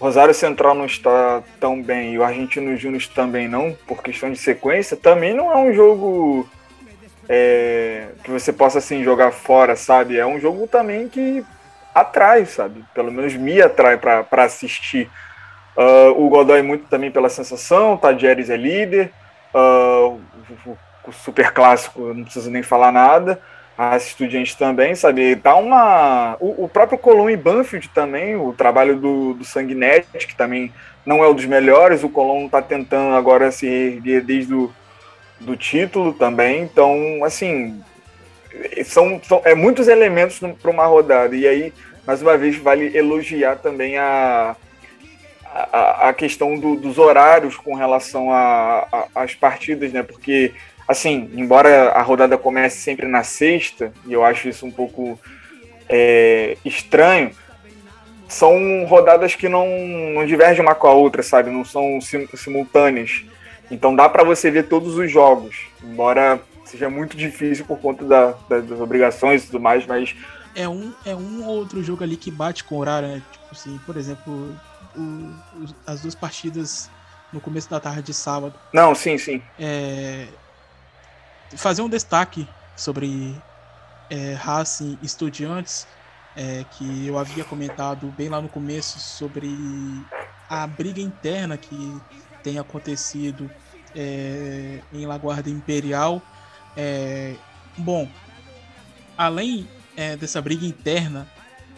Rosário 0.00 0.32
Central 0.32 0.74
não 0.74 0.86
estar 0.86 1.42
tão 1.60 1.82
bem 1.82 2.14
e 2.14 2.18
o 2.18 2.24
Argentino 2.24 2.76
Júnior 2.76 3.02
também 3.14 3.46
não, 3.46 3.76
por 3.86 4.02
questão 4.02 4.32
de 4.32 4.38
sequência, 4.38 4.96
também 4.96 5.34
não 5.34 5.52
é 5.52 5.56
um 5.56 5.74
jogo 5.74 6.48
é, 7.32 8.08
que 8.24 8.30
você 8.30 8.52
possa 8.52 8.78
assim 8.78 9.04
jogar 9.04 9.30
fora, 9.30 9.76
sabe? 9.76 10.18
É 10.18 10.26
um 10.26 10.40
jogo 10.40 10.66
também 10.66 11.08
que 11.08 11.44
atrai, 11.94 12.44
sabe? 12.44 12.84
Pelo 12.92 13.12
menos 13.12 13.34
me 13.36 13.62
atrai 13.62 13.96
para 13.96 14.42
assistir. 14.42 15.08
Uh, 15.76 16.10
o 16.26 16.28
Godoy 16.28 16.60
muito 16.60 16.88
também 16.88 17.08
pela 17.08 17.28
sensação, 17.28 17.94
o 17.94 17.98
Tadjeres 17.98 18.50
é 18.50 18.56
líder, 18.56 19.12
uh, 19.54 20.20
o, 20.66 20.76
o 21.06 21.12
super 21.12 21.52
clássico 21.52 22.12
não 22.12 22.24
preciso 22.24 22.50
nem 22.50 22.64
falar 22.64 22.90
nada 22.90 23.40
a 23.78 23.96
Estudiantes 23.96 24.56
também, 24.56 24.96
sabe? 24.96 25.36
Tá 25.36 25.54
uma. 25.54 26.36
O, 26.40 26.64
o 26.64 26.68
próprio 26.68 26.98
Colón 26.98 27.30
e 27.30 27.36
Banfield 27.36 27.88
também, 27.90 28.36
o 28.36 28.52
trabalho 28.52 28.96
do, 28.96 29.34
do 29.34 29.44
Sanguinetti, 29.44 30.26
que 30.26 30.34
também 30.34 30.72
não 31.06 31.22
é 31.24 31.28
um 31.28 31.34
dos 31.34 31.46
melhores, 31.46 32.02
o 32.02 32.10
Colón 32.10 32.48
tá 32.48 32.60
tentando 32.60 33.14
agora 33.14 33.52
se 33.52 33.66
erguer 33.66 34.20
desde 34.22 34.52
o 34.52 34.70
do 35.40 35.56
título 35.56 36.12
também. 36.12 36.62
Então, 36.62 37.24
assim, 37.24 37.82
são, 38.84 39.20
são 39.22 39.42
é 39.44 39.54
muitos 39.54 39.88
elementos 39.88 40.40
para 40.60 40.70
uma 40.70 40.86
rodada. 40.86 41.34
E 41.34 41.46
aí, 41.46 41.72
mais 42.06 42.22
uma 42.22 42.36
vez, 42.36 42.56
vale 42.56 42.96
elogiar 42.96 43.56
também 43.56 43.96
a, 43.98 44.56
a, 45.44 46.08
a 46.08 46.12
questão 46.12 46.58
do, 46.58 46.76
dos 46.76 46.98
horários 46.98 47.56
com 47.56 47.74
relação 47.74 48.28
às 49.14 49.34
partidas, 49.34 49.92
né? 49.92 50.02
Porque 50.02 50.52
assim, 50.90 51.30
embora 51.34 51.90
a 51.90 52.02
rodada 52.02 52.36
comece 52.36 52.78
sempre 52.78 53.06
na 53.06 53.22
sexta, 53.22 53.92
e 54.04 54.12
eu 54.12 54.24
acho 54.24 54.48
isso 54.48 54.66
um 54.66 54.72
pouco 54.72 55.16
é, 55.88 56.56
estranho, 56.64 57.30
são 58.28 58.84
rodadas 58.86 59.36
que 59.36 59.48
não, 59.48 59.66
não 60.14 60.26
divergem 60.26 60.62
uma 60.62 60.74
com 60.74 60.88
a 60.88 60.92
outra, 60.92 61.22
sabe? 61.22 61.50
Não 61.50 61.64
são 61.64 62.00
sim, 62.00 62.28
simultâneas. 62.34 63.24
Então 63.70 63.94
dá 63.94 64.08
para 64.08 64.24
você 64.24 64.50
ver 64.50 64.68
todos 64.68 64.96
os 64.96 65.10
jogos, 65.10 65.68
embora 65.82 66.40
seja 66.64 66.88
muito 66.88 67.16
difícil 67.16 67.64
por 67.64 67.78
conta 67.78 68.04
da, 68.04 68.34
da, 68.48 68.60
das 68.60 68.80
obrigações 68.80 69.42
e 69.42 69.46
tudo 69.46 69.60
mais, 69.60 69.86
mas. 69.86 70.14
É 70.54 70.68
um, 70.68 70.92
é 71.04 71.14
um 71.14 71.44
outro 71.46 71.82
jogo 71.82 72.02
ali 72.02 72.16
que 72.16 72.30
bate 72.30 72.64
com 72.64 72.76
o 72.76 72.78
horário, 72.78 73.08
né? 73.08 73.22
Tipo 73.32 73.46
assim, 73.52 73.78
por 73.86 73.96
exemplo, 73.96 74.56
o, 74.96 75.34
as 75.86 76.02
duas 76.02 76.14
partidas 76.14 76.90
no 77.32 77.40
começo 77.40 77.70
da 77.70 77.78
tarde 77.78 78.02
de 78.02 78.14
sábado. 78.14 78.54
Não, 78.72 78.94
sim, 78.94 79.16
sim. 79.16 79.42
É, 79.58 80.26
fazer 81.56 81.82
um 81.82 81.88
destaque 81.88 82.48
sobre 82.76 83.36
é, 84.08 84.34
Racing 84.34 84.98
Estudiantes, 85.02 85.86
é, 86.36 86.64
que 86.72 87.06
eu 87.06 87.18
havia 87.18 87.44
comentado 87.44 88.12
bem 88.16 88.28
lá 88.28 88.40
no 88.40 88.48
começo 88.48 88.98
sobre 88.98 89.48
a 90.48 90.66
briga 90.66 91.00
interna 91.00 91.56
que 91.56 92.00
tem 92.42 92.58
acontecido 92.58 93.50
é, 93.94 94.80
em 94.92 95.06
Laguarda 95.06 95.50
Imperial. 95.50 96.22
É, 96.76 97.34
bom, 97.76 98.08
além 99.16 99.68
é, 99.96 100.16
dessa 100.16 100.40
briga 100.40 100.66
interna 100.66 101.28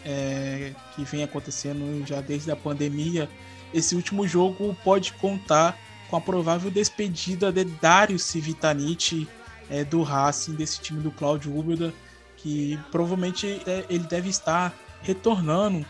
é, 0.05 0.73
que 0.95 1.03
vem 1.03 1.23
acontecendo 1.23 2.05
já 2.05 2.21
desde 2.21 2.51
a 2.51 2.55
pandemia, 2.55 3.29
esse 3.73 3.95
último 3.95 4.27
jogo 4.27 4.75
pode 4.83 5.13
contar 5.13 5.77
com 6.09 6.15
a 6.17 6.21
provável 6.21 6.69
despedida 6.69 7.51
de 7.51 7.65
Dario 7.65 8.19
Civitanite, 8.19 9.27
é, 9.69 9.83
do 9.83 10.03
Racing, 10.03 10.53
desse 10.53 10.79
time 10.79 11.01
do 11.01 11.11
Claudio 11.11 11.57
Ubeda, 11.57 11.93
que 12.37 12.79
provavelmente 12.91 13.61
é, 13.65 13.85
ele 13.89 14.05
deve 14.05 14.29
estar 14.29 14.73
retornando 15.01 15.85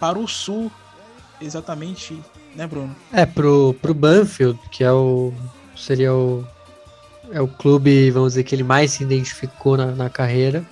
para 0.00 0.18
o 0.18 0.26
sul, 0.26 0.70
exatamente, 1.40 2.18
né, 2.56 2.66
Bruno? 2.66 2.94
É, 3.12 3.26
pro, 3.26 3.74
pro 3.80 3.94
Banfield, 3.94 4.58
que 4.70 4.82
é 4.82 4.92
o. 4.92 5.32
seria 5.76 6.12
o. 6.12 6.44
É 7.30 7.40
o 7.40 7.48
clube, 7.48 8.10
vamos 8.10 8.32
dizer, 8.32 8.44
que 8.44 8.54
ele 8.54 8.62
mais 8.62 8.92
se 8.92 9.02
identificou 9.02 9.76
na, 9.76 9.86
na 9.86 10.08
carreira. 10.08 10.64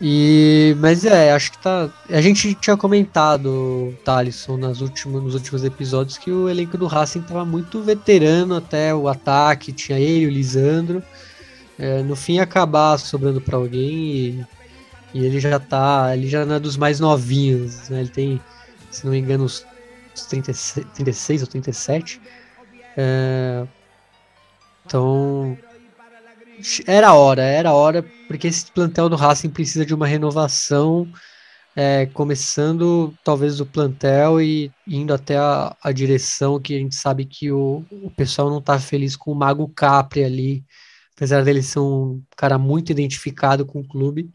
E, 0.00 0.76
mas 0.78 1.04
é, 1.04 1.32
acho 1.32 1.52
que 1.52 1.58
tá. 1.58 1.90
A 2.08 2.20
gente 2.20 2.54
tinha 2.54 2.76
comentado, 2.76 3.94
Thalisson, 4.04 4.56
nas 4.56 4.80
últimos, 4.80 5.22
nos 5.22 5.34
últimos 5.34 5.64
episódios, 5.64 6.16
que 6.16 6.30
o 6.30 6.48
elenco 6.48 6.78
do 6.78 6.86
Racing 6.86 7.22
tava 7.22 7.44
muito 7.44 7.82
veterano 7.82 8.56
até 8.56 8.94
o 8.94 9.08
ataque, 9.08 9.72
tinha 9.72 9.98
ele, 9.98 10.26
o 10.26 10.30
Lisandro. 10.30 11.02
É, 11.78 12.02
no 12.02 12.16
fim 12.16 12.40
acabar 12.40 12.98
sobrando 12.98 13.40
para 13.40 13.56
alguém 13.56 13.92
e, 13.92 14.46
e, 15.14 15.24
ele 15.24 15.40
já 15.40 15.58
tá. 15.58 16.10
Ele 16.14 16.28
já 16.28 16.46
não 16.46 16.54
é 16.56 16.60
dos 16.60 16.76
mais 16.76 17.00
novinhos, 17.00 17.88
né? 17.88 18.00
Ele 18.00 18.08
tem, 18.08 18.40
se 18.90 19.04
não 19.04 19.12
me 19.12 19.18
engano, 19.18 19.44
uns 19.44 19.66
36, 20.26 20.86
36 20.94 21.42
ou 21.42 21.48
37. 21.48 22.20
É, 22.96 23.66
então 24.84 25.56
era 26.86 27.14
hora, 27.14 27.42
era 27.42 27.72
hora, 27.72 28.04
porque 28.26 28.48
esse 28.48 28.70
plantel 28.72 29.08
do 29.08 29.16
Racing 29.16 29.50
precisa 29.50 29.86
de 29.86 29.94
uma 29.94 30.06
renovação, 30.06 31.06
é, 31.76 32.06
começando 32.06 33.14
talvez 33.22 33.58
do 33.58 33.66
plantel 33.66 34.40
e 34.40 34.72
indo 34.86 35.14
até 35.14 35.36
a, 35.36 35.76
a, 35.80 35.92
direção, 35.92 36.60
que 36.60 36.74
a 36.74 36.78
gente 36.78 36.96
sabe 36.96 37.24
que 37.24 37.52
o, 37.52 37.84
o 37.90 38.10
pessoal 38.10 38.50
não 38.50 38.58
está 38.58 38.78
feliz 38.80 39.14
com 39.16 39.30
o 39.30 39.34
Mago 39.34 39.68
Capri 39.68 40.24
ali, 40.24 40.64
apesar 41.14 41.44
dele 41.44 41.62
ser 41.62 41.78
um 41.78 42.20
cara 42.36 42.58
muito 42.58 42.90
identificado 42.90 43.64
com 43.64 43.80
o 43.80 43.86
clube, 43.86 44.30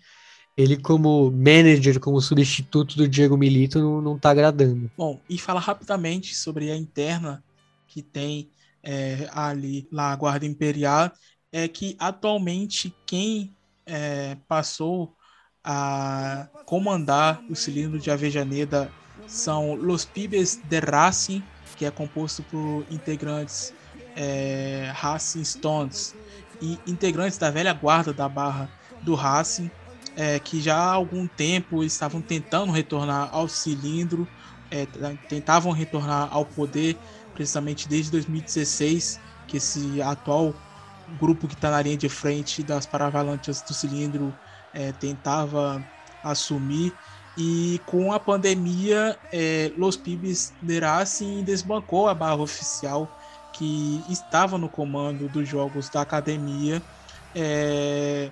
ele 0.55 0.77
como 0.77 1.31
manager, 1.31 1.99
como 1.99 2.21
substituto 2.21 2.95
do 2.95 3.07
Diego 3.07 3.35
Milito, 3.35 3.79
não, 3.79 4.01
não 4.01 4.19
tá 4.19 4.29
agradando. 4.29 4.89
Bom, 4.97 5.19
e 5.29 5.37
falar 5.37 5.59
rapidamente 5.59 6.35
sobre 6.35 6.71
a 6.71 6.75
interna 6.75 7.43
que 7.87 8.01
tem 8.01 8.49
é, 8.83 9.29
ali 9.31 9.87
lá 9.91 10.11
a 10.11 10.15
Guarda 10.15 10.45
Imperial 10.45 11.11
é 11.51 11.67
que 11.67 11.95
atualmente 11.99 12.93
quem 13.05 13.55
é, 13.85 14.37
passou 14.47 15.15
a 15.63 16.47
comandar 16.65 17.41
o 17.49 17.55
cilindro 17.55 17.99
de 17.99 18.11
Avejaneda 18.11 18.91
são 19.27 19.75
Los 19.75 20.03
Pibes 20.03 20.59
de 20.69 20.79
Racing, 20.79 21.41
que 21.77 21.85
é 21.85 21.91
composto 21.91 22.43
por 22.43 22.85
integrantes 22.91 23.73
é, 24.15 24.91
Racing 24.93 25.43
Stones 25.43 26.15
e 26.61 26.77
integrantes 26.85 27.37
da 27.37 27.49
velha 27.49 27.73
guarda 27.73 28.13
da 28.13 28.27
barra 28.27 28.69
do 29.01 29.15
Racing, 29.15 29.71
é, 30.15 30.39
que 30.39 30.61
já 30.61 30.77
há 30.77 30.91
algum 30.91 31.27
tempo 31.27 31.83
estavam 31.83 32.21
tentando 32.21 32.71
retornar 32.71 33.29
ao 33.31 33.47
cilindro, 33.47 34.27
é, 34.69 34.85
tentavam 35.27 35.71
retornar 35.71 36.29
ao 36.31 36.45
poder, 36.45 36.97
precisamente 37.33 37.87
desde 37.87 38.11
2016, 38.11 39.19
que 39.47 39.57
esse 39.57 40.01
atual 40.01 40.53
grupo 41.19 41.47
que 41.47 41.53
está 41.53 41.69
na 41.69 41.81
linha 41.81 41.97
de 41.97 42.09
frente 42.09 42.63
das 42.63 42.85
Paravalanchas 42.85 43.61
do 43.61 43.73
cilindro 43.73 44.33
é, 44.73 44.91
tentava 44.91 45.83
assumir. 46.23 46.93
E 47.35 47.81
com 47.85 48.13
a 48.13 48.19
pandemia, 48.19 49.17
é, 49.31 49.71
Los 49.75 49.97
Pibes 49.97 50.53
Racing 50.81 51.43
desbancou 51.43 52.07
a 52.07 52.13
barra 52.13 52.41
oficial 52.41 53.09
que 53.51 54.03
estava 54.09 54.57
no 54.57 54.69
comando 54.69 55.27
dos 55.29 55.47
jogos 55.47 55.89
da 55.89 56.01
academia. 56.01 56.81
É, 57.35 58.31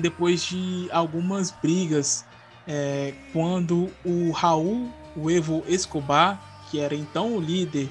depois 0.00 0.42
de 0.42 0.88
algumas 0.90 1.50
brigas, 1.50 2.24
é, 2.66 3.14
quando 3.32 3.90
o 4.04 4.30
Raul, 4.30 4.92
o 5.16 5.30
Evo 5.30 5.64
Escobar, 5.66 6.66
que 6.70 6.78
era 6.78 6.94
então 6.94 7.34
o 7.34 7.40
líder 7.40 7.88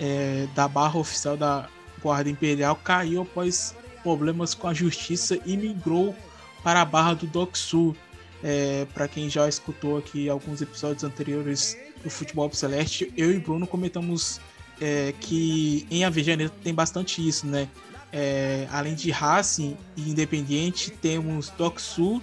é, 0.00 0.46
da 0.54 0.66
barra 0.66 0.98
oficial 0.98 1.36
da 1.36 1.68
Guarda 2.02 2.28
Imperial 2.28 2.76
caiu 2.76 3.22
após 3.22 3.74
problemas 4.02 4.54
com 4.54 4.68
a 4.68 4.74
justiça 4.74 5.38
e 5.46 5.56
migrou 5.56 6.14
para 6.62 6.82
a 6.82 6.84
Barra 6.84 7.14
do 7.14 7.26
Dock 7.26 7.56
Sul. 7.56 7.96
É, 8.42 8.86
para 8.92 9.08
quem 9.08 9.30
já 9.30 9.48
escutou 9.48 9.96
aqui 9.96 10.28
alguns 10.28 10.60
episódios 10.60 11.02
anteriores 11.02 11.78
do 12.02 12.10
Futebol 12.10 12.52
Celeste, 12.52 13.10
eu 13.16 13.32
e 13.32 13.38
Bruno 13.38 13.66
comentamos 13.66 14.38
é, 14.78 15.14
que 15.18 15.86
em 15.90 16.04
Avejaneta 16.04 16.54
tem 16.62 16.74
bastante 16.74 17.26
isso, 17.26 17.46
né? 17.46 17.68
É, 18.16 18.68
além 18.70 18.94
de 18.94 19.10
Racing 19.10 19.76
e 19.96 20.08
Independiente, 20.08 20.90
temos 20.92 21.52
Sul 21.78 22.22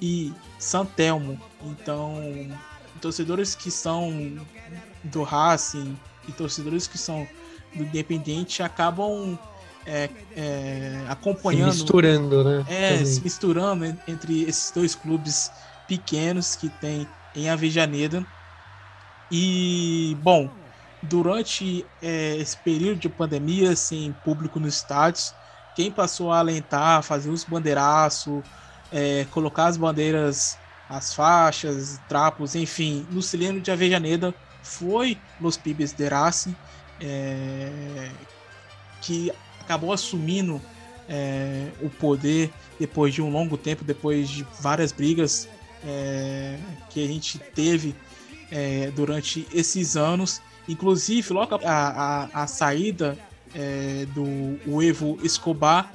e 0.00 0.32
Santelmo. 0.56 1.40
Então, 1.64 2.20
torcedores 3.00 3.56
que 3.56 3.68
são 3.68 4.38
do 5.02 5.24
Racing 5.24 5.98
e 6.28 6.32
torcedores 6.32 6.86
que 6.86 6.96
são 6.96 7.26
do 7.74 7.82
Independente 7.82 8.62
acabam 8.62 9.36
é, 9.84 10.08
é, 10.36 11.04
acompanhando. 11.08 11.72
Se 11.72 11.78
misturando, 11.80 12.44
né? 12.44 12.64
É, 12.68 12.90
Também. 12.92 13.06
se 13.06 13.20
misturando 13.20 13.84
entre 14.06 14.42
esses 14.44 14.70
dois 14.70 14.94
clubes 14.94 15.50
pequenos 15.88 16.54
que 16.54 16.68
tem 16.68 17.08
em 17.34 17.50
Avejaneda. 17.50 18.24
E, 19.28 20.16
bom, 20.22 20.48
durante 21.02 21.84
é, 22.00 22.36
esse 22.36 22.56
período 22.56 23.00
de 23.00 23.08
pandemia, 23.08 23.74
sem 23.74 24.12
público 24.24 24.60
nos 24.60 24.76
estádios, 24.76 25.34
quem 25.74 25.90
passou 25.90 26.30
a 26.30 26.38
alentar, 26.38 27.02
fazer 27.02 27.30
os 27.30 27.44
bandeiraços, 27.44 28.42
é, 28.92 29.26
colocar 29.30 29.66
as 29.66 29.76
bandeiras, 29.76 30.58
as 30.88 31.14
faixas, 31.14 32.00
trapos, 32.08 32.54
enfim, 32.54 33.06
no 33.10 33.22
cilindro 33.22 33.60
de 33.60 33.70
Avejaneda 33.70 34.34
foi 34.62 35.18
Los 35.40 35.56
Pibes 35.56 35.92
de 35.92 36.06
Racing, 36.08 36.54
é, 37.00 38.10
que 39.00 39.32
acabou 39.60 39.92
assumindo 39.92 40.60
é, 41.08 41.68
o 41.80 41.90
poder 41.90 42.52
depois 42.78 43.12
de 43.12 43.20
um 43.20 43.30
longo 43.30 43.56
tempo, 43.56 43.82
depois 43.84 44.28
de 44.28 44.46
várias 44.60 44.92
brigas 44.92 45.48
é, 45.84 46.58
que 46.90 47.02
a 47.02 47.06
gente 47.06 47.38
teve 47.38 47.94
é, 48.50 48.90
durante 48.94 49.46
esses 49.52 49.96
anos. 49.96 50.40
Inclusive, 50.68 51.32
logo 51.32 51.56
a, 51.56 51.58
a, 51.64 52.42
a 52.42 52.46
saída 52.46 53.18
é, 53.54 54.06
do 54.14 54.82
Evo 54.82 55.18
Escobar, 55.22 55.92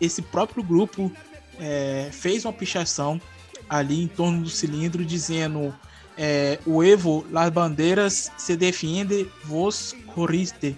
esse 0.00 0.22
próprio 0.22 0.62
grupo 0.62 1.12
é, 1.58 2.08
fez 2.12 2.44
uma 2.44 2.52
pichação 2.52 3.20
ali 3.68 4.02
em 4.02 4.08
torno 4.08 4.42
do 4.42 4.50
cilindro 4.50 5.04
dizendo 5.04 5.74
é, 6.16 6.58
o 6.64 6.82
Evo, 6.82 7.26
las 7.30 7.50
bandeiras 7.50 8.32
se 8.36 8.56
defende, 8.56 9.30
vos 9.44 9.94
corriste. 10.14 10.76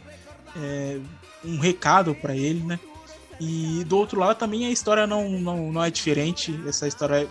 É, 0.56 0.98
um 1.44 1.58
recado 1.58 2.14
para 2.14 2.34
ele, 2.34 2.62
né? 2.64 2.78
E 3.40 3.84
do 3.84 3.96
outro 3.96 4.18
lado 4.18 4.36
também 4.36 4.66
a 4.66 4.70
história 4.70 5.06
não, 5.06 5.28
não, 5.28 5.72
não 5.72 5.84
é 5.84 5.90
diferente. 5.90 6.58
Essa 6.66 6.88
história 6.88 7.28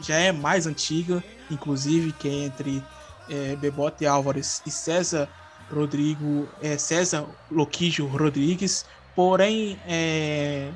já 0.00 0.16
é 0.16 0.32
mais 0.32 0.66
antiga, 0.66 1.22
inclusive, 1.50 2.12
que 2.12 2.28
é 2.28 2.32
entre 2.32 2.82
é, 3.28 3.56
Bebote 3.56 4.06
Álvares 4.06 4.62
e 4.66 4.70
César 4.70 5.28
Rodrigo, 5.72 6.48
é, 6.60 6.76
César 6.76 7.26
Loquijo 7.50 8.06
Rodrigues. 8.06 8.84
Porém, 9.14 9.78
é, 9.86 10.70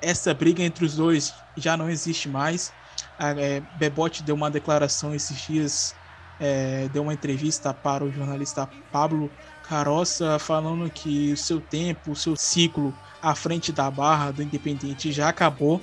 essa 0.00 0.34
briga 0.34 0.62
entre 0.62 0.84
os 0.84 0.96
dois 0.96 1.34
já 1.56 1.76
não 1.76 1.88
existe 1.88 2.28
mais. 2.28 2.72
A, 3.18 3.30
é, 3.30 3.62
Bebote 3.78 4.22
deu 4.22 4.34
uma 4.34 4.50
declaração 4.50 5.14
esses 5.14 5.40
dias, 5.40 5.94
é, 6.40 6.88
deu 6.92 7.02
uma 7.02 7.14
entrevista 7.14 7.72
para 7.72 8.04
o 8.04 8.12
jornalista 8.12 8.68
Pablo 8.90 9.30
Caroça 9.68 10.38
falando 10.38 10.90
que 10.90 11.32
o 11.32 11.36
seu 11.36 11.60
tempo, 11.60 12.12
o 12.12 12.16
seu 12.16 12.36
ciclo 12.36 12.94
à 13.22 13.34
frente 13.34 13.72
da 13.72 13.90
barra 13.90 14.30
do 14.30 14.42
Independente 14.42 15.10
já 15.10 15.28
acabou. 15.28 15.80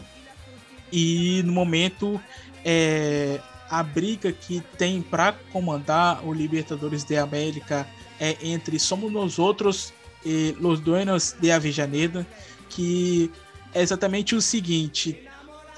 E 0.91 1.41
no 1.45 1.53
momento 1.53 2.21
é, 2.63 3.39
a 3.69 3.81
briga 3.81 4.31
que 4.31 4.61
tem 4.77 5.01
para 5.01 5.33
comandar 5.51 6.23
o 6.25 6.33
Libertadores 6.33 7.03
de 7.03 7.17
América 7.17 7.87
é 8.21 8.37
entre 8.43 8.79
Somos 8.79 9.11
Nós 9.11 9.39
Outros 9.39 9.91
e 10.23 10.55
Los 10.59 10.79
Duenos 10.79 11.35
de 11.41 11.51
Avellaneda, 11.51 12.25
que 12.69 13.31
é 13.73 13.81
exatamente 13.81 14.35
o 14.35 14.41
seguinte: 14.41 15.27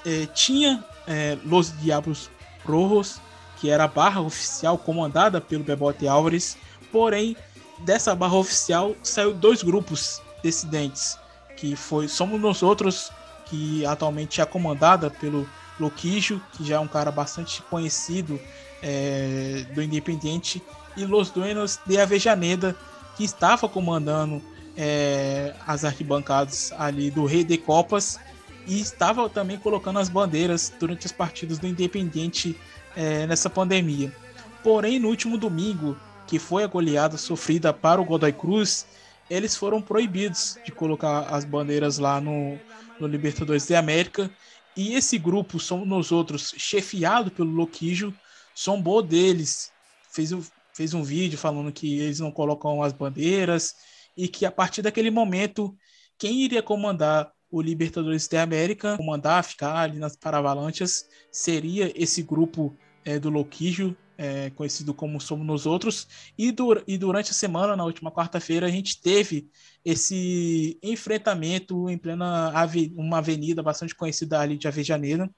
é, 0.04 0.26
tinha 0.26 0.84
é, 1.08 1.38
Los 1.46 1.72
Diablos 1.80 2.30
Rojos, 2.62 3.18
que 3.58 3.70
era 3.70 3.84
a 3.84 3.88
barra 3.88 4.20
oficial 4.20 4.76
comandada 4.76 5.40
pelo 5.40 5.64
Bebote 5.64 6.06
Álvares, 6.06 6.58
porém 6.92 7.34
dessa 7.78 8.14
barra 8.14 8.36
oficial 8.36 8.94
saiu 9.02 9.32
dois 9.32 9.62
grupos 9.62 10.20
dissidentes, 10.42 11.18
que 11.56 11.74
foi 11.74 12.08
Somos 12.08 12.38
Nós 12.38 12.62
Outros, 12.62 13.10
que 13.46 13.86
atualmente 13.86 14.42
é 14.42 14.44
comandada 14.44 15.08
pelo 15.08 15.48
Loquijo, 15.80 16.40
que 16.52 16.64
já 16.64 16.76
é 16.76 16.78
um 16.78 16.86
cara 16.86 17.10
bastante 17.10 17.62
conhecido 17.62 18.38
é, 18.82 19.66
do 19.74 19.82
Independiente, 19.82 20.62
e 20.96 21.04
Los 21.04 21.30
Duenos 21.30 21.78
de 21.86 21.98
Avejaneda, 21.98 22.76
que 23.16 23.24
estava 23.24 23.68
comandando 23.68 24.42
é, 24.76 25.54
as 25.66 25.84
arquibancadas 25.84 26.72
ali 26.78 27.10
do 27.10 27.24
Rei 27.24 27.44
de 27.44 27.56
Copas 27.56 28.18
e 28.66 28.80
estava 28.80 29.28
também 29.28 29.58
colocando 29.58 29.98
as 29.98 30.08
bandeiras 30.08 30.72
durante 30.78 31.06
as 31.06 31.12
partidas 31.12 31.58
do 31.58 31.66
Independiente 31.66 32.58
é, 32.96 33.26
nessa 33.26 33.50
pandemia. 33.50 34.14
Porém, 34.62 34.98
no 34.98 35.08
último 35.08 35.36
domingo, 35.36 35.96
que 36.26 36.38
foi 36.38 36.64
a 36.64 36.66
goleada 36.66 37.16
sofrida 37.16 37.72
para 37.72 38.00
o 38.00 38.04
Godoy 38.04 38.32
Cruz, 38.32 38.86
eles 39.28 39.56
foram 39.56 39.80
proibidos 39.80 40.58
de 40.64 40.72
colocar 40.72 41.20
as 41.22 41.44
bandeiras 41.44 41.98
lá 41.98 42.20
no, 42.20 42.58
no 42.98 43.06
Libertadores 43.06 43.66
de 43.66 43.74
América. 43.74 44.30
E 44.76 44.94
esse 44.94 45.18
grupo, 45.18 45.60
somos 45.60 45.86
nós 45.86 46.10
outros, 46.10 46.54
chefiado 46.56 47.30
pelo 47.30 47.50
Loquijo, 47.50 48.12
sombou 48.54 49.02
deles, 49.02 49.70
fez, 50.10 50.32
fez 50.74 50.92
um 50.92 51.02
vídeo 51.02 51.38
falando 51.38 51.72
que 51.72 51.98
eles 52.00 52.20
não 52.20 52.30
colocam 52.30 52.82
as 52.82 52.92
bandeiras 52.92 53.74
e 54.16 54.28
que 54.28 54.44
a 54.44 54.50
partir 54.50 54.82
daquele 54.82 55.10
momento, 55.10 55.74
quem 56.18 56.42
iria 56.42 56.62
comandar 56.62 57.30
o 57.50 57.62
Libertadores 57.62 58.26
de 58.26 58.36
América, 58.36 58.96
comandar, 58.96 59.44
ficar 59.44 59.76
ali 59.76 59.98
nas 59.98 60.16
Paravalanchas, 60.16 61.06
seria 61.30 61.92
esse 61.94 62.22
grupo 62.22 62.76
é, 63.04 63.18
do 63.18 63.30
Loquijo, 63.30 63.96
é, 64.18 64.50
conhecido 64.50 64.92
como 64.92 65.20
Somos 65.20 65.46
Nos 65.46 65.66
Outros, 65.66 66.08
e, 66.36 66.50
dur 66.50 66.82
e 66.86 66.98
durante 66.98 67.30
a 67.30 67.34
semana, 67.34 67.76
na 67.76 67.84
última 67.84 68.10
quarta-feira, 68.10 68.66
a 68.66 68.70
gente 68.70 69.00
teve 69.00 69.48
esse 69.84 70.78
enfrentamento 70.82 71.88
em 71.88 71.96
plena 71.98 72.50
ave 72.50 72.92
uma 72.96 73.18
avenida 73.18 73.62
bastante 73.62 73.94
conhecida 73.94 74.40
ali 74.40 74.56
de 74.56 74.66
Avejaneira, 74.66 75.30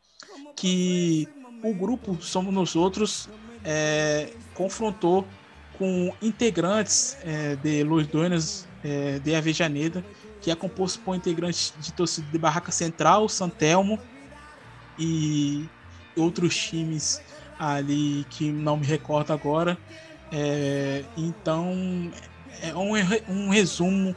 que 0.55 1.29
o 1.63 1.75
grupo 1.75 2.17
Somos 2.23 2.55
Nos 2.55 2.77
Outros 2.77 3.29
é, 3.67 4.31
confrontou 4.55 5.27
com 5.77 6.15
integrantes 6.23 7.19
é, 7.25 7.57
de 7.57 7.83
Los 7.83 8.07
Dueños 8.07 8.67
é, 8.85 9.19
de 9.19 9.35
Avejaneda, 9.35 10.05
que 10.41 10.51
é 10.51 10.55
composto 10.55 11.01
por 11.01 11.17
integrantes 11.17 11.75
de 11.79 11.93
torcida 11.93 12.27
de 12.31 12.39
Barraca 12.39 12.71
Central, 12.71 13.29
Santelmo 13.29 13.99
e 14.99 15.69
outros 16.17 16.57
times 16.57 17.21
ali 17.59 18.25
que 18.31 18.51
não 18.53 18.77
me 18.77 18.87
recordo 18.87 19.33
agora. 19.33 19.77
É, 20.33 21.05
então 21.17 22.11
é 22.63 22.75
um, 22.75 22.93
um 23.29 23.49
resumo, 23.51 24.15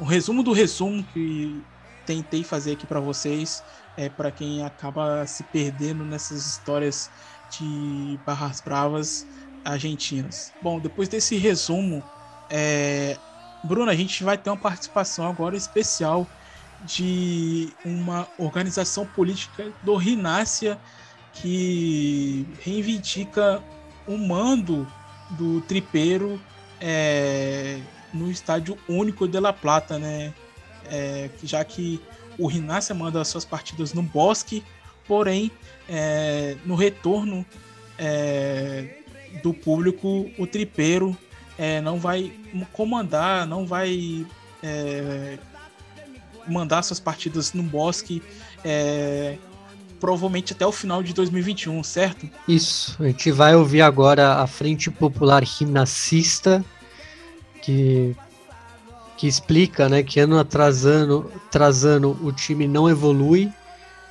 um 0.00 0.04
resumo 0.04 0.42
do 0.42 0.52
resumo 0.52 1.04
que 1.14 1.62
tentei 2.04 2.42
fazer 2.42 2.72
aqui 2.72 2.86
para 2.86 3.00
vocês, 3.00 3.62
é 3.96 4.08
para 4.08 4.30
quem 4.30 4.64
acaba 4.64 5.26
se 5.26 5.42
perdendo 5.44 6.04
nessas 6.04 6.46
histórias 6.46 7.10
de 7.50 8.18
barras 8.26 8.60
bravas 8.60 9.26
argentinas. 9.64 10.52
Bom, 10.62 10.78
depois 10.78 11.08
desse 11.08 11.36
resumo, 11.36 12.02
é, 12.50 13.16
Bruno, 13.64 13.90
a 13.90 13.94
gente 13.94 14.22
vai 14.22 14.38
ter 14.38 14.50
uma 14.50 14.56
participação 14.56 15.28
agora 15.28 15.56
especial 15.56 16.26
de 16.84 17.72
uma 17.84 18.26
organização 18.38 19.04
política 19.04 19.72
do 19.82 19.96
Rinácia 19.96 20.78
que 21.32 22.46
reivindica 22.62 23.62
o 24.06 24.16
mando 24.16 24.86
do 25.30 25.60
tripeiro 25.62 26.40
é, 26.80 27.80
no 28.12 28.30
estádio 28.30 28.78
único 28.88 29.26
de 29.28 29.38
La 29.38 29.52
Plata, 29.52 29.98
né? 29.98 30.32
É, 30.86 31.28
já 31.42 31.62
que 31.64 32.00
o 32.38 32.46
Rinácia 32.46 32.94
manda 32.94 33.24
suas 33.24 33.44
partidas 33.44 33.92
no 33.92 34.02
Bosque, 34.02 34.64
porém 35.08 35.50
é, 35.88 36.56
no 36.64 36.76
retorno 36.76 37.44
é, 37.98 38.98
do 39.42 39.52
público, 39.52 40.30
o 40.38 40.46
tripeiro 40.46 41.16
é, 41.58 41.80
não 41.80 41.98
vai 41.98 42.32
comandar, 42.72 43.46
não 43.46 43.66
vai 43.66 44.24
é, 44.62 45.38
mandar 46.46 46.82
suas 46.82 47.00
partidas 47.00 47.52
no 47.52 47.62
Bosque 47.62 48.22
é, 48.64 49.36
provavelmente 49.98 50.52
até 50.52 50.66
o 50.66 50.72
final 50.72 51.02
de 51.02 51.12
2021, 51.12 51.82
certo? 51.82 52.28
Isso, 52.46 52.96
a 53.00 53.06
gente 53.06 53.30
vai 53.30 53.54
ouvir 53.54 53.82
agora 53.82 54.36
a 54.36 54.46
Frente 54.46 54.90
Popular 54.90 55.42
Rinacista, 55.42 56.64
que, 57.62 58.14
que 59.16 59.26
explica 59.26 59.88
né, 59.88 60.02
que 60.02 60.20
ano 60.20 60.38
atrasando, 60.38 61.30
atrasando 61.46 62.16
o 62.22 62.32
time 62.32 62.68
não 62.68 62.88
evolui, 62.88 63.52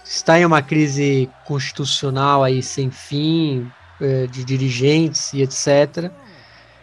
está 0.09 0.39
em 0.39 0.45
uma 0.45 0.61
crise 0.61 1.29
constitucional 1.45 2.43
aí 2.43 2.63
sem 2.63 2.89
fim, 2.89 3.69
é, 3.99 4.27
de 4.27 4.43
dirigentes 4.43 5.33
e 5.33 5.41
etc. 5.41 6.11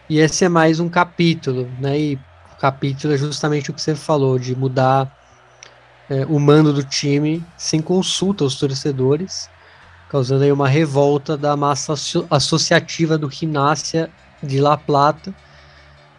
E 0.07 0.19
esse 0.19 0.45
é 0.45 0.49
mais 0.49 0.79
um 0.79 0.87
capítulo, 0.87 1.67
né? 1.79 1.99
E 1.99 2.15
o 2.15 2.59
capítulo 2.59 3.13
é 3.13 3.17
justamente 3.17 3.71
o 3.71 3.73
que 3.73 3.81
você 3.81 3.95
falou, 3.95 4.37
de 4.37 4.55
mudar 4.55 5.11
é, 6.09 6.25
o 6.25 6.39
mando 6.39 6.71
do 6.71 6.83
time 6.83 7.43
sem 7.57 7.81
consulta 7.81 8.43
aos 8.43 8.55
torcedores, 8.55 9.49
causando 10.09 10.43
aí 10.43 10.51
uma 10.51 10.67
revolta 10.67 11.35
da 11.35 11.57
massa 11.57 11.95
associativa 12.29 13.17
do 13.17 13.27
Rinácia 13.27 14.09
de 14.41 14.59
La 14.61 14.77
Plata, 14.77 15.33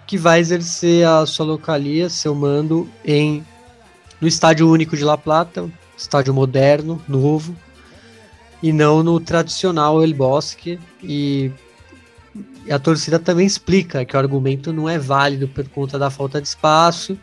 que 0.07 0.19
vai 0.19 0.41
exercer 0.41 1.07
a 1.07 1.25
sua 1.25 1.47
localia, 1.47 2.11
seu 2.11 2.35
mando 2.35 2.89
em 3.05 3.45
no 4.21 4.27
Estádio 4.27 4.69
Único 4.69 4.97
de 4.97 5.05
La 5.05 5.19
Plata, 5.19 5.71
estádio 5.97 6.35
moderno, 6.35 7.03
novo, 7.09 7.57
e 8.63 8.73
não 8.73 9.03
no 9.03 9.19
tradicional 9.21 10.03
El 10.03 10.15
Bosque. 10.15 10.79
E, 11.03 11.51
a 12.71 12.79
torcida 12.79 13.19
também 13.19 13.47
explica 13.47 14.05
que 14.05 14.17
o 14.17 14.19
argumento 14.19 14.73
não 14.73 14.89
é 14.89 14.99
válido 14.99 15.47
por 15.49 15.69
conta 15.69 15.99
da 15.99 16.11
falta 16.11 16.41
de 16.41 16.49
espaço 16.49 17.17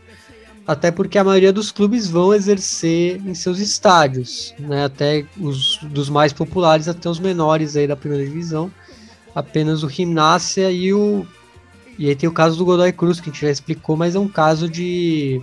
até 0.65 0.91
porque 0.91 1.17
a 1.17 1.23
maioria 1.23 1.51
dos 1.51 1.71
clubes 1.71 2.07
vão 2.07 2.33
exercer 2.33 3.21
em 3.25 3.33
seus 3.33 3.59
estádios, 3.59 4.53
né? 4.57 4.85
Até 4.85 5.25
os 5.39 5.77
dos 5.83 6.09
mais 6.09 6.31
populares 6.31 6.87
até 6.87 7.09
os 7.09 7.19
menores 7.19 7.75
aí 7.75 7.85
da 7.85 7.95
primeira 7.95 8.25
divisão. 8.25 8.71
Apenas 9.35 9.83
o 9.83 9.89
Gimnásia 9.89 10.71
e 10.71 10.93
o 10.93 11.25
e 11.99 12.07
aí 12.07 12.15
tem 12.15 12.27
o 12.27 12.33
caso 12.33 12.57
do 12.57 12.65
Godoy 12.65 12.91
Cruz 12.91 13.19
que 13.19 13.29
a 13.29 13.33
gente 13.33 13.41
já 13.41 13.51
explicou, 13.51 13.95
mas 13.95 14.15
é 14.15 14.19
um 14.19 14.27
caso 14.27 14.69
de 14.69 15.41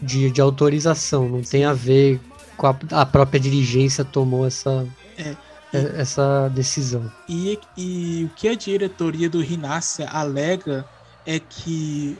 de, 0.00 0.30
de 0.30 0.40
autorização, 0.40 1.28
não 1.28 1.42
tem 1.42 1.64
a 1.64 1.72
ver 1.72 2.20
com 2.56 2.66
a, 2.66 2.76
a 2.90 3.06
própria 3.06 3.40
dirigência 3.40 4.04
tomou 4.04 4.46
essa 4.46 4.86
é, 5.18 5.34
e, 5.72 6.00
essa 6.00 6.48
decisão. 6.54 7.10
E, 7.28 7.58
e 7.76 8.24
o 8.24 8.34
que 8.34 8.48
a 8.48 8.54
diretoria 8.54 9.28
do 9.28 9.40
Rinácia 9.40 10.08
alega 10.08 10.84
é 11.26 11.38
que 11.38 12.16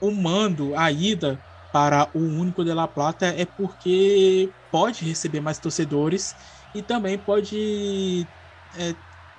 o 0.00 0.10
mando, 0.10 0.74
a 0.76 0.90
ida 0.90 1.38
para 1.72 2.08
o 2.14 2.18
único 2.18 2.64
de 2.64 2.72
La 2.72 2.88
Plata 2.88 3.26
é 3.26 3.44
porque 3.44 4.48
pode 4.70 5.04
receber 5.04 5.40
mais 5.40 5.58
torcedores 5.58 6.34
e 6.74 6.82
também 6.82 7.18
pode 7.18 8.26
é, 8.78 8.94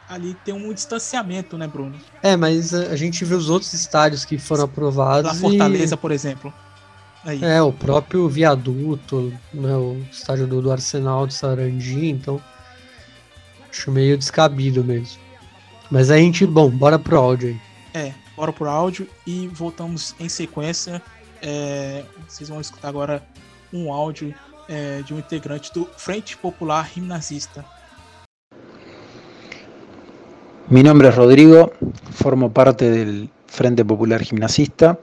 ali 0.07 0.35
ter 0.45 0.53
um 0.53 0.73
distanciamento, 0.73 1.57
né, 1.57 1.67
Bruno? 1.67 1.95
É, 2.21 2.35
mas 2.35 2.73
a 2.73 2.95
gente 2.95 3.23
vê 3.25 3.35
os 3.35 3.49
outros 3.49 3.73
estádios 3.73 4.25
que 4.25 4.37
foram 4.37 4.65
aprovados. 4.65 5.31
Da 5.31 5.37
Fortaleza, 5.37 5.95
e... 5.95 5.97
por 5.97 6.11
exemplo. 6.11 6.53
Aí. 7.23 7.43
É, 7.43 7.61
o 7.61 7.73
próprio 7.73 8.29
viaduto, 8.29 9.33
né, 9.53 9.75
o 9.75 10.01
estádio 10.11 10.47
do, 10.47 10.61
do 10.61 10.71
Arsenal 10.71 11.27
de 11.27 11.33
Sarandi, 11.33 12.07
então 12.07 12.41
acho 13.69 13.91
meio 13.91 14.17
descabido 14.17 14.83
mesmo. 14.83 15.19
Mas 15.91 16.09
a 16.11 16.17
gente, 16.17 16.45
bom, 16.45 16.69
bora 16.69 16.97
pro 16.97 17.17
áudio 17.17 17.49
aí. 17.49 17.59
É, 17.93 18.13
bora 18.37 18.53
pro 18.53 18.69
áudio 18.69 19.07
e 19.27 19.47
voltamos 19.47 20.15
em 20.19 20.29
sequência. 20.29 21.01
É, 21.41 22.03
vocês 22.27 22.49
vão 22.49 22.61
escutar 22.61 22.89
agora 22.89 23.23
um 23.73 23.91
áudio 23.91 24.33
é, 24.67 25.01
de 25.01 25.13
um 25.13 25.19
integrante 25.19 25.73
do 25.73 25.85
Frente 25.97 26.37
Popular 26.37 26.89
Gimnasista. 26.93 27.65
Mi 30.69 30.83
nombre 30.83 31.07
es 31.07 31.15
Rodrigo, 31.15 31.71
formo 32.11 32.51
parte 32.51 32.89
del 32.89 33.29
Frente 33.47 33.83
Popular 33.83 34.23
Gimnasista, 34.23 34.99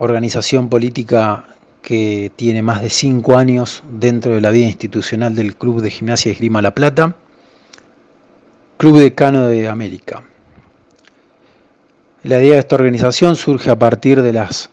organización 0.00 0.68
política 0.68 1.44
que 1.82 2.32
tiene 2.36 2.62
más 2.62 2.82
de 2.82 2.90
cinco 2.90 3.36
años 3.36 3.82
dentro 3.90 4.34
de 4.34 4.40
la 4.40 4.50
vida 4.50 4.66
institucional 4.66 5.34
del 5.34 5.56
Club 5.56 5.80
de 5.80 5.90
Gimnasia 5.90 6.28
y 6.28 6.32
Esgrima 6.32 6.60
La 6.60 6.74
Plata, 6.74 7.14
Club 8.76 8.98
Decano 8.98 9.46
de 9.46 9.68
América. 9.68 10.22
La 12.22 12.38
idea 12.38 12.54
de 12.54 12.58
esta 12.58 12.74
organización 12.74 13.36
surge 13.36 13.70
a 13.70 13.78
partir 13.78 14.20
de 14.20 14.32
las 14.32 14.68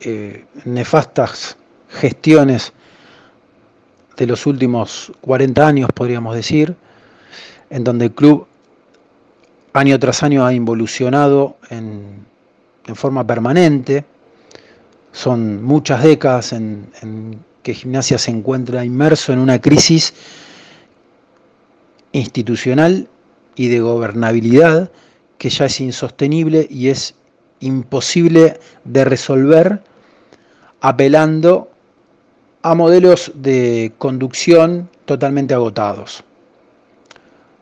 eh, 0.00 0.46
nefastas 0.64 1.58
gestiones 1.90 2.72
de 4.16 4.26
los 4.26 4.46
últimos 4.46 5.12
40 5.20 5.66
años, 5.66 5.90
podríamos 5.94 6.34
decir, 6.34 6.74
en 7.70 7.84
donde 7.84 8.06
el 8.06 8.12
club 8.12 8.46
año 9.72 9.98
tras 9.98 10.22
año 10.22 10.44
ha 10.44 10.52
involucionado 10.52 11.56
en, 11.70 12.26
forma 12.94 13.26
permanente. 13.26 14.04
Son 15.12 15.62
muchas 15.62 16.02
décadas 16.02 16.52
en, 16.52 16.90
en 17.02 17.38
que 17.62 17.74
Gimnasia 17.74 18.18
se 18.18 18.30
encuentra 18.30 18.84
inmerso 18.84 19.32
en 19.32 19.38
una 19.38 19.60
crisis 19.60 20.14
institucional 22.12 23.08
y 23.56 23.68
de 23.68 23.80
gobernabilidad 23.80 24.90
que 25.36 25.50
ya 25.50 25.66
es 25.66 25.80
insostenible 25.80 26.66
y 26.70 26.88
es 26.88 27.14
imposible 27.60 28.58
de 28.84 29.04
resolver 29.04 29.82
apelando 30.80 31.70
a 32.62 32.74
modelos 32.74 33.32
de 33.34 33.92
conducción 33.98 34.90
totalmente 35.04 35.54
agotados. 35.54 36.24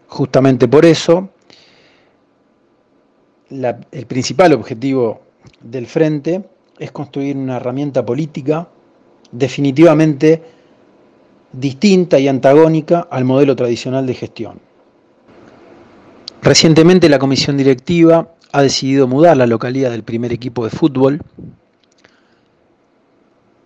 Justamente 0.09 0.69
por 0.69 0.85
eso, 0.85 1.31
el 3.51 4.07
principal 4.07 4.53
objetivo 4.53 5.23
del 5.61 5.87
Frente 5.87 6.45
es 6.79 6.91
construir 6.93 7.37
una 7.37 7.57
herramienta 7.57 8.05
política 8.05 8.69
definitivamente 9.33 10.43
distinta 11.53 12.19
y 12.19 12.29
antagónica 12.29 13.09
al 13.11 13.25
modelo 13.25 13.57
tradicional 13.57 14.07
de 14.07 14.15
gestión. 14.15 14.61
Recientemente 16.43 17.09
la 17.09 17.19
comisión 17.19 17.57
directiva 17.57 18.29
ha 18.53 18.63
decidido 18.63 19.09
mudar 19.09 19.37
la 19.37 19.47
localidad 19.47 19.91
del 19.91 20.05
primer 20.05 20.33
equipo 20.33 20.65
de 20.65 20.71
fútbol 20.71 21.21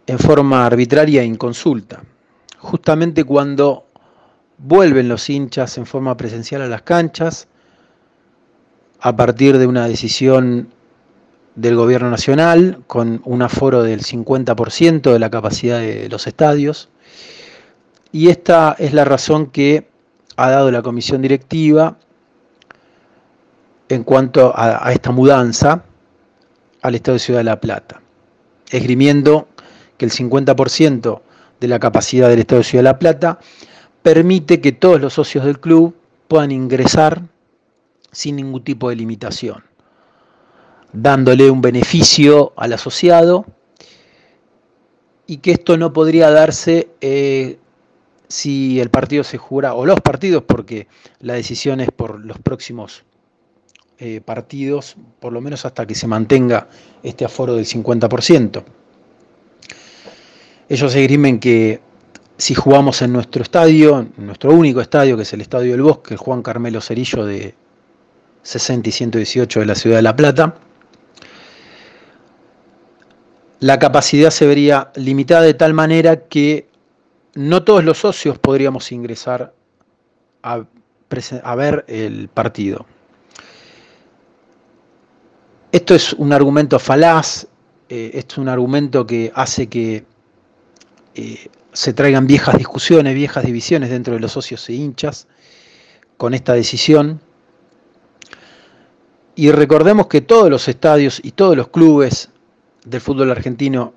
en 0.06 0.18
forma 0.18 0.66
arbitraria 0.66 1.22
e 1.22 1.26
inconsulta, 1.26 2.02
justamente 2.58 3.24
cuando 3.24 3.84
vuelven 4.58 5.08
los 5.08 5.28
hinchas 5.30 5.78
en 5.78 5.86
forma 5.86 6.16
presencial 6.16 6.62
a 6.62 6.68
las 6.68 6.82
canchas, 6.82 7.48
a 9.00 9.16
partir 9.16 9.58
de 9.58 9.66
una 9.66 9.88
decisión 9.88 10.68
del 11.54 11.76
gobierno 11.76 12.10
nacional 12.10 12.82
con 12.86 13.20
un 13.24 13.42
aforo 13.42 13.82
del 13.82 14.02
50% 14.02 15.12
de 15.12 15.18
la 15.18 15.30
capacidad 15.30 15.80
de 15.80 16.08
los 16.08 16.26
estadios. 16.26 16.88
Y 18.12 18.28
esta 18.28 18.74
es 18.78 18.92
la 18.92 19.04
razón 19.04 19.46
que 19.46 19.88
ha 20.36 20.50
dado 20.50 20.70
la 20.70 20.82
comisión 20.82 21.22
directiva 21.22 21.96
en 23.88 24.04
cuanto 24.04 24.52
a, 24.56 24.92
esta 24.92 25.10
mudanza 25.10 25.84
al 26.80 26.94
Estado 26.94 27.14
de 27.14 27.18
Ciudad 27.18 27.40
de 27.40 27.44
La 27.44 27.60
Plata, 27.60 28.00
esgrimiendo 28.70 29.48
que 29.98 30.04
el 30.04 30.12
50% 30.12 31.20
de 31.60 31.68
la 31.68 31.78
capacidad 31.78 32.28
del 32.28 32.38
Estado 32.38 32.60
de 32.60 32.64
Ciudad 32.64 32.84
de 32.84 32.90
La 32.90 32.98
Plata 32.98 33.38
permite 34.02 34.60
que 34.60 34.72
todos 34.72 35.00
los 35.00 35.12
socios 35.12 35.44
del 35.44 35.60
club 35.60 35.94
puedan 36.28 36.52
ingresar 36.52 37.22
sin 38.12 38.36
ningún 38.36 38.62
tipo 38.62 38.88
de 38.88 38.96
limitación, 38.96 39.64
dándole 40.92 41.50
un 41.50 41.60
beneficio 41.60 42.52
al 42.56 42.72
asociado 42.72 43.46
y 45.26 45.38
que 45.38 45.52
esto 45.52 45.76
no 45.76 45.92
podría 45.92 46.30
darse 46.30 46.88
eh, 47.00 47.58
si 48.26 48.80
el 48.80 48.90
partido 48.90 49.24
se 49.24 49.38
jura, 49.38 49.74
o 49.74 49.86
los 49.86 50.00
partidos, 50.00 50.44
porque 50.44 50.86
la 51.20 51.34
decisión 51.34 51.80
es 51.80 51.90
por 51.90 52.24
los 52.24 52.38
próximos 52.38 53.04
eh, 53.98 54.20
partidos, 54.24 54.96
por 55.20 55.32
lo 55.32 55.40
menos 55.40 55.64
hasta 55.64 55.86
que 55.86 55.94
se 55.94 56.06
mantenga 56.06 56.68
este 57.02 57.24
aforo 57.24 57.54
del 57.54 57.66
50%. 57.66 58.64
Ellos 60.68 60.94
esgrimen 60.94 61.38
que 61.40 61.80
si 62.36 62.54
jugamos 62.54 63.02
en 63.02 63.12
nuestro 63.12 63.42
estadio, 63.42 64.08
nuestro 64.16 64.52
único 64.52 64.80
estadio, 64.80 65.16
que 65.16 65.24
es 65.24 65.32
el 65.32 65.42
Estadio 65.42 65.72
del 65.72 65.82
Bosque, 65.82 66.14
el 66.14 66.18
Juan 66.18 66.42
Carmelo 66.42 66.80
Cerillo 66.80 67.24
de 67.24 67.54
60 68.42 68.88
y 68.88 68.92
118 68.92 69.60
de 69.60 69.66
la 69.66 69.74
ciudad 69.74 69.96
de 69.96 70.02
La 70.02 70.16
Plata, 70.16 70.54
la 73.60 73.78
capacidad 73.78 74.30
se 74.30 74.46
vería 74.46 74.90
limitada 74.96 75.42
de 75.42 75.54
tal 75.54 75.74
manera 75.74 76.24
que 76.24 76.66
no 77.34 77.62
todos 77.62 77.84
los 77.84 77.98
socios 77.98 78.38
podríamos 78.38 78.90
ingresar 78.90 79.54
a, 80.42 80.64
ver 81.54 81.84
el 81.86 82.28
partido. 82.28 82.86
Esto 85.70 85.94
es 85.94 86.14
un 86.14 86.32
argumento 86.32 86.78
falaz, 86.78 87.46
eh, 87.88 88.10
esto 88.14 88.36
es 88.36 88.38
un 88.38 88.48
argumento 88.48 89.06
que 89.06 89.30
hace 89.34 89.68
que 89.68 90.04
eh, 91.14 91.48
se 91.72 91.92
traigan 91.92 92.26
viejas 92.26 92.56
discusiones, 92.56 93.14
viejas 93.14 93.44
divisiones 93.44 93.90
dentro 93.90 94.14
de 94.14 94.20
los 94.20 94.32
socios 94.32 94.66
e 94.70 94.72
hinchas 94.72 95.28
con 96.16 96.32
esta 96.32 96.54
decisión. 96.54 97.20
Y 99.34 99.52
recordemos 99.52 100.06
que 100.06 100.22
todos 100.22 100.50
los 100.50 100.66
estadios 100.66 101.20
y 101.22 101.32
todos 101.32 101.56
los 101.56 101.68
clubes 101.68 102.29
del 102.84 103.00
fútbol 103.00 103.30
argentino 103.30 103.94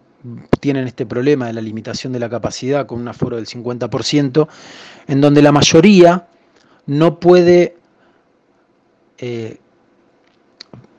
tienen 0.60 0.88
este 0.88 1.06
problema 1.06 1.48
de 1.48 1.54
la 1.54 1.62
limitación 1.62 2.14
de 2.14 2.20
la 2.20 2.30
capacidad 2.30 2.86
con 2.86 3.00
un 3.00 3.08
aforo 3.08 3.36
del 3.36 3.48
50%, 3.48 4.48
en 5.08 5.22
donde 5.22 5.42
la 5.42 5.52
mayoría 5.52 6.28
no 6.86 7.20
puede 7.20 7.76
eh, 9.18 9.58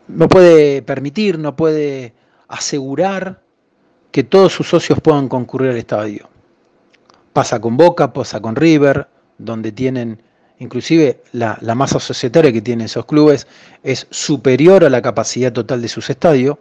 no 0.08 0.28
puede 0.28 0.82
permitir, 0.82 1.38
no 1.38 1.56
puede 1.56 2.14
asegurar 2.48 3.40
que 4.10 4.22
todos 4.22 4.52
sus 4.52 4.68
socios 4.68 5.00
puedan 5.00 5.28
concurrir 5.28 5.70
al 5.70 5.76
estadio. 5.76 6.28
Pasa 7.32 7.60
con 7.60 7.76
Boca, 7.76 8.12
pasa 8.12 8.40
con 8.40 8.54
River, 8.54 9.08
donde 9.38 9.72
tienen, 9.72 10.22
inclusive 10.58 11.22
la, 11.32 11.58
masa 11.74 11.98
societaria 11.98 12.52
que 12.52 12.62
tienen 12.62 12.86
esos 12.86 13.06
clubes 13.06 13.46
es 13.82 14.06
superior 14.10 14.84
a 14.84 14.90
la 14.90 15.02
capacidad 15.02 15.52
total 15.52 15.82
de 15.82 15.88
sus 15.88 16.10
estadios, 16.10 16.58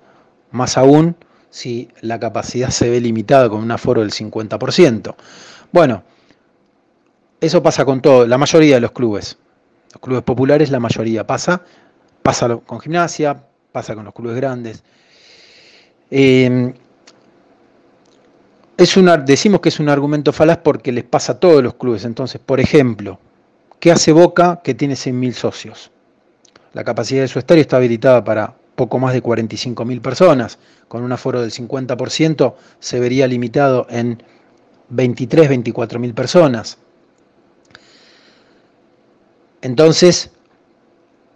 más 0.53 0.77
aún 0.77 1.15
si 1.49 1.89
la 2.01 2.19
capacidad 2.19 2.69
se 2.69 2.89
ve 2.89 2.99
limitada 2.99 3.49
con 3.49 3.61
un 3.61 3.71
aforo 3.71 4.01
del 4.01 4.11
50%. 4.11 5.15
Bueno, 5.71 6.03
eso 7.41 7.61
pasa 7.61 7.85
con 7.85 8.01
todo, 8.01 8.25
la 8.25 8.37
mayoría 8.37 8.75
de 8.75 8.81
los 8.81 8.91
clubes. 8.91 9.37
Los 9.91 10.01
clubes 10.01 10.23
populares, 10.23 10.71
la 10.71 10.79
mayoría 10.79 11.27
pasa 11.27 11.61
Pasa 12.23 12.55
con 12.65 12.79
gimnasia, 12.79 13.43
pasa 13.73 13.93
con 13.95 14.05
los 14.05 14.13
clubes 14.13 14.37
grandes. 14.37 14.81
Em, 16.09 16.73
es 18.77 18.95
una, 18.95 19.17
decimos 19.17 19.59
que 19.59 19.69
es 19.69 19.79
un 19.81 19.89
argumento 19.89 20.31
falaz 20.31 20.59
porque 20.59 20.93
les 20.93 21.03
pasa 21.03 21.33
a 21.33 21.39
todos 21.39 21.61
los 21.61 21.73
clubes. 21.75 22.05
Entonces, 22.05 22.39
por 22.39 22.61
ejemplo, 22.61 23.19
¿qué 23.81 23.91
hace 23.91 24.13
Boca 24.13 24.61
que 24.63 24.73
tiene 24.73 24.95
100.000 24.95 25.33
socios? 25.33 25.91
La 26.71 26.85
capacidad 26.85 27.21
de 27.21 27.27
su 27.27 27.39
estadio 27.39 27.61
está 27.61 27.75
habilitada 27.75 28.23
para 28.23 28.55
poco 28.75 28.99
más 28.99 29.13
de 29.13 29.23
45.000 29.23 30.01
personas. 30.01 30.59
Con 30.87 31.03
un 31.03 31.11
aforo 31.11 31.41
del 31.41 31.51
50% 31.51 32.55
se 32.79 32.99
vería 32.99 33.27
limitado 33.27 33.87
en 33.89 34.23
23, 34.89 35.49
24.000 35.49 36.13
personas. 36.13 36.77
Entonces, 39.61 40.31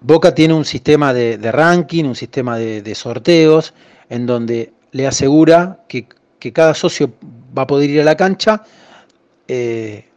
Boca 0.01 0.35
tiene 0.35 0.53
un 0.53 0.65
sistema 0.65 1.13
de, 1.13 1.37
ranking, 1.51 2.05
un 2.05 2.15
sistema 2.15 2.57
de, 2.57 2.95
sorteos, 2.95 3.73
en 4.09 4.25
donde 4.25 4.73
le 4.91 5.07
asegura 5.07 5.83
que, 5.87 6.07
cada 6.53 6.73
socio 6.73 7.11
va 7.57 7.63
a 7.63 7.67
poder 7.67 7.89
ir 7.89 8.01
a 8.01 8.05
la 8.05 8.15
cancha 8.15 8.63
eh, 9.49 10.07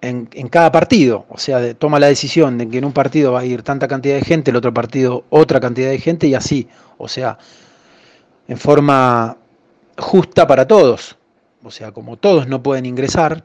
en, 0.00 0.26
cada 0.48 0.72
partido. 0.72 1.26
O 1.28 1.38
sea, 1.38 1.74
toma 1.74 1.98
la 1.98 2.06
decisión 2.06 2.58
de 2.58 2.68
que 2.68 2.78
en 2.78 2.84
un 2.84 2.92
partido 2.92 3.32
va 3.32 3.40
a 3.40 3.44
ir 3.44 3.62
tanta 3.62 3.88
cantidad 3.88 4.14
de 4.14 4.22
gente, 4.22 4.50
el 4.50 4.56
otro 4.56 4.72
partido 4.72 5.24
otra 5.30 5.60
cantidad 5.60 5.90
de 5.90 5.98
gente 5.98 6.26
y 6.26 6.34
así. 6.34 6.68
O 6.98 7.08
sea, 7.08 7.38
en 8.48 8.58
forma 8.58 9.36
justa 9.98 10.46
para 10.46 10.66
todos. 10.66 11.16
O 11.62 11.70
sea, 11.70 11.92
como 11.92 12.16
todos 12.16 12.48
no 12.48 12.62
pueden 12.62 12.86
ingresar, 12.86 13.44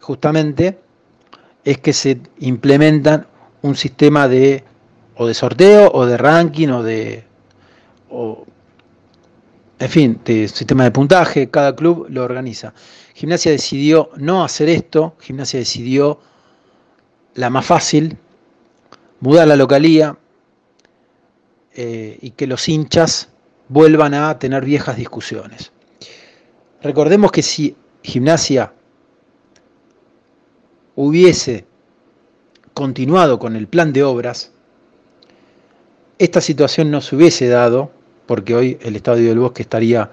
justamente, 0.00 0.78
es 1.64 1.78
que 1.78 1.92
se 1.92 2.20
implementan 2.38 3.26
un 3.62 3.76
sistema 3.76 4.28
de 4.28 4.64
o 5.16 5.26
de 5.26 5.34
sorteo 5.34 5.90
o 5.92 6.06
de 6.06 6.16
ranking 6.16 6.68
o 6.68 6.82
de 6.82 7.24
en 9.80 9.88
fin, 9.88 10.20
de 10.24 10.48
sistema 10.48 10.84
de 10.84 10.90
puntaje, 10.90 11.50
cada 11.50 11.74
club 11.74 12.06
lo 12.08 12.24
organiza. 12.24 12.72
Gimnasia 13.18 13.50
decidió 13.50 14.10
no 14.16 14.44
hacer 14.44 14.68
esto, 14.68 15.16
Gimnasia 15.18 15.58
decidió 15.58 16.20
la 17.34 17.50
más 17.50 17.66
fácil, 17.66 18.16
mudar 19.18 19.48
la 19.48 19.56
localía 19.56 20.16
eh, 21.74 22.16
y 22.22 22.30
que 22.30 22.46
los 22.46 22.68
hinchas 22.68 23.28
vuelvan 23.68 24.14
a 24.14 24.38
tener 24.38 24.64
viejas 24.64 24.96
discusiones. 24.96 25.72
Recordemos 26.80 27.32
que 27.32 27.42
si 27.42 27.74
Gimnasia 28.04 28.72
hubiese 30.94 31.66
continuado 32.72 33.40
con 33.40 33.56
el 33.56 33.66
plan 33.66 33.92
de 33.92 34.04
obras, 34.04 34.52
esta 36.20 36.40
situación 36.40 36.92
no 36.92 37.00
se 37.00 37.16
hubiese 37.16 37.48
dado, 37.48 37.90
porque 38.26 38.54
hoy 38.54 38.78
el 38.80 38.94
Estadio 38.94 39.28
del 39.28 39.40
Bosque 39.40 39.62
estaría 39.62 40.08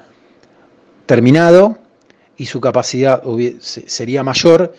terminado 1.06 1.85
y 2.38 2.46
su 2.46 2.60
capacidad 2.60 3.24
sería 3.60 4.24
mayor, 4.24 4.74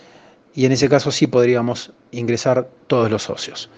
y 0.55 0.65
en 0.65 0.73
ese 0.73 0.89
caso 0.89 1.11
sí 1.11 1.27
podríamos 1.27 1.93
ingresar 2.11 2.69
todos 2.87 3.11
los 3.11 3.23
socios. 3.23 3.71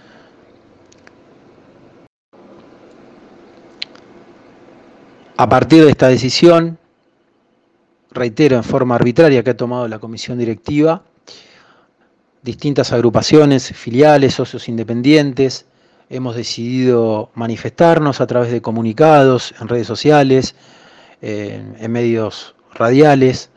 A 5.36 5.48
partir 5.48 5.84
de 5.84 5.90
esta 5.90 6.08
decisión, 6.08 6.78
reitero 8.10 8.56
en 8.56 8.64
forma 8.64 8.96
arbitraria 8.96 9.42
que 9.44 9.50
ha 9.50 9.56
tomado 9.56 9.86
la 9.86 10.00
comisión 10.00 10.38
directiva, 10.38 11.04
distintas 12.42 12.92
agrupaciones, 12.92 13.68
filiales, 13.68 14.34
socios 14.34 14.68
independientes, 14.68 15.66
hemos 16.10 16.34
decidido 16.34 17.30
manifestarnos 17.34 18.20
a 18.20 18.26
través 18.26 18.50
de 18.50 18.62
comunicados, 18.62 19.54
en 19.60 19.68
redes 19.68 19.86
sociales, 19.86 20.54
en 21.20 21.92
medios 21.92 22.54
radiales, 22.74 23.50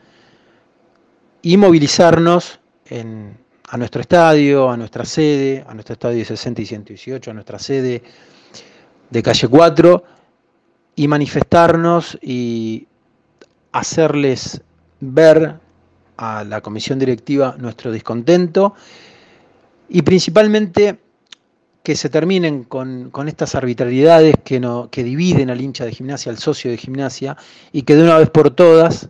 y 1.42 1.56
movilizarnos 1.56 2.60
a 3.68 3.76
nuestro 3.76 4.00
estadio, 4.00 4.70
a 4.70 4.76
nuestra 4.76 5.04
sede, 5.04 5.64
a 5.66 5.74
nuestro 5.74 5.94
estadio 5.94 6.24
60 6.24 6.62
y 6.62 6.66
118, 6.66 7.30
a 7.30 7.34
nuestra 7.34 7.58
sede 7.58 8.02
de 9.10 9.22
calle 9.22 9.48
4, 9.48 10.04
y 10.94 11.08
manifestarnos 11.08 12.18
y 12.20 12.86
hacerles 13.72 14.60
ver 15.00 15.58
a 16.16 16.44
la 16.44 16.60
comisión 16.60 16.98
directiva 16.98 17.56
nuestro 17.58 17.90
descontento 17.90 18.74
y 19.88 20.02
principalmente 20.02 20.98
que 21.82 21.96
se 21.96 22.08
terminen 22.08 22.64
con, 22.64 23.10
estas 23.26 23.54
arbitrariedades 23.54 24.36
que, 24.44 24.60
no, 24.60 24.88
que 24.90 25.02
dividen 25.02 25.50
al 25.50 25.60
hincha 25.60 25.84
de 25.84 25.92
gimnasia, 25.92 26.30
al 26.30 26.38
socio 26.38 26.70
de 26.70 26.76
gimnasia, 26.76 27.36
y 27.72 27.82
que 27.82 27.96
de 27.96 28.04
una 28.04 28.18
vez 28.18 28.30
por 28.30 28.50
todas 28.50 29.08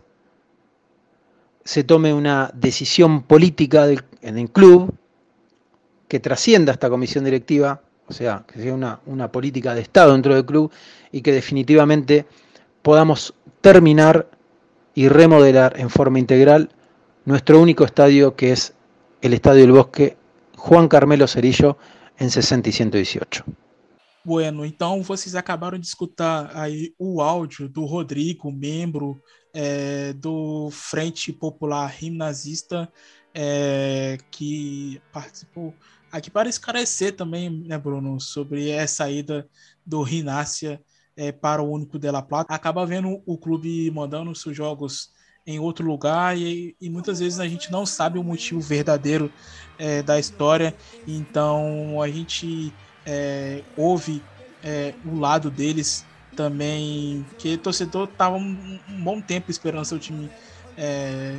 se 1.63 1.83
tome 1.83 2.13
una 2.13 2.51
decisión 2.53 3.23
política 3.23 3.87
en 4.21 4.37
el 4.37 4.49
club 4.51 4.93
que 6.07 6.19
trascienda 6.19 6.73
esta 6.73 6.89
comisión 6.89 7.23
directiva, 7.23 7.81
o 8.07 8.13
sea, 8.13 8.45
que 8.47 8.61
sea 8.61 8.73
una, 8.73 8.99
una 9.05 9.31
política 9.31 9.73
de 9.73 9.81
Estado 9.81 10.13
dentro 10.13 10.35
del 10.35 10.45
club 10.45 10.71
y 11.11 11.21
que 11.21 11.31
definitivamente 11.31 12.25
podamos 12.81 13.33
terminar 13.61 14.29
y 14.93 15.07
remodelar 15.07 15.79
en 15.79 15.89
forma 15.89 16.19
integral 16.19 16.69
nuestro 17.25 17.59
único 17.59 17.85
estadio 17.85 18.35
que 18.35 18.51
es 18.51 18.73
el 19.21 19.33
Estadio 19.33 19.61
del 19.61 19.71
Bosque 19.71 20.17
Juan 20.57 20.87
Carmelo 20.87 21.27
Cerillo 21.27 21.77
em 22.19 22.29
60 22.29 22.69
e 22.69 22.71
118. 22.71 23.43
Bueno, 24.25 24.65
então 24.65 25.03
vocês 25.03 25.35
acabaram 25.35 25.77
de 25.77 25.85
escutar 25.85 26.51
aí 26.55 26.93
o 26.97 27.21
áudio 27.21 27.67
do 27.67 27.83
Rodrigo, 27.85 28.51
membro 28.51 29.19
é, 29.53 30.13
do 30.13 30.69
Frente 30.71 31.31
Popular 31.31 31.87
Rim 31.87 32.17
Nazista, 32.17 32.91
é, 33.33 34.17
que 34.31 35.01
participou 35.11 35.73
aqui 36.11 36.29
para 36.29 36.49
esclarecer 36.49 37.15
também, 37.15 37.49
né, 37.49 37.77
Bruno, 37.77 38.19
sobre 38.19 38.69
essa 38.69 39.09
ida 39.09 39.47
do 39.85 40.01
Rinácia 40.01 40.81
é, 41.15 41.31
para 41.31 41.61
o 41.61 41.71
Único 41.71 41.97
de 41.97 42.09
La 42.09 42.21
Plata. 42.21 42.53
Acaba 42.53 42.85
vendo 42.85 43.21
o 43.25 43.37
clube 43.37 43.89
mandando 43.91 44.33
seus 44.35 44.55
jogos 44.55 45.11
em 45.45 45.59
outro 45.59 45.85
lugar 45.85 46.37
e, 46.37 46.75
e, 46.79 46.89
muitas 46.89 47.19
vezes 47.19 47.39
a 47.39 47.47
gente 47.47 47.71
não 47.71 47.85
sabe 47.85 48.17
o 48.17 48.23
motivo 48.23 48.61
verdadeiro 48.61 49.31
é, 49.77 50.01
da 50.01 50.17
história, 50.17 50.73
então 51.05 52.01
a 52.01 52.07
gente 52.07 52.73
é, 53.05 53.61
ouve 53.75 54.23
é, 54.63 54.93
o 55.05 55.19
lado 55.19 55.51
deles 55.51 56.05
também, 56.35 57.25
que 57.37 57.57
torcedor 57.57 58.07
estava 58.11 58.35
um, 58.35 58.79
um, 58.89 59.03
bom 59.03 59.21
tempo 59.21 59.49
esperando 59.49 59.85
seu 59.85 59.99
time 59.99 60.29
é, 60.77 61.35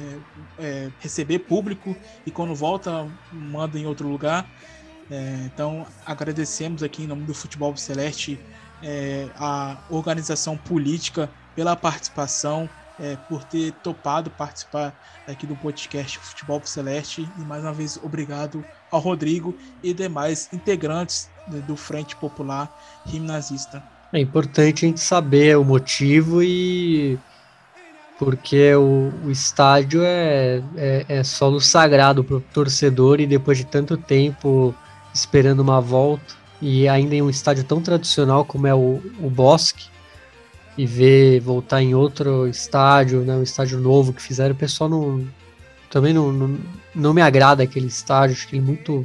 é, 0.59 0.91
receber 1.01 1.41
público 1.41 1.97
e 2.25 2.31
quando 2.31 2.55
volta 2.55 3.09
manda 3.33 3.79
em 3.79 3.87
outro 3.87 4.09
lugar. 4.09 4.49
É, 5.11 5.43
então 5.45 5.87
agradecemos 6.07 6.83
aqui 6.83 7.05
em 7.05 7.07
nome 7.07 7.25
do 7.25 7.35
Futebol 7.35 7.77
Celeste 7.77 8.39
a 9.37 9.79
organização 9.89 10.59
política 10.59 11.31
pela 11.55 11.75
participação 11.75 12.69
é, 12.99 13.17
por 13.17 13.43
ter 13.45 13.73
topado 13.73 14.31
participar 14.31 14.95
aqui 15.27 15.47
do 15.47 15.57
podcast 15.57 16.19
Futebol 16.19 16.61
Celeste. 16.65 17.29
E 17.39 17.41
mais 17.41 17.63
uma 17.63 17.73
vez, 17.73 17.99
obrigado 18.03 18.65
ao 18.91 19.01
Rodrigo 19.01 19.57
e 19.83 19.95
demais 19.95 20.49
integrantes 20.53 21.31
do 21.67 21.77
Frente 21.77 22.15
Popular 22.17 22.75
Nazista. 23.21 23.94
É 24.15 24.21
importante 24.21 24.85
a 24.85 24.89
gente 24.89 25.01
saber 25.01 25.59
o 25.59 25.65
motivo 25.65 26.41
e 26.41 27.19
porque 28.17 28.73
o, 28.77 29.13
o 29.27 29.31
estádio 29.31 30.03
é, 30.05 30.63
é, 30.77 31.05
é 31.09 31.25
solo 31.25 31.61
sagrado 31.61 32.23
para 32.23 32.37
o 32.37 32.41
torcedor 32.41 33.21
e 33.21 33.27
depois 33.27 33.59
de 33.59 33.67
tanto 33.67 33.97
tempo 33.97 34.73
esperando 35.13 35.59
uma 35.59 35.81
volta 35.81 36.37
e 36.63 36.89
ainda 36.89 37.17
em 37.17 37.23
um 37.23 37.29
estádio 37.29 37.65
tão 37.65 37.83
tradicional 37.83 38.45
como 38.45 38.69
é 38.69 38.75
o, 38.75 39.03
o 39.21 39.29
Bosque, 39.29 39.89
e 40.79 40.87
ver 40.87 41.41
voltar 41.41 41.83
em 41.83 41.93
outro 41.95 42.47
estádio, 42.47 43.21
né, 43.23 43.35
um 43.35 43.43
estádio 43.43 43.81
novo 43.81 44.13
que 44.13 44.23
fizeram, 44.23 44.55
o 44.55 44.59
pessoal 44.59 44.89
não 44.89 45.27
também 45.91 46.13
não, 46.13 46.33
não, 46.33 46.59
não 46.95 47.13
me 47.13 47.21
agrada 47.21 47.65
aquele 47.65 47.87
estádio, 47.87 48.37
acho 48.37 48.47
que 48.47 48.59
é 48.59 48.61
muito 48.61 49.05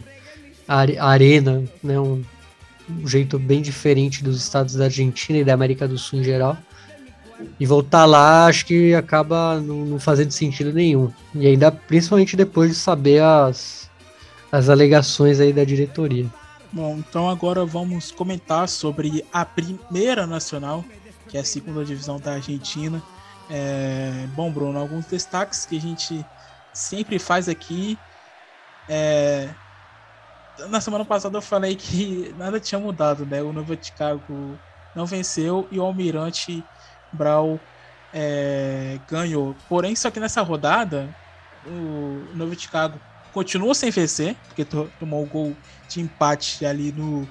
arena, 0.67 1.63
né, 1.83 1.99
um, 1.99 2.23
um, 2.89 3.07
jeito 3.07 3.37
bem 3.37 3.61
diferente 3.61 4.23
dos 4.23 4.37
estados 4.41 4.75
da 4.75 4.85
Argentina 4.85 5.39
e 5.39 5.43
da 5.43 5.53
América 5.53 5.87
do 5.87 5.97
Sul 5.97 6.19
em 6.19 6.23
geral. 6.23 6.57
E 7.59 7.65
voltar 7.65 8.05
lá 8.05 8.47
acho 8.47 8.65
que 8.65 8.93
acaba 8.93 9.59
não, 9.59 9.99
fazendo 9.99 10.31
sentido 10.31 10.73
nenhum. 10.73 11.11
E 11.33 11.47
ainda 11.47 11.71
principalmente 11.71 12.35
depois 12.35 12.69
de 12.69 12.75
saber 12.75 13.21
as, 13.21 13.89
as 14.51 14.69
alegações 14.69 15.39
aí 15.39 15.53
da 15.53 15.63
diretoria. 15.63 16.25
Bom, 16.71 16.97
então 16.97 17.29
agora 17.29 17.65
vamos 17.65 18.11
comentar 18.11 18.67
sobre 18.67 19.25
a 19.31 19.43
primeira 19.45 20.27
nacional 20.27 20.83
que 21.29 21.37
é 21.37 21.41
a 21.41 21.45
segunda 21.45 21.85
divisão 21.85 22.19
da 22.19 22.33
Argentina. 22.33 23.01
É, 23.49 24.27
bom, 24.35 24.51
Bruno, 24.51 24.77
alguns 24.77 25.05
destaques 25.05 25.65
que 25.65 25.77
a 25.77 25.81
gente 25.81 26.25
sempre 26.73 27.19
faz 27.19 27.47
aqui. 27.47 27.97
É, 28.89 29.49
na 30.67 30.81
semana 30.81 31.05
passada 31.05 31.37
eu 31.37 31.41
falei 31.41 31.75
que 31.75 32.33
nada 32.37 32.59
tinha 32.59 32.79
mudado, 32.79 33.25
né? 33.25 33.41
O 33.41 33.53
Nova 33.53 33.77
Chicago 33.79 34.59
não 34.95 35.05
venceu 35.05 35.67
e 35.71 35.79
o 35.79 35.83
Almirante 35.83 36.63
Brau 37.11 37.59
é, 38.13 38.99
ganhou. 39.07 39.55
Porém, 39.67 39.95
só 39.95 40.11
que 40.11 40.19
nessa 40.19 40.41
rodada, 40.41 41.13
o 41.65 42.25
Novo 42.35 42.59
Chicago 42.59 42.99
continua 43.31 43.73
sem 43.73 43.91
vencer, 43.91 44.35
porque 44.47 44.65
tomou 44.99 45.23
o 45.23 45.27
gol 45.27 45.55
de 45.87 46.01
empate 46.01 46.65
ali 46.65 46.91
no 46.91 47.27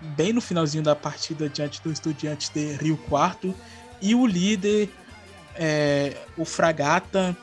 bem 0.00 0.32
no 0.32 0.40
finalzinho 0.40 0.82
da 0.82 0.96
partida 0.96 1.48
diante 1.48 1.82
do 1.82 1.92
Estudiantes 1.92 2.48
de 2.48 2.72
Rio 2.76 2.96
Quarto. 2.96 3.54
E 4.00 4.14
o 4.14 4.26
líder, 4.26 4.88
é, 5.54 6.16
o 6.38 6.44
Fragata, 6.44 7.36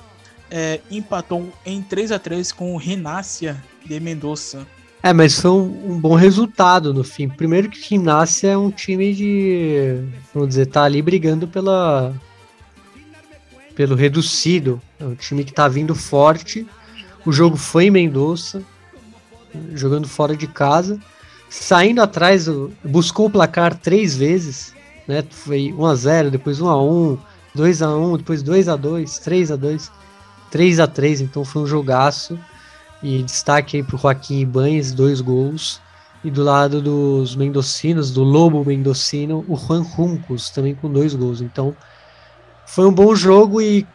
é, 0.49 0.81
empatou 0.89 1.53
em 1.65 1.83
3 1.83 2.11
a 2.11 2.17
3 2.17 2.51
com 2.51 2.73
o 2.73 2.77
Rinácia 2.77 3.63
de 3.85 3.99
Mendoza. 3.99 4.65
É, 5.07 5.13
mas 5.13 5.39
foi 5.39 5.51
um, 5.51 5.97
bom 6.01 6.15
resultado 6.15 6.93
no 6.93 7.01
fim. 7.01 7.29
Primeiro 7.29 7.69
que 7.69 7.79
Rinácia 7.91 8.49
é 8.49 8.57
um 8.57 8.69
time 8.69 9.13
de. 9.13 10.01
Vamos 10.33 10.49
dizer, 10.49 10.65
tá 10.65 10.83
ali 10.83 11.01
brigando 11.01 11.47
pela. 11.47 12.13
pelo 13.73 13.95
reducido. 13.95 14.81
É 14.99 15.05
um 15.05 15.15
time 15.15 15.45
que 15.45 15.53
tá 15.53 15.65
vindo 15.69 15.95
forte. 15.95 16.67
O 17.25 17.31
jogo 17.31 17.55
foi 17.55 17.85
em 17.85 17.89
Mendoza, 17.89 18.61
jogando 19.73 20.09
fora 20.09 20.35
de 20.35 20.45
casa. 20.45 20.99
Saindo 21.49 22.01
atrás, 22.01 22.49
buscou 22.83 23.27
o 23.27 23.31
placar 23.31 23.75
três 23.77 24.13
vezes. 24.13 24.73
Né? 25.07 25.23
Foi 25.29 25.71
1x0, 25.71 26.31
depois 26.31 26.59
1x1, 26.59 27.17
2x1, 27.55 28.17
depois 28.17 28.43
2x2, 28.43 29.03
3x2, 29.23 29.89
3x3. 30.51 31.21
Então 31.21 31.45
foi 31.45 31.61
um 31.61 31.67
jogaço. 31.67 32.37
E 33.01 33.21
destaque 33.23 33.77
aí 33.77 33.83
pro 33.83 33.97
Joaquim 33.97 34.39
Ibanez, 34.39 34.91
dois 34.91 35.21
gols. 35.21 35.81
E 36.23 36.31
do 36.31 36.43
lado 36.43 36.81
dos 36.81 37.35
mendocinos, 37.35 38.11
do 38.11 38.23
Lobo 38.23 38.65
Mendocino, 38.65 39.45
o 39.47 39.55
Juan 39.55 39.83
Juncos, 39.83 40.49
também 40.49 40.73
com 40.73 40.91
dois 40.91 41.13
gols. 41.13 41.41
Então, 41.41 41.75
foi 42.65 42.85
um 42.85 42.93
bom 42.93 43.15
jogo 43.15 43.61
e 43.61 43.87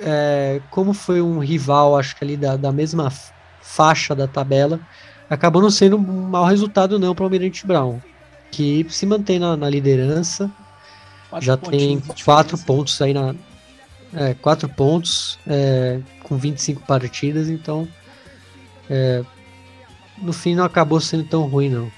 é, 0.00 0.60
como 0.70 0.92
foi 0.92 1.20
um 1.20 1.38
rival, 1.38 1.96
acho 1.98 2.16
que 2.16 2.24
ali 2.24 2.36
da, 2.36 2.56
da 2.56 2.72
mesma 2.72 3.12
faixa 3.60 4.14
da 4.14 4.26
tabela, 4.26 4.80
acabou 5.28 5.60
não 5.60 5.70
sendo 5.70 5.96
um 5.96 6.28
mau 6.28 6.44
resultado 6.44 6.98
não 6.98 7.14
para 7.14 7.22
o 7.22 7.26
Almirante 7.26 7.66
Brown, 7.66 8.00
que 8.50 8.86
se 8.88 9.06
mantém 9.06 9.38
na, 9.38 9.56
na 9.56 9.68
liderança, 9.68 10.50
quatro 11.28 11.46
já 11.46 11.56
tem 11.56 12.00
quatro 12.24 12.56
pontos 12.58 13.00
aí 13.00 13.12
na... 13.12 13.34
É, 14.14 14.34
quatro 14.34 14.68
pontos 14.68 15.38
é, 15.46 16.00
com 16.22 16.36
25 16.36 16.82
partidas, 16.82 17.48
então 17.48 17.86
é, 18.88 19.24
no 20.18 20.32
fim 20.32 20.54
não 20.54 20.64
acabou 20.64 21.00
sendo 21.00 21.24
tão 21.24 21.42
ruim, 21.42 21.68
não. 21.68 21.90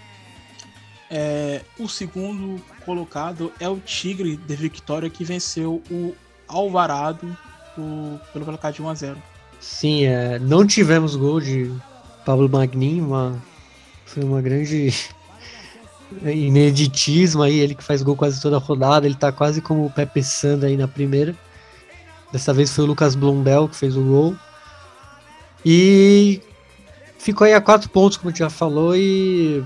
É, 1.10 1.62
o 1.78 1.88
segundo 1.88 2.60
colocado 2.84 3.52
é 3.58 3.68
o 3.68 3.78
Tigre 3.78 4.36
de 4.36 4.56
Vitória, 4.56 5.08
que 5.08 5.24
venceu 5.24 5.82
o 5.90 6.14
Alvarado 6.46 7.36
o, 7.78 8.18
pelo 8.32 8.44
placar 8.44 8.72
de 8.72 8.82
1 8.82 8.88
a 8.88 8.94
0 8.94 9.22
Sim, 9.60 10.04
é, 10.04 10.38
não 10.38 10.66
tivemos 10.66 11.16
gol 11.16 11.40
de 11.40 11.72
Pablo 12.24 12.48
Magnin, 12.48 13.00
uma, 13.00 13.42
foi 14.04 14.22
uma 14.22 14.40
grande 14.42 14.92
ineditismo 16.22 17.42
aí, 17.42 17.58
ele 17.58 17.74
que 17.74 17.82
faz 17.82 18.02
gol 18.02 18.16
quase 18.16 18.40
toda 18.40 18.56
a 18.56 18.60
rodada, 18.60 19.06
ele 19.06 19.14
tá 19.14 19.32
quase 19.32 19.60
como 19.60 19.86
o 19.86 19.90
Pepe 19.90 20.22
Sanda 20.22 20.66
aí 20.66 20.76
na 20.76 20.86
primeira. 20.86 21.34
Dessa 22.30 22.52
vez 22.52 22.72
foi 22.72 22.84
o 22.84 22.88
Lucas 22.88 23.14
Blondel 23.14 23.68
que 23.68 23.76
fez 23.76 23.96
o 23.96 24.02
gol. 24.02 24.36
E 25.64 26.42
ficou 27.18 27.44
aí 27.44 27.54
a 27.54 27.60
quatro 27.60 27.90
pontos, 27.90 28.16
como 28.16 28.34
já 28.34 28.48
falou, 28.48 28.96
e 28.96 29.62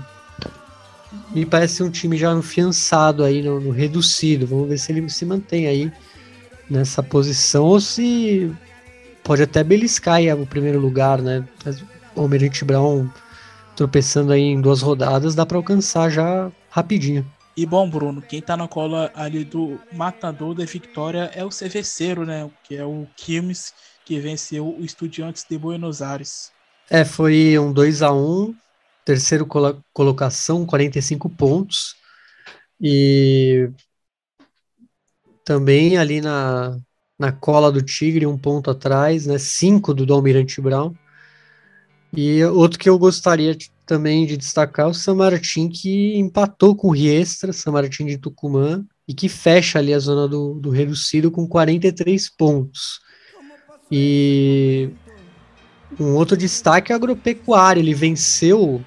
me 1.33 1.45
parece 1.45 1.81
um 1.83 1.89
time 1.89 2.17
já 2.17 2.33
afiançado 2.33 3.23
aí 3.23 3.41
no, 3.41 3.59
no, 3.59 3.71
reducido. 3.71 4.47
Vamos 4.47 4.67
ver 4.67 4.77
se 4.77 4.91
ele 4.91 5.09
se 5.09 5.25
mantém 5.25 5.67
aí 5.67 5.91
nessa 6.69 7.01
posição 7.01 7.63
ou 7.63 7.79
se 7.79 8.51
pode 9.23 9.43
até 9.43 9.63
beliscar 9.63 10.15
aí 10.15 10.31
o 10.33 10.45
primeiro 10.45 10.79
lugar, 10.79 11.21
né? 11.21 11.47
O 12.15 12.21
Almirante 12.21 12.65
Brown 12.65 13.07
tropeçando 13.75 14.31
aí 14.31 14.41
em 14.41 14.61
duas 14.61 14.81
rodadas, 14.81 15.33
dá 15.33 15.45
para 15.45 15.57
alcançar 15.57 16.09
já 16.09 16.51
rapidinho. 16.69 17.25
E 17.55 17.65
bom, 17.65 17.87
Bruno, 17.87 18.21
quem 18.21 18.41
tá 18.41 18.57
na 18.57 18.67
cola 18.67 19.11
ali 19.13 19.43
do 19.43 19.79
matador 19.91 20.55
da 20.55 20.65
vitória 20.65 21.29
é 21.33 21.45
o 21.45 21.51
Cerveceiro, 21.51 22.25
né? 22.25 22.49
Que 22.63 22.75
é 22.75 22.85
o 22.85 23.07
Quilmes, 23.15 23.73
que 24.05 24.19
venceu 24.19 24.67
o 24.67 24.83
Estudiantes 24.83 25.45
de 25.47 25.57
Buenos 25.57 26.01
Aires. 26.01 26.52
É, 26.89 27.03
foi 27.05 27.57
um 27.57 27.71
2 27.71 28.01
a 28.01 28.13
1 28.13 28.55
terceiro 29.05 29.45
colo 29.45 29.83
colocação, 29.93 30.65
45 30.65 31.29
pontos. 31.29 31.95
E 32.79 33.69
também 35.45 35.97
ali 35.97 36.21
na, 36.21 36.77
na 37.17 37.31
cola 37.31 37.71
do 37.71 37.81
Tigre, 37.81 38.25
um 38.25 38.37
ponto 38.37 38.69
atrás, 38.69 39.25
né? 39.25 39.37
Cinco 39.37 39.93
do 39.93 40.13
Almirante 40.13 40.61
Brown. 40.61 40.93
E 42.15 42.43
outro 42.45 42.77
que 42.77 42.89
eu 42.89 42.97
gostaria 42.99 43.55
de, 43.55 43.71
também 43.85 44.25
de 44.25 44.37
destacar 44.37 44.85
é 44.85 44.89
o 44.89 44.93
San 44.93 45.15
Martín, 45.15 45.67
que 45.67 46.15
empatou 46.15 46.75
com 46.75 46.89
o 46.89 46.91
Riestra, 46.91 47.51
San 47.51 47.71
Martín 47.71 48.05
de 48.05 48.17
Tucumã, 48.17 48.85
e 49.07 49.13
que 49.13 49.27
fecha 49.27 49.79
ali 49.79 49.93
a 49.93 49.99
zona 49.99 50.27
do, 50.27 50.53
do 50.53 50.69
reducido 50.69 51.31
com 51.31 51.47
43 51.47 52.29
pontos. 52.29 52.99
E 53.91 54.89
um 55.99 56.15
outro 56.15 56.35
destaque 56.35 56.91
é 56.91 56.95
o 56.95 56.97
agropecuário. 56.97 57.81
Ele 57.81 57.93
venceu 57.93 58.83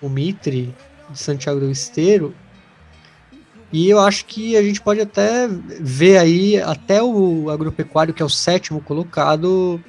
o 0.00 0.08
Mitre 0.08 0.74
de 1.10 1.18
Santiago 1.18 1.60
do 1.60 1.70
Esteiro. 1.70 2.34
E 3.72 3.88
eu 3.90 3.98
acho 3.98 4.24
que 4.26 4.56
a 4.56 4.62
gente 4.62 4.80
pode 4.80 5.00
até 5.00 5.48
ver 5.80 6.18
aí, 6.18 6.60
até 6.60 7.02
o 7.02 7.50
agropecuário, 7.50 8.14
que 8.14 8.22
é 8.22 8.24
o 8.26 8.30
sétimo 8.30 8.80
colocado, 8.80 9.80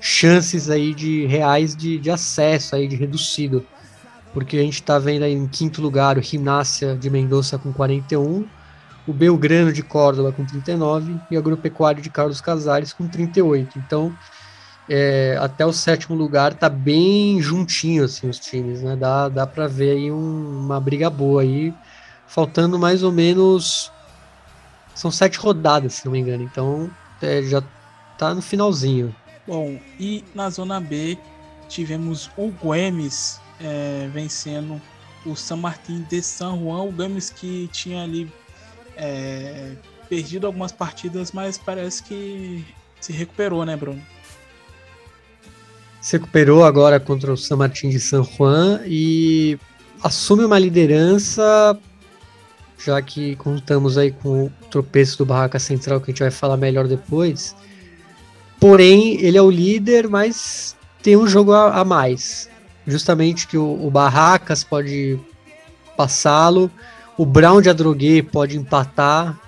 chances 0.00 0.68
aí 0.68 0.92
de 0.92 1.26
reais 1.26 1.76
de, 1.76 1.98
de 1.98 2.10
acesso 2.10 2.74
aí, 2.74 2.88
de 2.88 2.96
reducido. 2.96 3.64
Porque 4.34 4.56
a 4.56 4.62
gente 4.62 4.74
está 4.74 4.98
vendo 4.98 5.22
aí 5.22 5.32
em 5.32 5.46
quinto 5.46 5.80
lugar 5.80 6.18
o 6.18 6.22
Gimnásia 6.22 6.96
de 6.96 7.08
Mendoza 7.08 7.58
com 7.58 7.72
41, 7.72 8.46
o 9.06 9.12
Belgrano 9.12 9.72
de 9.72 9.82
Córdoba 9.82 10.32
com 10.32 10.44
39 10.44 11.14
e 11.30 11.36
o 11.36 11.38
Agropecuário 11.38 12.02
de 12.02 12.10
Carlos 12.10 12.40
Casares 12.40 12.92
com 12.92 13.06
38. 13.06 13.78
Então, 13.78 14.12
é, 14.88 15.36
até 15.40 15.64
o 15.64 15.72
sétimo 15.72 16.16
lugar 16.16 16.54
tá 16.54 16.68
bem 16.68 17.40
juntinho 17.40 18.04
assim 18.04 18.28
os 18.28 18.38
times, 18.38 18.82
né? 18.82 18.96
Dá, 18.96 19.28
dá 19.28 19.46
para 19.46 19.66
ver 19.66 19.92
aí 19.92 20.10
um, 20.10 20.60
uma 20.64 20.80
briga 20.80 21.08
boa 21.08 21.42
aí, 21.42 21.72
faltando 22.26 22.78
mais 22.78 23.02
ou 23.02 23.12
menos 23.12 23.90
são 24.94 25.10
sete 25.10 25.38
rodadas, 25.38 25.94
se 25.94 26.04
não 26.04 26.12
me 26.12 26.20
engano. 26.20 26.42
Então 26.42 26.90
é, 27.20 27.42
já 27.42 27.62
tá 28.18 28.34
no 28.34 28.42
finalzinho. 28.42 29.14
Bom, 29.46 29.78
e 29.98 30.24
na 30.34 30.50
zona 30.50 30.80
B 30.80 31.18
tivemos 31.68 32.30
o 32.36 32.50
Guemes 32.50 33.40
é, 33.60 34.08
vencendo 34.12 34.80
o 35.24 35.36
San 35.36 35.56
Martín 35.56 36.04
de 36.08 36.20
San 36.22 36.58
Juan, 36.58 36.82
o 36.82 36.92
Guemes 36.92 37.30
que 37.30 37.68
tinha 37.72 38.02
ali 38.02 38.30
é, 38.96 39.72
perdido 40.08 40.46
algumas 40.46 40.72
partidas, 40.72 41.32
mas 41.32 41.56
parece 41.56 42.02
que 42.02 42.64
se 43.00 43.12
recuperou, 43.12 43.64
né, 43.64 43.76
Bruno? 43.76 44.02
Se 46.02 46.16
recuperou 46.16 46.64
agora 46.64 46.98
contra 46.98 47.32
o 47.32 47.36
San 47.36 47.56
Martín 47.56 47.88
de 47.88 48.00
San 48.00 48.24
Juan 48.24 48.80
e 48.84 49.56
assume 50.02 50.44
uma 50.44 50.58
liderança, 50.58 51.78
já 52.76 53.00
que 53.00 53.36
contamos 53.36 53.96
aí 53.96 54.10
com 54.10 54.46
o 54.46 54.52
tropeço 54.68 55.18
do 55.18 55.24
Barraca 55.24 55.60
Central, 55.60 56.00
que 56.00 56.10
a 56.10 56.12
gente 56.12 56.22
vai 56.22 56.32
falar 56.32 56.56
melhor 56.56 56.88
depois. 56.88 57.54
Porém, 58.58 59.20
ele 59.20 59.38
é 59.38 59.42
o 59.42 59.50
líder, 59.50 60.08
mas 60.08 60.76
tem 61.00 61.16
um 61.16 61.26
jogo 61.26 61.52
a, 61.52 61.80
a 61.80 61.84
mais. 61.84 62.50
Justamente 62.84 63.46
que 63.46 63.56
o, 63.56 63.86
o 63.86 63.88
Barracas 63.88 64.64
pode 64.64 65.20
passá-lo, 65.96 66.68
o 67.16 67.24
Brown 67.24 67.62
de 67.62 67.70
Adrogué 67.70 68.22
pode 68.22 68.58
empatar, 68.58 69.38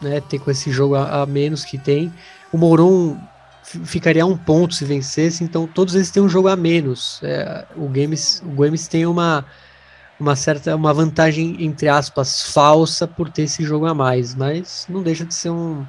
né? 0.00 0.20
Ter 0.20 0.38
com 0.38 0.52
esse 0.52 0.70
jogo 0.70 0.94
a, 0.94 1.22
a 1.22 1.26
menos 1.26 1.64
que 1.64 1.76
tem. 1.76 2.12
O 2.52 2.58
Moron 2.58 3.18
ficaria 3.66 4.22
a 4.22 4.26
um 4.26 4.36
ponto 4.36 4.74
se 4.74 4.84
vencesse, 4.84 5.42
então 5.42 5.66
todos 5.66 5.94
eles 5.94 6.10
têm 6.10 6.22
um 6.22 6.28
jogo 6.28 6.48
a 6.48 6.56
menos. 6.56 7.20
É, 7.22 7.66
o 7.76 7.88
Games, 7.88 8.42
o 8.44 8.50
Games 8.50 8.86
tem 8.86 9.06
uma, 9.06 9.44
uma 10.20 10.36
certa 10.36 10.76
uma 10.76 10.94
vantagem 10.94 11.64
entre 11.64 11.88
aspas 11.88 12.52
falsa 12.52 13.06
por 13.06 13.28
ter 13.28 13.42
esse 13.42 13.64
jogo 13.64 13.86
a 13.86 13.94
mais, 13.94 14.34
mas 14.34 14.86
não 14.88 15.02
deixa 15.02 15.24
de 15.24 15.34
ser 15.34 15.50
um, 15.50 15.84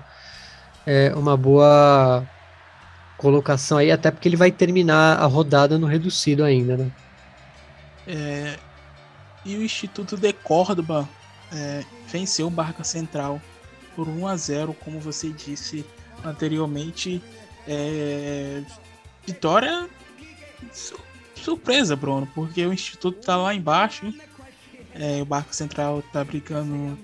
é, 0.85 1.13
uma 1.15 1.37
boa 1.37 2.25
colocação 3.17 3.77
aí, 3.77 3.91
até 3.91 4.11
porque 4.11 4.27
ele 4.27 4.35
vai 4.35 4.51
terminar 4.51 5.19
a 5.19 5.25
rodada 5.25 5.77
no 5.77 5.87
reducido 5.87 6.43
ainda, 6.43 6.77
né? 6.77 6.91
É, 8.07 8.57
e 9.45 9.55
o 9.55 9.63
Instituto 9.63 10.15
de 10.17 10.33
Córdoba 10.33 11.07
é, 11.51 11.83
venceu 12.07 12.47
o 12.47 12.51
Barca 12.51 12.83
Central 12.83 13.41
por 13.95 14.07
1 14.07 14.27
a 14.27 14.37
0, 14.37 14.73
como 14.73 14.99
você 14.99 15.29
disse 15.29 15.85
anteriormente. 16.23 17.21
É... 17.67 18.63
Vitória 19.25 19.87
surpresa, 21.47 21.95
Bruno, 21.95 22.27
porque 22.35 22.65
o 22.65 22.73
Instituto 22.73 23.19
tá 23.25 23.37
lá 23.37 23.53
embaixo. 23.55 24.13
É, 24.93 25.21
o 25.21 25.25
Barco 25.25 25.55
Central 25.55 26.03
tá 26.11 26.23
brincando 26.23 26.97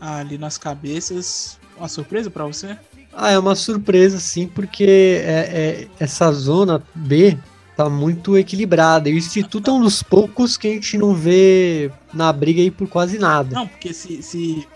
ali 0.00 0.36
nas 0.36 0.58
cabeças. 0.58 1.58
Uma 1.78 1.88
surpresa 1.88 2.30
para 2.30 2.44
você? 2.44 2.76
Ah, 3.12 3.30
é 3.30 3.38
uma 3.38 3.54
surpresa, 3.54 4.18
sim, 4.18 4.46
porque 4.46 5.22
é, 5.24 5.30
é, 5.30 5.88
essa 5.98 6.30
zona 6.32 6.82
B 6.94 7.38
tá 7.74 7.88
muito 7.88 8.36
equilibrada. 8.36 9.08
E 9.08 9.14
o 9.14 9.18
Instituto 9.18 9.70
é 9.70 9.72
um 9.72 9.80
dos 9.80 10.02
poucos 10.02 10.58
que 10.58 10.68
a 10.68 10.72
gente 10.72 10.98
não 10.98 11.14
vê 11.14 11.90
na 12.12 12.30
briga 12.32 12.60
aí 12.60 12.70
por 12.70 12.86
quase 12.88 13.18
nada. 13.18 13.54
Não, 13.54 13.66
porque 13.66 13.94
se, 13.94 14.22
se 14.22 14.68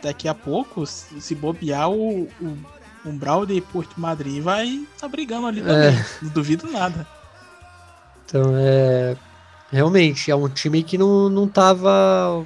daqui 0.00 0.28
a 0.28 0.34
pouco, 0.34 0.86
se, 0.86 1.34
bobear, 1.34 1.90
o, 1.90 2.28
o 2.40 2.56
Umbral 3.04 3.46
de 3.46 3.60
Porto 3.60 3.98
Madrid 4.00 4.42
vai 4.42 4.86
tá 4.98 5.08
brigando 5.08 5.46
ali 5.46 5.62
também. 5.62 5.88
É. 5.88 6.06
Não 6.22 6.30
duvido 6.30 6.70
nada. 6.70 7.06
Então, 8.24 8.52
é. 8.54 9.16
Realmente, 9.72 10.30
é 10.30 10.34
um 10.34 10.48
time 10.48 10.82
que 10.82 10.98
não, 10.98 11.28
não 11.28 11.46
tava 11.46 12.44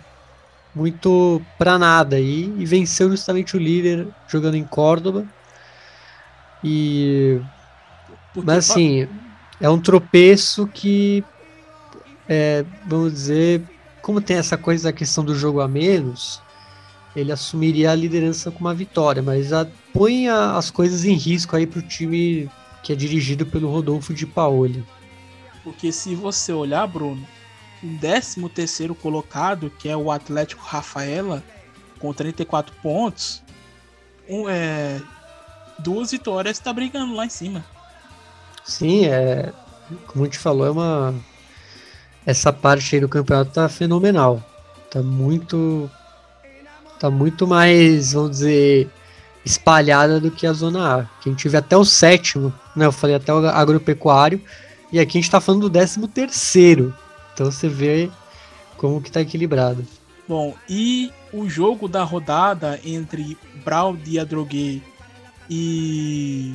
muito 0.75 1.41
para 1.57 1.79
nada 1.79 2.21
e, 2.21 2.45
e, 2.59 2.67
venceu 2.67 3.09
justamente 3.09 3.57
o 3.57 3.61
líder 3.61 4.09
jogando 4.29 4.57
em 4.57 4.65
Córdoba. 4.65 5.25
E 6.63 7.41
Porque 8.33 8.47
mas 8.47 8.71
assim, 8.71 9.09
é 9.61 9.71
um 9.71 9.81
tropeço 9.81 10.67
que 10.67 11.25
é, 12.29 12.65
vamos 12.87 13.13
dizer, 13.13 13.63
como 14.03 14.21
tem 14.21 14.37
essa 14.37 14.57
coisa 14.57 14.85
da 14.91 14.93
questão 14.93 15.25
do 15.25 15.35
jogo 15.35 15.61
a 15.61 15.69
menos, 15.69 16.41
ele 17.15 17.33
assumiria 17.33 17.91
a 17.91 17.95
liderança 17.95 18.51
com 18.51 18.61
uma 18.61 18.75
vitória, 18.75 19.23
mas 19.23 19.53
a, 19.53 19.67
põe 19.93 20.29
a, 20.29 20.57
as 20.57 20.71
coisas 20.71 21.05
em 21.05 21.15
risco 21.15 21.57
aí 21.57 21.67
para 21.67 21.79
o 21.79 21.83
time 21.83 22.51
que 22.83 22.93
é 22.93 22.97
dirigido 22.97 23.47
pelo 23.47 23.71
Rodolfo 23.71 24.12
de 24.12 24.27
Paoli. 24.27 24.85
Porque 25.62 25.91
se 25.91 26.15
você 26.15 26.53
olhar, 26.53 26.87
Bruno, 26.87 27.27
o 27.83 27.99
13 27.99 28.49
terceiro 28.51 28.95
colocado, 28.95 29.71
que 29.79 29.89
é 29.89 29.97
o 29.97 30.11
Atlético 30.11 30.62
Rafaela, 30.62 31.43
com 31.99 32.12
34 32.12 32.75
pontos, 32.83 33.43
um, 34.29 34.49
é, 34.49 35.01
duas 35.79 36.11
vitórias 36.11 36.59
está 36.59 36.73
brigando 36.73 37.15
lá 37.15 37.25
em 37.25 37.31
cima. 37.31 37.65
Sim, 38.65 39.07
é, 39.07 39.53
como 40.07 40.25
a 40.25 40.27
gente 40.27 40.39
falou, 40.39 40.67
é 40.67 40.71
uma 40.71 41.15
essa 42.27 42.53
parte 42.53 42.95
aí 42.95 43.01
do 43.01 43.09
campeonato 43.09 43.53
tá 43.53 43.69
fenomenal. 43.69 44.43
Tá 44.91 45.03
muito 45.03 45.91
tá 46.99 47.11
muito 47.11 47.47
mais, 47.47 48.12
vamos 48.12 48.30
dizer, 48.32 48.90
espalhada 49.45 50.20
do 50.20 50.30
que 50.30 50.47
a 50.47 50.53
zona 50.53 51.01
A. 51.01 51.05
Que 51.20 51.28
a 51.28 51.32
gente 51.32 51.49
vê 51.49 51.57
até 51.57 51.76
o 51.76 51.84
sétimo, 51.84 52.53
né? 52.74 52.86
Eu 52.86 52.92
falei 52.92 53.16
até 53.16 53.32
o 53.32 53.47
agropecuário, 53.47 54.40
e 54.90 54.99
aqui 54.99 55.18
a 55.18 55.20
gente 55.20 55.30
tá 55.30 55.40
falando 55.40 55.62
do 55.62 55.70
décimo 55.70 56.09
terceiro. 56.09 56.95
Então 57.32 57.51
você 57.51 57.68
vê 57.68 58.11
como 58.76 59.01
que 59.01 59.11
tá 59.11 59.20
equilibrado. 59.20 59.84
Bom, 60.26 60.55
e 60.68 61.12
o 61.32 61.49
jogo 61.49 61.86
da 61.88 62.03
rodada 62.03 62.80
entre 62.84 63.36
Brau 63.64 63.95
de 63.95 64.18
Adrogué 64.18 64.80
e, 65.51 66.55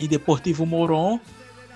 e 0.00 0.08
Deportivo 0.08 0.64
Moron, 0.64 1.20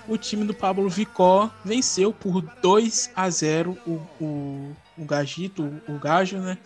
o 0.07 0.17
time 0.17 0.43
do 0.43 0.53
Pablo 0.53 0.89
Vicó 0.89 1.51
venceu 1.63 2.11
por 2.11 2.41
2 2.41 3.11
a 3.15 3.29
0 3.29 3.77
o, 3.85 3.91
o, 4.19 4.75
o 4.97 5.05
Gagito, 5.05 5.71
o 5.87 5.99
Gajo, 5.99 6.37
né? 6.37 6.57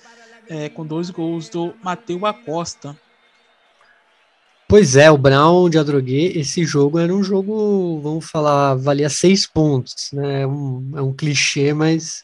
É, 0.49 0.69
com 0.69 0.85
dois 0.85 1.09
gols 1.09 1.49
do 1.49 1.73
Mateu 1.83 2.25
Acosta. 2.25 2.97
Pois 4.67 4.95
é, 4.95 5.11
o 5.11 5.17
Brown 5.17 5.69
de 5.69 5.77
Adrogué, 5.77 6.31
esse 6.35 6.65
jogo 6.65 6.97
era 6.97 7.13
um 7.13 7.23
jogo, 7.23 7.99
vamos 8.01 8.25
falar, 8.25 8.75
valia 8.75 9.09
seis 9.09 9.45
pontos, 9.45 10.09
né? 10.11 10.41
É 10.41 10.47
um, 10.47 10.91
é 10.95 11.01
um 11.01 11.13
clichê, 11.13 11.73
mas 11.73 12.23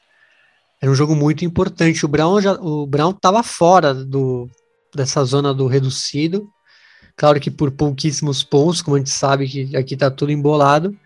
era 0.82 0.91
um 0.91 0.95
jogo 0.95 1.15
muito 1.15 1.45
importante. 1.45 2.05
O 2.05 2.09
Brown 2.09 2.41
já, 2.41 2.53
o 2.53 2.88
Brown 2.88 3.11
estava 3.11 3.43
fora 3.43 3.93
do, 3.93 4.49
dessa 4.95 5.24
zona 5.24 5.53
do 5.53 5.67
reducido, 5.67 6.49
claro 7.15 7.39
que 7.39 7.51
por 7.51 7.70
pouquíssimos 7.72 8.43
pontos, 8.43 8.82
como 8.82 8.95
a 8.95 8.99
gente 8.99 9.11
sabe 9.11 9.47
que 9.47 9.78
aqui 9.78 9.93
está 9.93 10.09
tudo 10.09 10.32
embolado, 10.32 10.97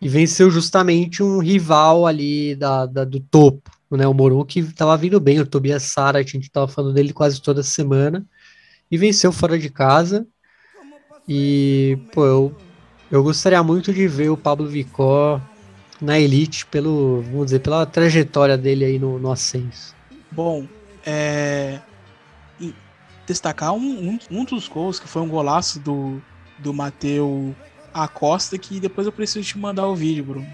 e 0.00 0.08
venceu 0.08 0.50
justamente 0.50 1.22
um 1.22 1.38
rival 1.38 2.06
ali 2.06 2.54
da, 2.54 2.86
da 2.86 3.04
do 3.04 3.20
topo, 3.20 3.70
né? 3.96 4.06
O 4.06 4.14
Moron 4.14 4.44
que 4.44 4.60
estava 4.60 4.96
vindo 4.96 5.18
bem, 5.20 5.40
o 5.40 5.46
Tobias 5.46 5.84
Sara, 5.84 6.18
a 6.18 6.22
gente 6.22 6.40
estava 6.44 6.68
falando 6.68 6.94
dele 6.94 7.12
quase 7.12 7.40
toda 7.40 7.62
semana, 7.62 8.24
e 8.90 8.96
venceu 8.96 9.32
fora 9.32 9.58
de 9.58 9.70
casa. 9.70 10.26
E, 11.28 11.98
pô, 12.12 12.24
eu, 12.24 12.56
eu 13.10 13.22
gostaria 13.22 13.62
muito 13.62 13.92
de 13.92 14.08
ver 14.08 14.30
o 14.30 14.36
Pablo 14.36 14.66
Vicó 14.66 15.40
na 16.00 16.18
elite 16.18 16.64
pelo, 16.66 17.22
vamos 17.22 17.46
dizer, 17.46 17.60
pela 17.60 17.84
trajetória 17.84 18.56
dele 18.56 18.84
aí 18.84 18.98
no, 18.98 19.18
no 19.18 19.30
ascenso. 19.30 19.94
Bom, 20.30 20.66
é, 21.04 21.80
destacar 23.26 23.72
um, 23.72 23.78
um, 24.10 24.18
um, 24.30 24.44
dos 24.44 24.68
gols 24.68 24.98
que 24.98 25.06
foi 25.06 25.20
um 25.22 25.28
golaço 25.28 25.78
do, 25.80 26.20
do 26.58 26.72
Mateu 26.72 27.54
Acosta, 27.92 28.56
que 28.56 28.80
depois 28.80 29.06
eu 29.06 29.12
preciso 29.12 29.46
te 29.46 29.58
mandar 29.58 29.86
o 29.86 29.94
vídeo, 29.94 30.24
Bruno. 30.24 30.46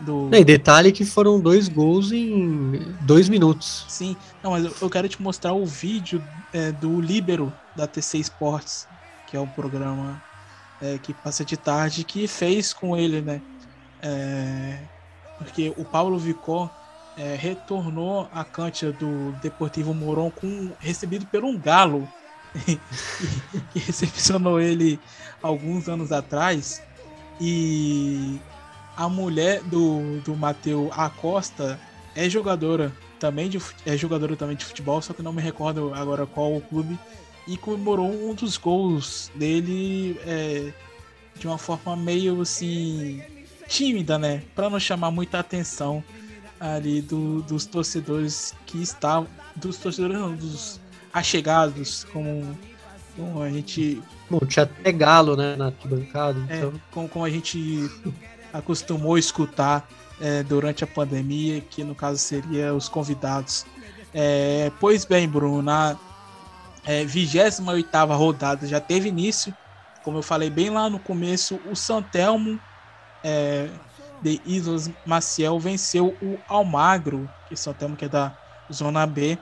Do... 0.00 0.30
E 0.32 0.44
detalhe 0.44 0.92
que 0.92 1.04
foram 1.04 1.40
dois 1.40 1.68
gols 1.68 2.12
em 2.12 2.94
dois 3.00 3.28
minutos. 3.28 3.84
Sim, 3.88 4.16
não, 4.42 4.52
mas 4.52 4.64
eu, 4.64 4.74
eu 4.82 4.90
quero 4.90 5.08
te 5.08 5.20
mostrar 5.20 5.52
o 5.52 5.66
vídeo 5.66 6.22
é, 6.52 6.70
do 6.72 7.00
Líbero 7.00 7.52
da 7.74 7.86
TC 7.86 8.18
Sports 8.18 8.86
que 9.28 9.36
é 9.36 9.40
o 9.40 9.46
programa 9.46 10.22
é, 10.80 10.98
que 10.98 11.12
passa 11.12 11.44
de 11.44 11.56
tarde, 11.56 12.04
que 12.04 12.26
fez 12.26 12.72
com 12.72 12.96
ele, 12.96 13.20
né? 13.20 13.40
É, 14.02 14.78
porque 15.36 15.72
o 15.76 15.84
Paulo 15.84 16.18
Vicó 16.18 16.70
é, 17.16 17.34
retornou 17.34 18.28
a 18.32 18.44
cancha 18.44 18.92
do 18.92 19.32
Deportivo 19.42 19.92
Moron 19.92 20.30
com 20.30 20.72
recebido 20.78 21.26
por 21.26 21.44
um 21.44 21.58
galo 21.58 22.08
que 23.72 23.78
recepcionou 23.78 24.60
ele 24.60 24.98
alguns 25.42 25.88
anos 25.88 26.10
atrás 26.10 26.82
e 27.40 28.40
a 28.98 29.08
mulher 29.08 29.62
do, 29.62 30.20
do 30.22 30.34
Mateu 30.34 30.90
Acosta 30.92 31.78
é 32.16 32.28
jogadora 32.28 32.92
também 33.20 33.48
de 33.48 33.60
é 33.86 33.96
jogadora 33.96 34.34
também 34.34 34.56
de 34.56 34.64
futebol, 34.64 35.00
só 35.00 35.14
que 35.14 35.22
não 35.22 35.32
me 35.32 35.40
recordo 35.40 35.94
agora 35.94 36.26
qual 36.26 36.56
o 36.56 36.60
clube 36.60 36.98
e 37.46 37.56
comemorou 37.56 38.10
um 38.10 38.34
dos 38.34 38.56
gols 38.56 39.30
dele 39.36 40.18
é, 40.26 40.72
de 41.38 41.46
uma 41.46 41.56
forma 41.58 41.96
meio 41.96 42.40
assim 42.40 43.22
tímida, 43.68 44.18
né? 44.18 44.42
Para 44.52 44.68
não 44.68 44.80
chamar 44.80 45.12
muita 45.12 45.38
atenção 45.38 46.02
ali 46.58 47.00
do, 47.00 47.40
dos 47.42 47.66
torcedores 47.66 48.52
que 48.66 48.82
estavam, 48.82 49.28
dos 49.54 49.76
torcedores 49.76 50.18
não, 50.18 50.34
dos 50.34 50.80
achegados, 51.12 52.02
como, 52.12 52.58
como 53.14 53.42
a 53.42 53.48
gente. 53.48 54.02
Bom, 54.28 54.40
tinha 54.40 54.64
até 54.64 54.90
galo, 54.90 55.36
né, 55.36 55.54
na 55.54 55.66
arquibancada. 55.66 56.40
É, 56.48 56.56
então... 56.56 56.72
como, 56.90 57.08
como 57.08 57.24
a 57.24 57.30
gente 57.30 57.88
acostumou 58.52 59.14
a 59.14 59.18
escutar 59.18 59.88
é, 60.20 60.42
durante 60.42 60.84
a 60.84 60.86
pandemia, 60.86 61.60
que 61.60 61.84
no 61.84 61.94
caso 61.94 62.18
seria 62.18 62.74
os 62.74 62.88
convidados. 62.88 63.64
É, 64.12 64.70
pois 64.80 65.04
bem, 65.04 65.28
Bruno, 65.28 65.62
na, 65.62 65.96
é, 66.84 67.04
28 67.04 67.62
rodada 68.16 68.66
já 68.66 68.80
teve 68.80 69.08
início. 69.08 69.54
Como 70.02 70.18
eu 70.18 70.22
falei 70.22 70.48
bem 70.48 70.70
lá 70.70 70.88
no 70.88 70.98
começo, 70.98 71.60
o 71.70 71.76
Santelmo 71.76 72.58
é, 73.22 73.68
de 74.22 74.40
Islas 74.46 74.90
Maciel 75.04 75.58
venceu 75.58 76.16
o 76.22 76.38
Almagro, 76.48 77.28
que 77.46 77.54
é 77.54 77.56
Santelmo 77.56 77.96
que 77.96 78.06
é 78.06 78.08
da 78.08 78.36
Zona 78.72 79.06
B. 79.06 79.38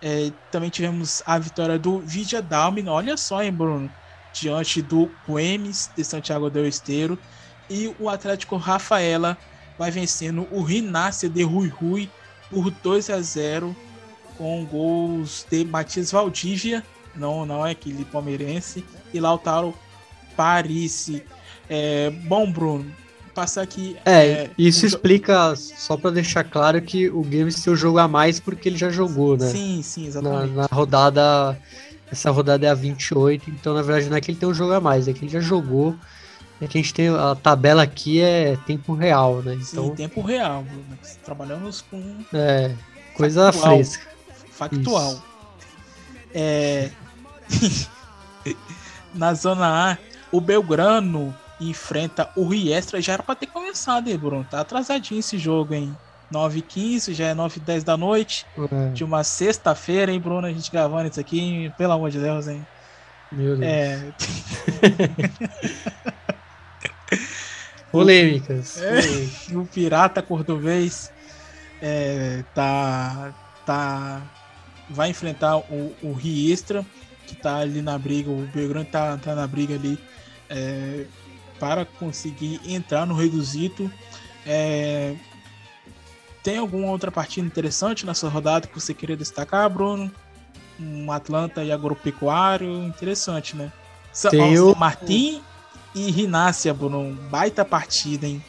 É, 0.00 0.30
também 0.50 0.70
tivemos 0.70 1.22
a 1.26 1.38
vitória 1.38 1.78
do 1.78 2.00
Vidia 2.00 2.42
Dalmin, 2.42 2.88
olha 2.88 3.16
só, 3.16 3.42
hein, 3.42 3.52
Bruno, 3.52 3.90
diante 4.32 4.82
do 4.82 5.10
Coemes 5.26 5.90
de 5.96 6.04
Santiago 6.04 6.50
del 6.50 6.66
Esteiro. 6.66 7.18
E 7.68 7.94
o 7.98 8.08
Atlético 8.08 8.56
Rafaela 8.56 9.36
vai 9.78 9.90
vencendo 9.90 10.46
o 10.50 10.62
Rinácia 10.62 11.28
de 11.28 11.42
Rui 11.42 11.68
Rui 11.68 12.10
por 12.50 12.70
2 12.70 13.10
a 13.10 13.20
0 13.20 13.74
com 14.36 14.64
gols 14.64 15.46
de 15.50 15.64
Matias 15.64 16.10
Valdívia, 16.10 16.82
não, 17.14 17.46
não 17.46 17.66
é 17.66 17.70
aquele 17.70 18.04
palmeirense, 18.04 18.84
e 19.12 19.20
Lautaro 19.20 19.74
Parisi. 20.36 21.22
É, 21.68 22.10
bom, 22.10 22.50
Bruno, 22.50 22.84
passar 23.34 23.62
aqui. 23.62 23.96
É, 24.04 24.26
é 24.26 24.50
isso 24.56 24.86
explica, 24.86 25.54
só 25.56 25.96
para 25.96 26.10
deixar 26.10 26.44
claro 26.44 26.80
que 26.82 27.08
o 27.08 27.22
Games 27.22 27.62
tem 27.62 27.72
o 27.72 27.76
jogo 27.76 27.98
a 27.98 28.08
mais 28.08 28.40
porque 28.40 28.68
ele 28.68 28.76
já 28.76 28.90
jogou, 28.90 29.36
né? 29.36 29.48
Sim, 29.48 29.82
sim, 29.82 30.06
exatamente. 30.06 30.52
Na, 30.52 30.62
na, 30.62 30.68
rodada. 30.70 31.58
Essa 32.10 32.30
rodada 32.30 32.64
é 32.64 32.68
a 32.68 32.74
28, 32.74 33.50
então 33.50 33.74
na 33.74 33.82
verdade 33.82 34.08
não 34.08 34.16
é 34.16 34.20
que 34.20 34.30
ele 34.30 34.38
tem 34.38 34.48
um 34.48 34.54
jogo 34.54 34.72
a 34.72 34.80
mais, 34.80 35.08
é 35.08 35.12
que 35.12 35.24
ele 35.24 35.32
já 35.32 35.40
jogou. 35.40 35.96
É 36.60 36.66
que 36.66 36.78
a 36.78 36.80
gente 36.80 36.94
tem. 36.94 37.08
A 37.08 37.34
tabela 37.34 37.82
aqui 37.82 38.20
é 38.20 38.56
tempo 38.66 38.94
real, 38.94 39.42
né? 39.42 39.54
Então, 39.54 39.94
tempo 39.94 40.20
real, 40.20 40.62
Bruno. 40.62 40.98
Trabalhamos 41.24 41.82
com. 41.82 42.16
É, 42.32 42.74
coisa 43.16 43.52
factual, 43.52 43.74
fresca. 43.76 44.10
Factual. 44.50 45.22
É, 46.32 46.90
na 49.14 49.34
zona 49.34 49.92
A, 49.92 49.98
o 50.30 50.40
Belgrano 50.40 51.34
enfrenta 51.60 52.30
o 52.36 52.46
Riestra. 52.46 53.00
Já 53.00 53.14
era 53.14 53.22
pra 53.22 53.34
ter 53.34 53.46
começado, 53.46 54.08
hein, 54.08 54.18
Bruno? 54.18 54.46
Tá 54.48 54.60
atrasadinho 54.60 55.20
esse 55.20 55.38
jogo, 55.38 55.74
hein? 55.74 55.96
9h15, 56.32 57.12
já 57.12 57.26
é 57.26 57.34
9h10 57.34 57.84
da 57.84 57.96
noite. 57.96 58.46
É. 58.56 58.90
De 58.92 59.04
uma 59.04 59.22
sexta-feira, 59.22 60.12
hein, 60.12 60.20
Bruno? 60.20 60.46
A 60.46 60.52
gente 60.52 60.70
gravando 60.70 61.08
isso 61.08 61.20
aqui, 61.20 61.72
pelo 61.76 61.92
amor 61.92 62.10
de 62.10 62.18
Deus, 62.18 62.48
hein? 62.48 62.66
Meu 63.30 63.56
Deus. 63.56 63.62
É, 63.62 64.12
Polêmicas. 68.00 68.80
É. 68.80 69.54
o 69.54 69.64
Pirata 69.66 70.20
Cordovez 70.22 71.10
é, 71.80 72.44
tá, 72.54 73.34
tá, 73.64 74.22
vai 74.88 75.10
enfrentar 75.10 75.58
o, 75.58 75.94
o 76.02 76.12
Riestra, 76.12 76.84
que 77.26 77.34
tá 77.36 77.56
ali 77.56 77.82
na 77.82 77.98
briga, 77.98 78.30
o 78.30 78.46
Belgrano 78.52 78.84
tá, 78.84 79.16
tá 79.18 79.34
na 79.34 79.46
briga 79.46 79.74
ali 79.74 79.98
é, 80.48 81.04
para 81.58 81.84
conseguir 81.84 82.60
entrar 82.66 83.06
no 83.06 83.14
reduzido. 83.14 83.90
É, 84.46 85.14
tem 86.42 86.58
alguma 86.58 86.88
outra 86.90 87.10
partida 87.10 87.46
interessante 87.46 88.04
nessa 88.04 88.28
rodada 88.28 88.66
que 88.66 88.74
você 88.78 88.92
queria 88.92 89.16
destacar, 89.16 89.68
Bruno? 89.70 90.10
Um 90.78 91.10
Atlanta 91.10 91.62
e 91.64 91.72
Agropecuário, 91.72 92.84
interessante, 92.84 93.56
né? 93.56 93.72
Tem 94.30 94.58
o- 94.58 94.76
Martim 94.76 95.42
e 95.94 96.10
Rinácia, 96.10 96.74
Bruno. 96.74 97.16
Baita 97.30 97.64
partida, 97.64 98.26
hein? 98.26 98.42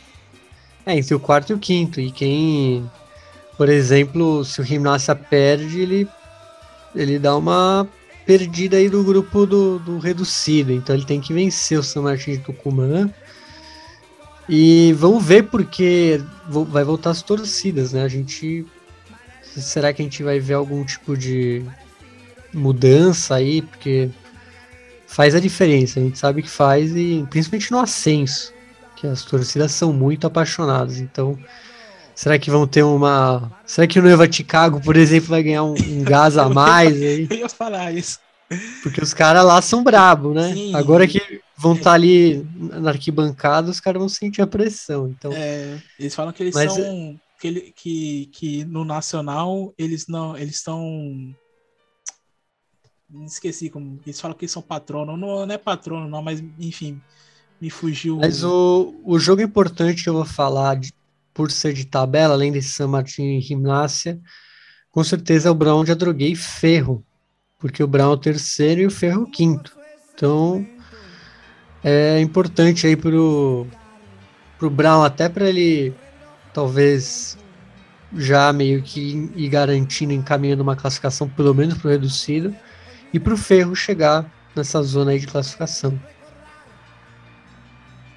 É, 0.86 0.98
entre 0.98 1.14
o 1.16 1.20
quarto 1.20 1.52
e 1.52 1.54
o 1.54 1.60
quinto. 1.60 2.00
E 2.00 2.12
quem, 2.12 2.90
por 3.58 3.70
exemplo, 3.70 4.44
se 4.44 4.62
o 4.62 4.64
Gimnasia 4.64 5.16
perde, 5.16 5.82
ele, 5.82 6.08
ele 6.96 7.20
dá 7.20 7.36
uma 7.36 7.88
perdida 8.26 8.78
aí 8.78 8.90
do 8.90 9.04
grupo 9.04 9.46
do, 9.46 9.80
do 9.80 10.00
reducido. 10.00 10.72
Então 10.72 10.96
ele 10.96 11.06
tem 11.06 11.22
que 11.22 11.34
vencer 11.34 11.80
o 11.80 11.84
São 11.84 12.04
Martin 12.04 12.34
de 12.34 12.38
Tucumã. 12.40 13.10
E 14.48 14.94
vamos 14.94 15.24
ver 15.24 15.44
porque 15.44 16.22
vai 16.48 16.84
voltar 16.84 17.12
as 17.12 17.22
torcidas, 17.22 17.94
né? 17.94 18.04
A 18.04 18.08
gente. 18.08 18.66
Será 19.42 19.94
que 19.94 20.02
a 20.02 20.06
gente 20.06 20.22
vai 20.22 20.40
ver 20.40 20.54
algum 20.54 20.84
tipo 20.84 21.18
de 21.18 21.64
mudança 22.54 23.36
aí? 23.36 23.62
Porque 23.62 24.10
faz 25.16 25.34
a 25.34 25.40
diferença, 25.40 25.98
a 26.00 26.04
gente 26.04 26.18
sabe 26.20 26.42
que 26.42 26.50
faz, 26.50 26.94
e 26.96 27.26
principalmente 27.30 27.72
no 27.72 27.80
ascenso 27.80 28.54
que 28.98 29.08
as 29.08 29.24
torcidas 29.24 29.72
são 29.72 29.94
muito 29.94 30.28
apaixonadas. 30.28 30.98
Então, 31.00 31.38
será 32.14 32.38
que 32.38 32.52
vão 32.52 32.68
ter 32.68 32.84
uma. 32.84 33.50
Será 33.66 33.88
que 33.88 33.98
o 33.98 34.04
Nova 34.04 34.30
Chicago, 34.30 34.82
por 34.82 34.98
exemplo, 34.98 35.30
vai 35.30 35.42
ganhar 35.42 35.64
um, 35.64 35.74
um 35.74 36.04
gás 36.04 36.38
a 36.38 36.48
mais 36.50 36.94
aí? 37.02 37.28
Eu 37.30 37.38
ia 37.38 37.50
falar 37.50 37.94
isso. 37.94 38.20
Porque 38.84 39.02
os 39.02 39.14
caras 39.14 39.44
lá 39.46 39.62
são 39.62 39.84
brabos, 39.84 40.36
né? 40.36 40.54
Sim. 40.54 40.76
Agora 40.76 41.08
que 41.08 41.42
vão 41.58 41.74
estar 41.76 41.94
ali 41.94 42.46
na 42.56 42.92
arquibancada, 42.92 43.72
os 43.72 43.80
caras 43.80 44.00
vão 44.00 44.10
sentir 44.10 44.42
a 44.42 44.48
pressão. 44.48 45.08
Então, 45.08 45.32
É, 45.34 45.78
eles 45.98 46.14
falam 46.14 46.34
que 46.34 46.44
eles 46.44 46.54
Mas 46.54 46.74
são. 46.74 47.20
Que, 47.40 47.48
ele- 47.48 47.74
que, 47.76 48.30
que 48.34 48.66
no 48.66 48.84
Nacional 48.86 49.74
eles 49.78 50.08
não. 50.08 50.38
Eles 50.38 50.56
estão. 50.58 51.34
Esqueci 53.24 53.70
como. 53.70 54.00
Eles 54.06 54.20
falam 54.20 54.36
que 54.38 54.48
são 54.48 54.62
patrono. 54.62 55.16
Não, 55.16 55.46
não 55.46 55.54
é 55.56 55.58
patrono, 55.58 56.10
não, 56.10 56.22
mas 56.22 56.44
enfim. 56.60 57.00
Me 57.62 57.70
fugiu. 57.70 58.18
mas 58.18 58.44
o, 58.44 58.94
o 59.04 59.18
jogo 59.18 59.42
importante 59.42 60.04
que 60.04 60.10
eu 60.10 60.14
vou 60.14 60.26
falar, 60.26 60.76
de- 60.76 60.92
por 61.34 61.50
ser 61.52 61.74
de 61.74 61.86
tabela, 61.86 62.34
além 62.34 62.52
desse 62.52 62.70
San 62.70 62.88
Martin 62.88 63.38
e 63.38 63.42
Gimnasia, 63.42 64.20
com 64.92 65.04
certeza 65.04 65.48
é 65.48 65.52
o 65.52 65.56
Brown 65.56 65.84
de 65.84 65.92
Adroguei 65.92 66.32
e 66.34 66.36
Ferro. 66.36 67.04
Porque 67.58 67.82
o 67.82 67.88
Brown 67.88 68.12
é 68.12 68.14
o 68.14 68.18
terceiro 68.18 68.82
e 68.82 68.86
o 68.86 68.92
Ferro 68.92 69.22
é 69.22 69.24
o 69.24 69.32
quinto. 69.32 69.76
Então, 70.14 70.66
é 71.84 72.20
importante 72.20 72.86
aí 72.88 72.96
pro, 72.96 73.66
pro 74.58 74.70
Brown, 74.70 75.04
até 75.04 75.30
para 75.30 75.48
ele 75.48 75.94
talvez 76.54 77.38
já 78.18 78.52
meio 78.54 78.82
que 78.82 79.30
ir 79.36 79.50
garantindo, 79.50 80.14
encaminhando 80.14 80.64
uma 80.64 80.76
classificação, 80.76 81.28
pelo 81.28 81.54
menos 81.54 81.78
pro 81.78 81.90
reducido, 81.90 82.56
e 83.16 83.20
pro 83.20 83.38
Ferro 83.38 83.74
chegar 83.76 84.26
nessa 84.54 84.84
zona 84.84 85.12
aí 85.12 85.20
de 85.20 85.28
classificação. 85.28 85.98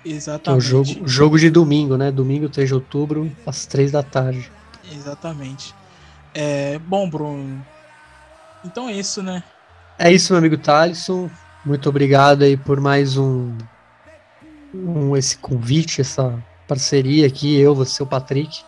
Que 0.03 0.11
é 0.11 0.13
o 0.13 0.17
Exatamente. 0.17 0.65
jogo, 0.65 1.09
jogo 1.09 1.39
de 1.39 1.51
domingo, 1.51 1.97
né? 1.97 2.11
Domingo, 2.11 2.49
3 2.49 2.69
de 2.69 2.75
outubro, 2.75 3.31
às 3.47 3.65
3 3.67 3.93
da 3.93 4.03
tarde. 4.03 4.51
Exatamente. 4.93 5.75
É, 6.35 6.79
bom, 6.81 7.09
Bruno. 7.09 7.65
Então 8.65 8.89
é 8.89 8.93
isso, 8.93 9.23
né? 9.23 9.43
É 9.99 10.11
isso, 10.13 10.33
meu 10.33 10.39
amigo 10.39 10.57
Thalisson. 10.59 11.31
Muito 11.65 11.89
obrigado 11.89 12.43
aí 12.43 12.57
por 12.57 12.81
mais 12.81 13.17
um, 13.17 13.57
um 14.75 15.17
esse 15.17 15.37
convite, 15.39 16.01
essa 16.01 16.43
parceria 16.67 17.27
aqui, 17.27 17.57
eu, 17.59 17.75
você, 17.75 18.03
o 18.03 18.07
Patrick. 18.07 18.63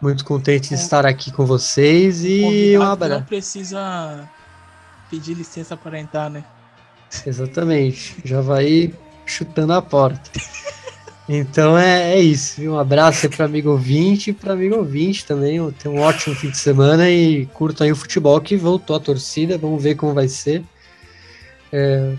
Muito 0.00 0.24
contente 0.24 0.68
de 0.68 0.74
É. 0.74 0.78
estar 0.78 1.04
aqui 1.06 1.30
com 1.32 1.44
vocês 1.46 2.22
O 2.22 2.26
e 2.26 2.78
um 2.78 2.80
convidado 2.80 2.80
não 2.80 2.92
abraço. 2.92 3.24
precisa 3.24 4.28
pedir 5.10 5.34
licença 5.34 5.76
para 5.76 5.98
entrar, 5.98 6.30
né? 6.30 6.44
Exatamente. 7.26 8.16
Já 8.24 8.40
vai 8.40 8.92
chutando 9.24 9.72
a 9.72 9.82
porta. 9.82 10.30
Então 11.28 11.76
é, 11.76 12.14
é 12.14 12.20
isso. 12.20 12.60
viu? 12.60 12.74
Um 12.74 12.78
abraço 12.78 13.26
aí 13.26 13.34
para 13.34 13.46
amigo 13.46 13.70
ouvinte 13.70 14.30
e 14.30 14.32
para 14.32 14.52
amigo 14.52 14.76
ouvinte 14.76 15.26
também. 15.26 15.58
Tenha 15.72 15.94
um 15.94 16.00
ótimo 16.00 16.34
fim 16.36 16.50
de 16.50 16.58
semana 16.58 17.10
e 17.10 17.46
curta 17.46 17.84
aí 17.84 17.90
o 17.90 17.96
futebol 17.96 18.40
que 18.40 18.56
voltou 18.56 18.94
a 18.94 19.00
torcida. 19.00 19.58
Vamos 19.58 19.82
ver 19.82 19.96
como 19.96 20.14
vai 20.14 20.28
ser. 20.28 20.62
É, 21.72 22.14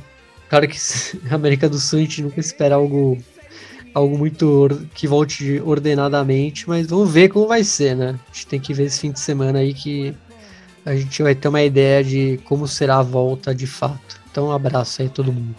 claro 0.50 0.68
que 0.68 0.78
a 1.32 1.36
América 1.36 1.70
do 1.70 1.80
Sul 1.80 2.00
a 2.00 2.02
gente 2.02 2.22
nunca 2.22 2.40
espera 2.40 2.76
algo, 2.76 3.18
algo 3.94 4.18
muito 4.18 4.70
que 4.94 5.08
volte 5.08 5.62
ordenadamente, 5.62 6.68
mas 6.68 6.88
vamos 6.88 7.10
ver 7.10 7.30
como 7.30 7.48
vai 7.48 7.64
ser, 7.64 7.96
né? 7.96 8.20
A 8.30 8.34
gente 8.34 8.48
tem 8.48 8.60
que 8.60 8.74
ver 8.74 8.86
esse 8.86 9.00
fim 9.00 9.12
de 9.12 9.22
semana 9.22 9.60
aí 9.60 9.74
que 9.74 10.14
a 10.88 10.96
gente 10.96 11.22
vai 11.22 11.36
ter 11.36 11.50
uma 11.50 11.62
ideia 11.62 12.02
de 12.02 12.40
como 12.46 12.66
será 12.66 13.00
a 13.00 13.04
volta 13.04 13.54
de 13.54 13.68
fato. 13.68 14.22
Então, 14.32 14.48
um 14.48 14.52
abraço 14.54 15.02
aí 15.02 15.10
a 15.10 15.12
todo 15.12 15.34
mundo. 15.34 15.54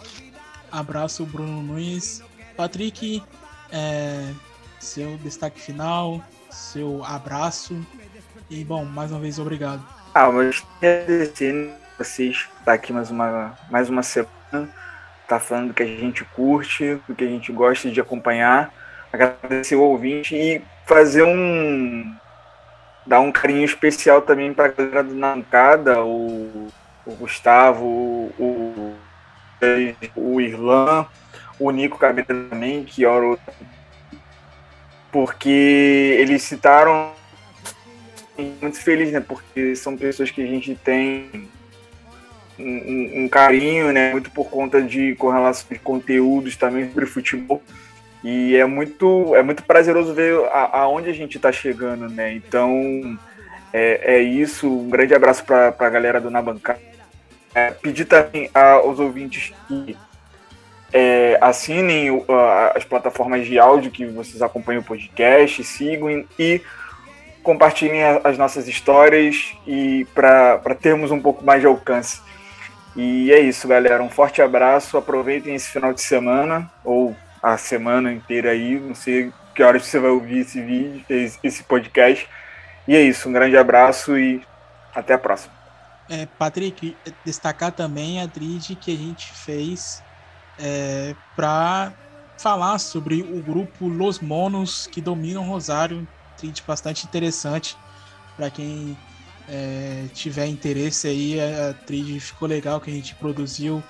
Abraço, 0.73 1.27
Bruno 1.27 1.63
Nunes. 1.63 2.23
Patrick, 2.57 3.23
é, 3.71 4.33
seu 4.81 5.19
destaque 5.19 5.61
final, 5.61 6.25
seu 6.51 7.05
abraço. 7.05 7.79
E, 8.49 8.65
bom, 8.65 8.87
mais 8.87 9.11
uma 9.11 9.21
vez, 9.21 9.39
obrigado. 9.39 9.87
Ah, 10.15 10.33
mas 10.33 10.65
agradecer 10.79 11.75
vocês 11.99 12.49
estar 12.59 12.73
aqui 12.73 12.91
mais 12.91 13.11
uma, 13.11 13.55
mais 13.71 13.91
uma 13.91 14.03
semana, 14.03 14.31
tá 15.29 15.39
falando 15.39 15.69
do 15.69 15.75
que 15.75 15.83
a 15.83 15.87
gente 15.87 16.25
curte, 16.25 16.99
do 17.07 17.15
que 17.15 17.25
a 17.25 17.29
gente 17.29 17.53
gosta 17.53 17.91
de 17.91 18.01
acompanhar. 18.01 18.73
Agradecer 19.13 19.75
o 19.77 19.83
ouvinte 19.83 20.35
e 20.35 20.63
fazer 20.87 21.23
um. 21.23 22.17
Dar 23.09 23.21
um 23.21 23.33
carinho 23.33 23.65
especial 23.65 24.21
também 24.21 24.53
para 24.53 24.67
a 24.67 24.69
galera 24.69 25.03
do 25.03 25.15
Nancada, 25.15 26.05
o, 26.05 26.69
o 27.07 27.13
Gustavo, 27.15 27.87
o, 28.39 28.95
o 30.15 30.41
Irlan, 30.41 31.07
o 31.59 31.71
Nico 31.71 31.99
Cabeta 31.99 32.35
também, 32.35 32.85
que 32.85 33.07
ora 33.07 33.39
porque 35.11 35.49
eles 36.21 36.43
citaram 36.43 37.13
muito 38.61 38.79
feliz, 38.79 39.11
né? 39.11 39.21
Porque 39.21 39.75
são 39.75 39.97
pessoas 39.97 40.31
que 40.31 40.43
a 40.43 40.47
gente 40.47 40.75
tem 40.75 41.49
um, 42.59 43.25
um- 43.25 43.29
carinho, 43.29 43.91
né? 43.91 44.13
Muito 44.13 44.31
por 44.31 44.51
conta 44.51 44.83
de 44.83 45.15
correlação 45.15 45.67
de 45.71 45.79
conteúdos 45.79 46.57
também 46.57 46.89
sobre 46.89 47.07
futebol. 47.07 47.63
E 48.25 48.57
é 48.57 48.65
muito, 48.65 49.35
é 49.37 49.43
muito 49.43 49.63
prazeroso 49.63 50.13
ver 50.13 50.37
a- 50.47 50.81
aonde 50.81 51.09
a 51.09 51.13
gente 51.13 51.37
está 51.37 51.53
chegando, 51.53 52.09
né? 52.09 52.33
Então 52.33 53.19
é, 53.73 54.17
é 54.17 54.21
isso. 54.21 54.69
Um 54.69 54.91
grande 54.91 55.15
abraço 55.15 55.45
para 55.45 55.75
a 55.79 55.89
galera 55.89 56.21
do 56.21 56.31
Na 56.31 56.43
Bancada. 56.43 56.81
É, 57.55 57.71
pedir 57.71 58.05
também 58.05 58.51
aos 58.53 58.99
ouvintes 58.99 59.53
que 59.67 59.97
é, 60.93 61.39
assinem 61.41 62.25
a- 62.29 62.73
as 62.77 62.85
plataformas 62.85 63.47
de 63.47 63.59
áudio 63.59 63.91
que 63.91 64.05
vocês 64.07 64.43
acompanham 64.43 64.81
o 64.83 64.85
podcast, 64.85 65.63
sigam 65.65 66.25
e 66.39 66.61
compartilhem 67.43 68.03
as 68.25 68.37
nossas 68.37 68.69
histórias 68.69 69.55
e 69.67 70.07
para 70.15 70.75
termos 70.81 71.11
um 71.11 71.21
pouco 71.21 71.45
mais 71.45 71.61
de 71.61 71.67
alcance. 71.67 72.21
E 72.97 73.33
é 73.33 73.39
isso, 73.39 73.69
galera. 73.69 74.03
Um 74.03 74.11
forte 74.11 74.43
abraço. 74.43 74.97
Aproveitem 74.99 75.55
esse 75.55 75.71
final 75.71 75.93
de 75.93 76.03
semana 76.03 76.71
ou 76.85 77.15
a 77.43 77.57
semana 77.57 78.13
inteira 78.13 78.51
aí. 78.51 78.79
Não 78.79 78.95
sei 78.95 79.33
que 79.55 79.63
horas 79.63 79.85
você 79.85 79.99
vai 79.99 80.11
ouvir 80.11 80.39
esse 80.39 80.61
vídeo, 80.63 81.05
esse, 81.43 81.63
podcast. 81.65 82.29
E 82.87 82.95
é 82.95 83.03
isso. 83.03 83.29
Um 83.29 83.33
grande 83.33 83.57
abraço 83.57 84.17
e 84.17 84.43
até 84.95 85.15
a 85.15 85.19
próxima. 85.19 85.53
É, 86.09 86.27
Patrick, 86.27 86.97
destacar 87.25 87.73
também 87.73 88.23
a 88.23 88.29
trilha 88.29 88.75
que 88.77 88.93
a 88.93 88.97
gente 88.97 89.33
fez 89.33 90.03
é, 90.59 91.15
para 91.37 91.93
falar 92.39 92.79
sobre 92.79 93.21
o 93.21 93.43
grupo 93.43 93.89
Los 93.89 94.21
Monos 94.21 94.87
que 94.87 95.01
dominam 95.01 95.43
Rosário. 95.45 96.07
Trilha 96.37 96.55
bastante 96.67 97.05
interessante 97.05 97.77
para 98.37 98.49
quem 98.49 98.97
é, 99.49 100.07
tiver 100.15 100.47
interesse 100.47 101.09
aí. 101.09 101.41
A 101.41 101.75
trilha 101.75 102.21
ficou 102.21 102.47
legal 102.47 102.81
que 102.81 102.91
a 102.91 102.95
gente 102.95 103.15
produziu. 103.17 103.83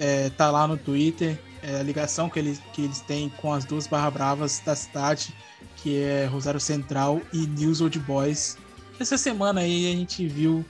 É, 0.00 0.30
tá 0.30 0.50
lá 0.50 0.66
no 0.66 0.76
Twitter. 0.76 1.38
É, 1.62 1.78
a 1.78 1.82
ligação 1.82 2.28
que 2.28 2.38
eles, 2.38 2.60
que 2.72 2.82
eles 2.82 3.00
têm 3.00 3.28
com 3.28 3.52
as 3.52 3.64
duas 3.64 3.86
barra 3.86 4.10
bravas 4.10 4.60
da 4.64 4.74
cidade, 4.74 5.32
que 5.76 6.02
é 6.02 6.26
Rosário 6.26 6.58
Central 6.58 7.20
e 7.32 7.46
News 7.46 7.80
Old 7.80 7.98
Boys. 8.00 8.58
Essa 8.98 9.16
semana 9.16 9.60
aí 9.60 9.92
a 9.92 9.96
gente 9.96 10.26
viu 10.26 10.64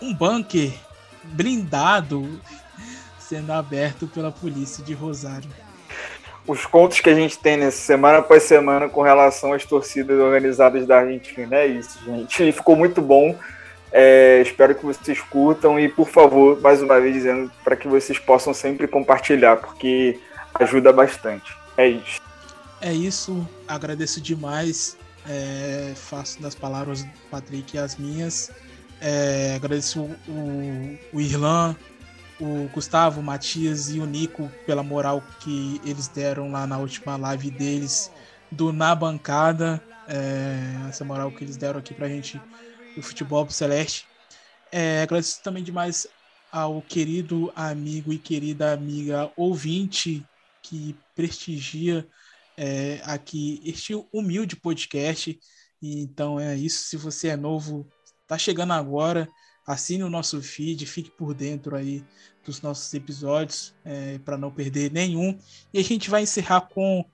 um 0.00 0.14
bunker 0.14 0.72
blindado 1.24 2.40
sendo 3.18 3.52
aberto 3.52 4.06
pela 4.06 4.30
polícia 4.30 4.84
de 4.84 4.94
Rosário. 4.94 5.50
Os 6.46 6.64
contos 6.66 7.00
que 7.00 7.10
a 7.10 7.14
gente 7.14 7.38
tem 7.38 7.56
nessa 7.56 7.78
semana 7.78 8.18
após 8.18 8.42
semana 8.44 8.88
com 8.88 9.02
relação 9.02 9.52
às 9.52 9.64
torcidas 9.64 10.18
organizadas 10.18 10.86
da 10.86 10.98
Argentina. 10.98 11.56
É 11.56 11.66
isso, 11.66 11.98
gente. 12.04 12.42
E 12.42 12.50
ficou 12.52 12.74
muito 12.74 13.00
bom. 13.02 13.36
É, 13.92 14.40
espero 14.40 14.74
que 14.74 14.84
vocês 14.84 15.20
curtam 15.20 15.78
e, 15.78 15.88
por 15.88 16.08
favor, 16.08 16.60
mais 16.60 16.80
uma 16.82 17.00
vez 17.00 17.14
dizendo 17.14 17.50
para 17.64 17.74
que 17.76 17.88
vocês 17.88 18.18
possam 18.18 18.54
sempre 18.54 18.86
compartilhar, 18.86 19.56
porque 19.56 20.18
ajuda 20.54 20.92
bastante. 20.92 21.56
É 21.76 21.88
isso. 21.88 22.20
É 22.80 22.92
isso. 22.92 23.46
Agradeço 23.66 24.20
demais. 24.20 24.96
É, 25.28 25.92
faço 25.96 26.40
das 26.40 26.54
palavras 26.54 27.02
do 27.02 27.10
Patrick 27.30 27.76
as 27.76 27.96
minhas. 27.96 28.50
É, 29.00 29.54
agradeço 29.56 30.02
o, 30.28 30.98
o 31.12 31.20
Irlan, 31.20 31.74
o 32.40 32.68
Gustavo, 32.72 33.20
o 33.20 33.22
Matias 33.22 33.90
e 33.90 33.98
o 33.98 34.06
Nico 34.06 34.50
pela 34.66 34.82
moral 34.82 35.22
que 35.40 35.80
eles 35.84 36.08
deram 36.08 36.50
lá 36.52 36.66
na 36.66 36.78
última 36.78 37.16
live 37.16 37.50
deles 37.50 38.10
do 38.50 38.72
Na 38.72 38.94
Bancada. 38.94 39.80
É, 40.08 40.88
essa 40.88 41.04
moral 41.04 41.30
que 41.30 41.44
eles 41.44 41.56
deram 41.56 41.78
aqui 41.78 41.94
pra 41.94 42.08
gente 42.08 42.40
do 42.94 43.02
Futebol 43.02 43.48
Celeste. 43.50 44.06
É, 44.72 45.02
agradeço 45.02 45.42
também 45.42 45.62
demais 45.62 46.06
ao 46.50 46.82
querido 46.82 47.52
amigo 47.54 48.12
e 48.12 48.18
querida 48.18 48.72
amiga 48.72 49.30
ouvinte 49.36 50.24
que 50.62 50.96
prestigia 51.14 52.06
é, 52.56 53.00
aqui 53.04 53.60
este 53.64 53.94
humilde 54.12 54.56
podcast. 54.56 55.38
Então 55.82 56.38
é 56.38 56.56
isso. 56.56 56.84
Se 56.84 56.96
você 56.96 57.28
é 57.28 57.36
novo, 57.36 57.86
tá 58.26 58.36
chegando 58.36 58.72
agora, 58.72 59.28
assine 59.66 60.02
o 60.02 60.10
nosso 60.10 60.40
feed, 60.42 60.84
fique 60.86 61.10
por 61.10 61.34
dentro 61.34 61.76
aí 61.76 62.04
dos 62.44 62.60
nossos 62.60 62.92
episódios 62.94 63.74
é, 63.84 64.18
para 64.18 64.36
não 64.36 64.50
perder 64.50 64.90
nenhum. 64.90 65.38
E 65.72 65.78
a 65.78 65.84
gente 65.84 66.10
vai 66.10 66.22
encerrar 66.22 66.62
com 66.62 67.04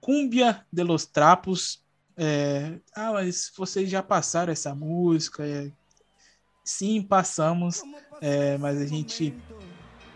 Cumbia 0.00 0.64
de 0.72 0.82
los 0.82 1.06
Trapos. 1.06 1.84
É, 2.16 2.78
ah, 2.94 3.12
mas 3.12 3.52
vocês 3.56 3.90
já 3.90 4.02
passaram 4.02 4.52
essa 4.52 4.74
música? 4.74 5.46
É, 5.46 5.70
sim, 6.64 7.02
passamos, 7.02 7.82
é, 8.20 8.56
mas 8.58 8.78
a 8.80 8.86
gente 8.86 9.38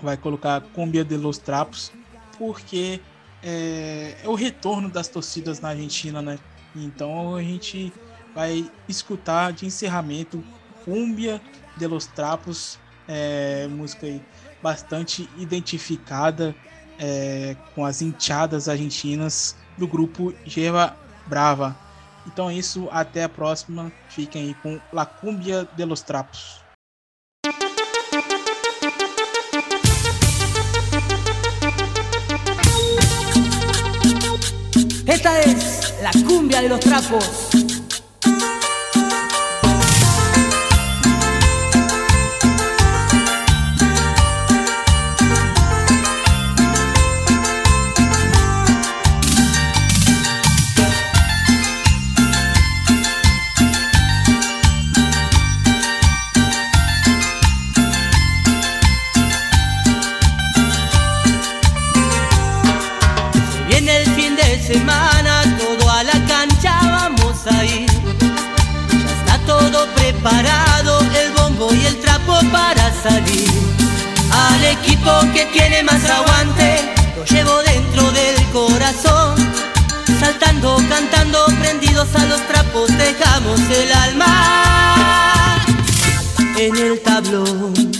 vai 0.00 0.16
colocar 0.16 0.60
Cumbia 0.72 1.04
de 1.04 1.16
los 1.16 1.38
Trapos 1.38 1.92
porque 2.38 3.00
é, 3.42 4.16
é 4.22 4.28
o 4.28 4.34
retorno 4.34 4.90
das 4.90 5.08
torcidas 5.08 5.60
na 5.60 5.70
Argentina, 5.70 6.22
né? 6.22 6.38
Então 6.74 7.36
a 7.36 7.42
gente 7.42 7.92
vai 8.34 8.72
escutar 8.88 9.52
de 9.52 9.66
encerramento 9.66 10.42
Cumbia 10.84 11.40
de 11.76 11.86
los 11.86 12.06
Trapos, 12.06 12.78
é, 13.06 13.68
música 13.68 14.06
bastante 14.62 15.28
identificada 15.36 16.54
é, 16.98 17.56
com 17.74 17.84
as 17.84 18.00
enteadas 18.02 18.68
argentinas 18.68 19.56
do 19.76 19.86
grupo 19.86 20.32
Geva 20.44 20.96
Brava. 21.26 21.89
Então 22.32 22.48
é 22.48 22.54
isso, 22.54 22.88
até 22.92 23.24
a 23.24 23.28
próxima. 23.28 23.90
Fiquem 24.08 24.42
aí 24.42 24.54
com 24.54 24.80
La 24.92 25.04
Cumbia 25.04 25.68
de 25.76 25.84
los 25.84 26.02
Trapos. 26.02 26.60
Esta 35.06 35.40
es 35.40 35.94
la 36.00 36.12
cumbia 36.26 36.62
de 36.62 36.68
los 36.68 36.80
trapos. 36.80 37.79
Parado 70.22 71.00
el 71.00 71.32
bombo 71.32 71.72
y 71.72 71.86
el 71.86 71.98
trapo 72.00 72.38
para 72.52 72.92
salir. 73.02 73.48
Al 74.32 74.64
equipo 74.64 75.10
que 75.32 75.46
tiene 75.46 75.82
más 75.82 76.04
aguante, 76.04 76.80
lo 77.16 77.24
llevo 77.24 77.62
dentro 77.62 78.10
del 78.12 78.36
corazón. 78.52 79.34
Saltando, 80.20 80.76
cantando, 80.88 81.46
prendidos 81.60 82.08
a 82.14 82.26
los 82.26 82.40
trapos, 82.48 82.88
dejamos 82.98 83.60
el 83.70 83.92
alma 83.92 85.60
en 86.58 86.76
el 86.76 87.00
tablón. 87.00 87.99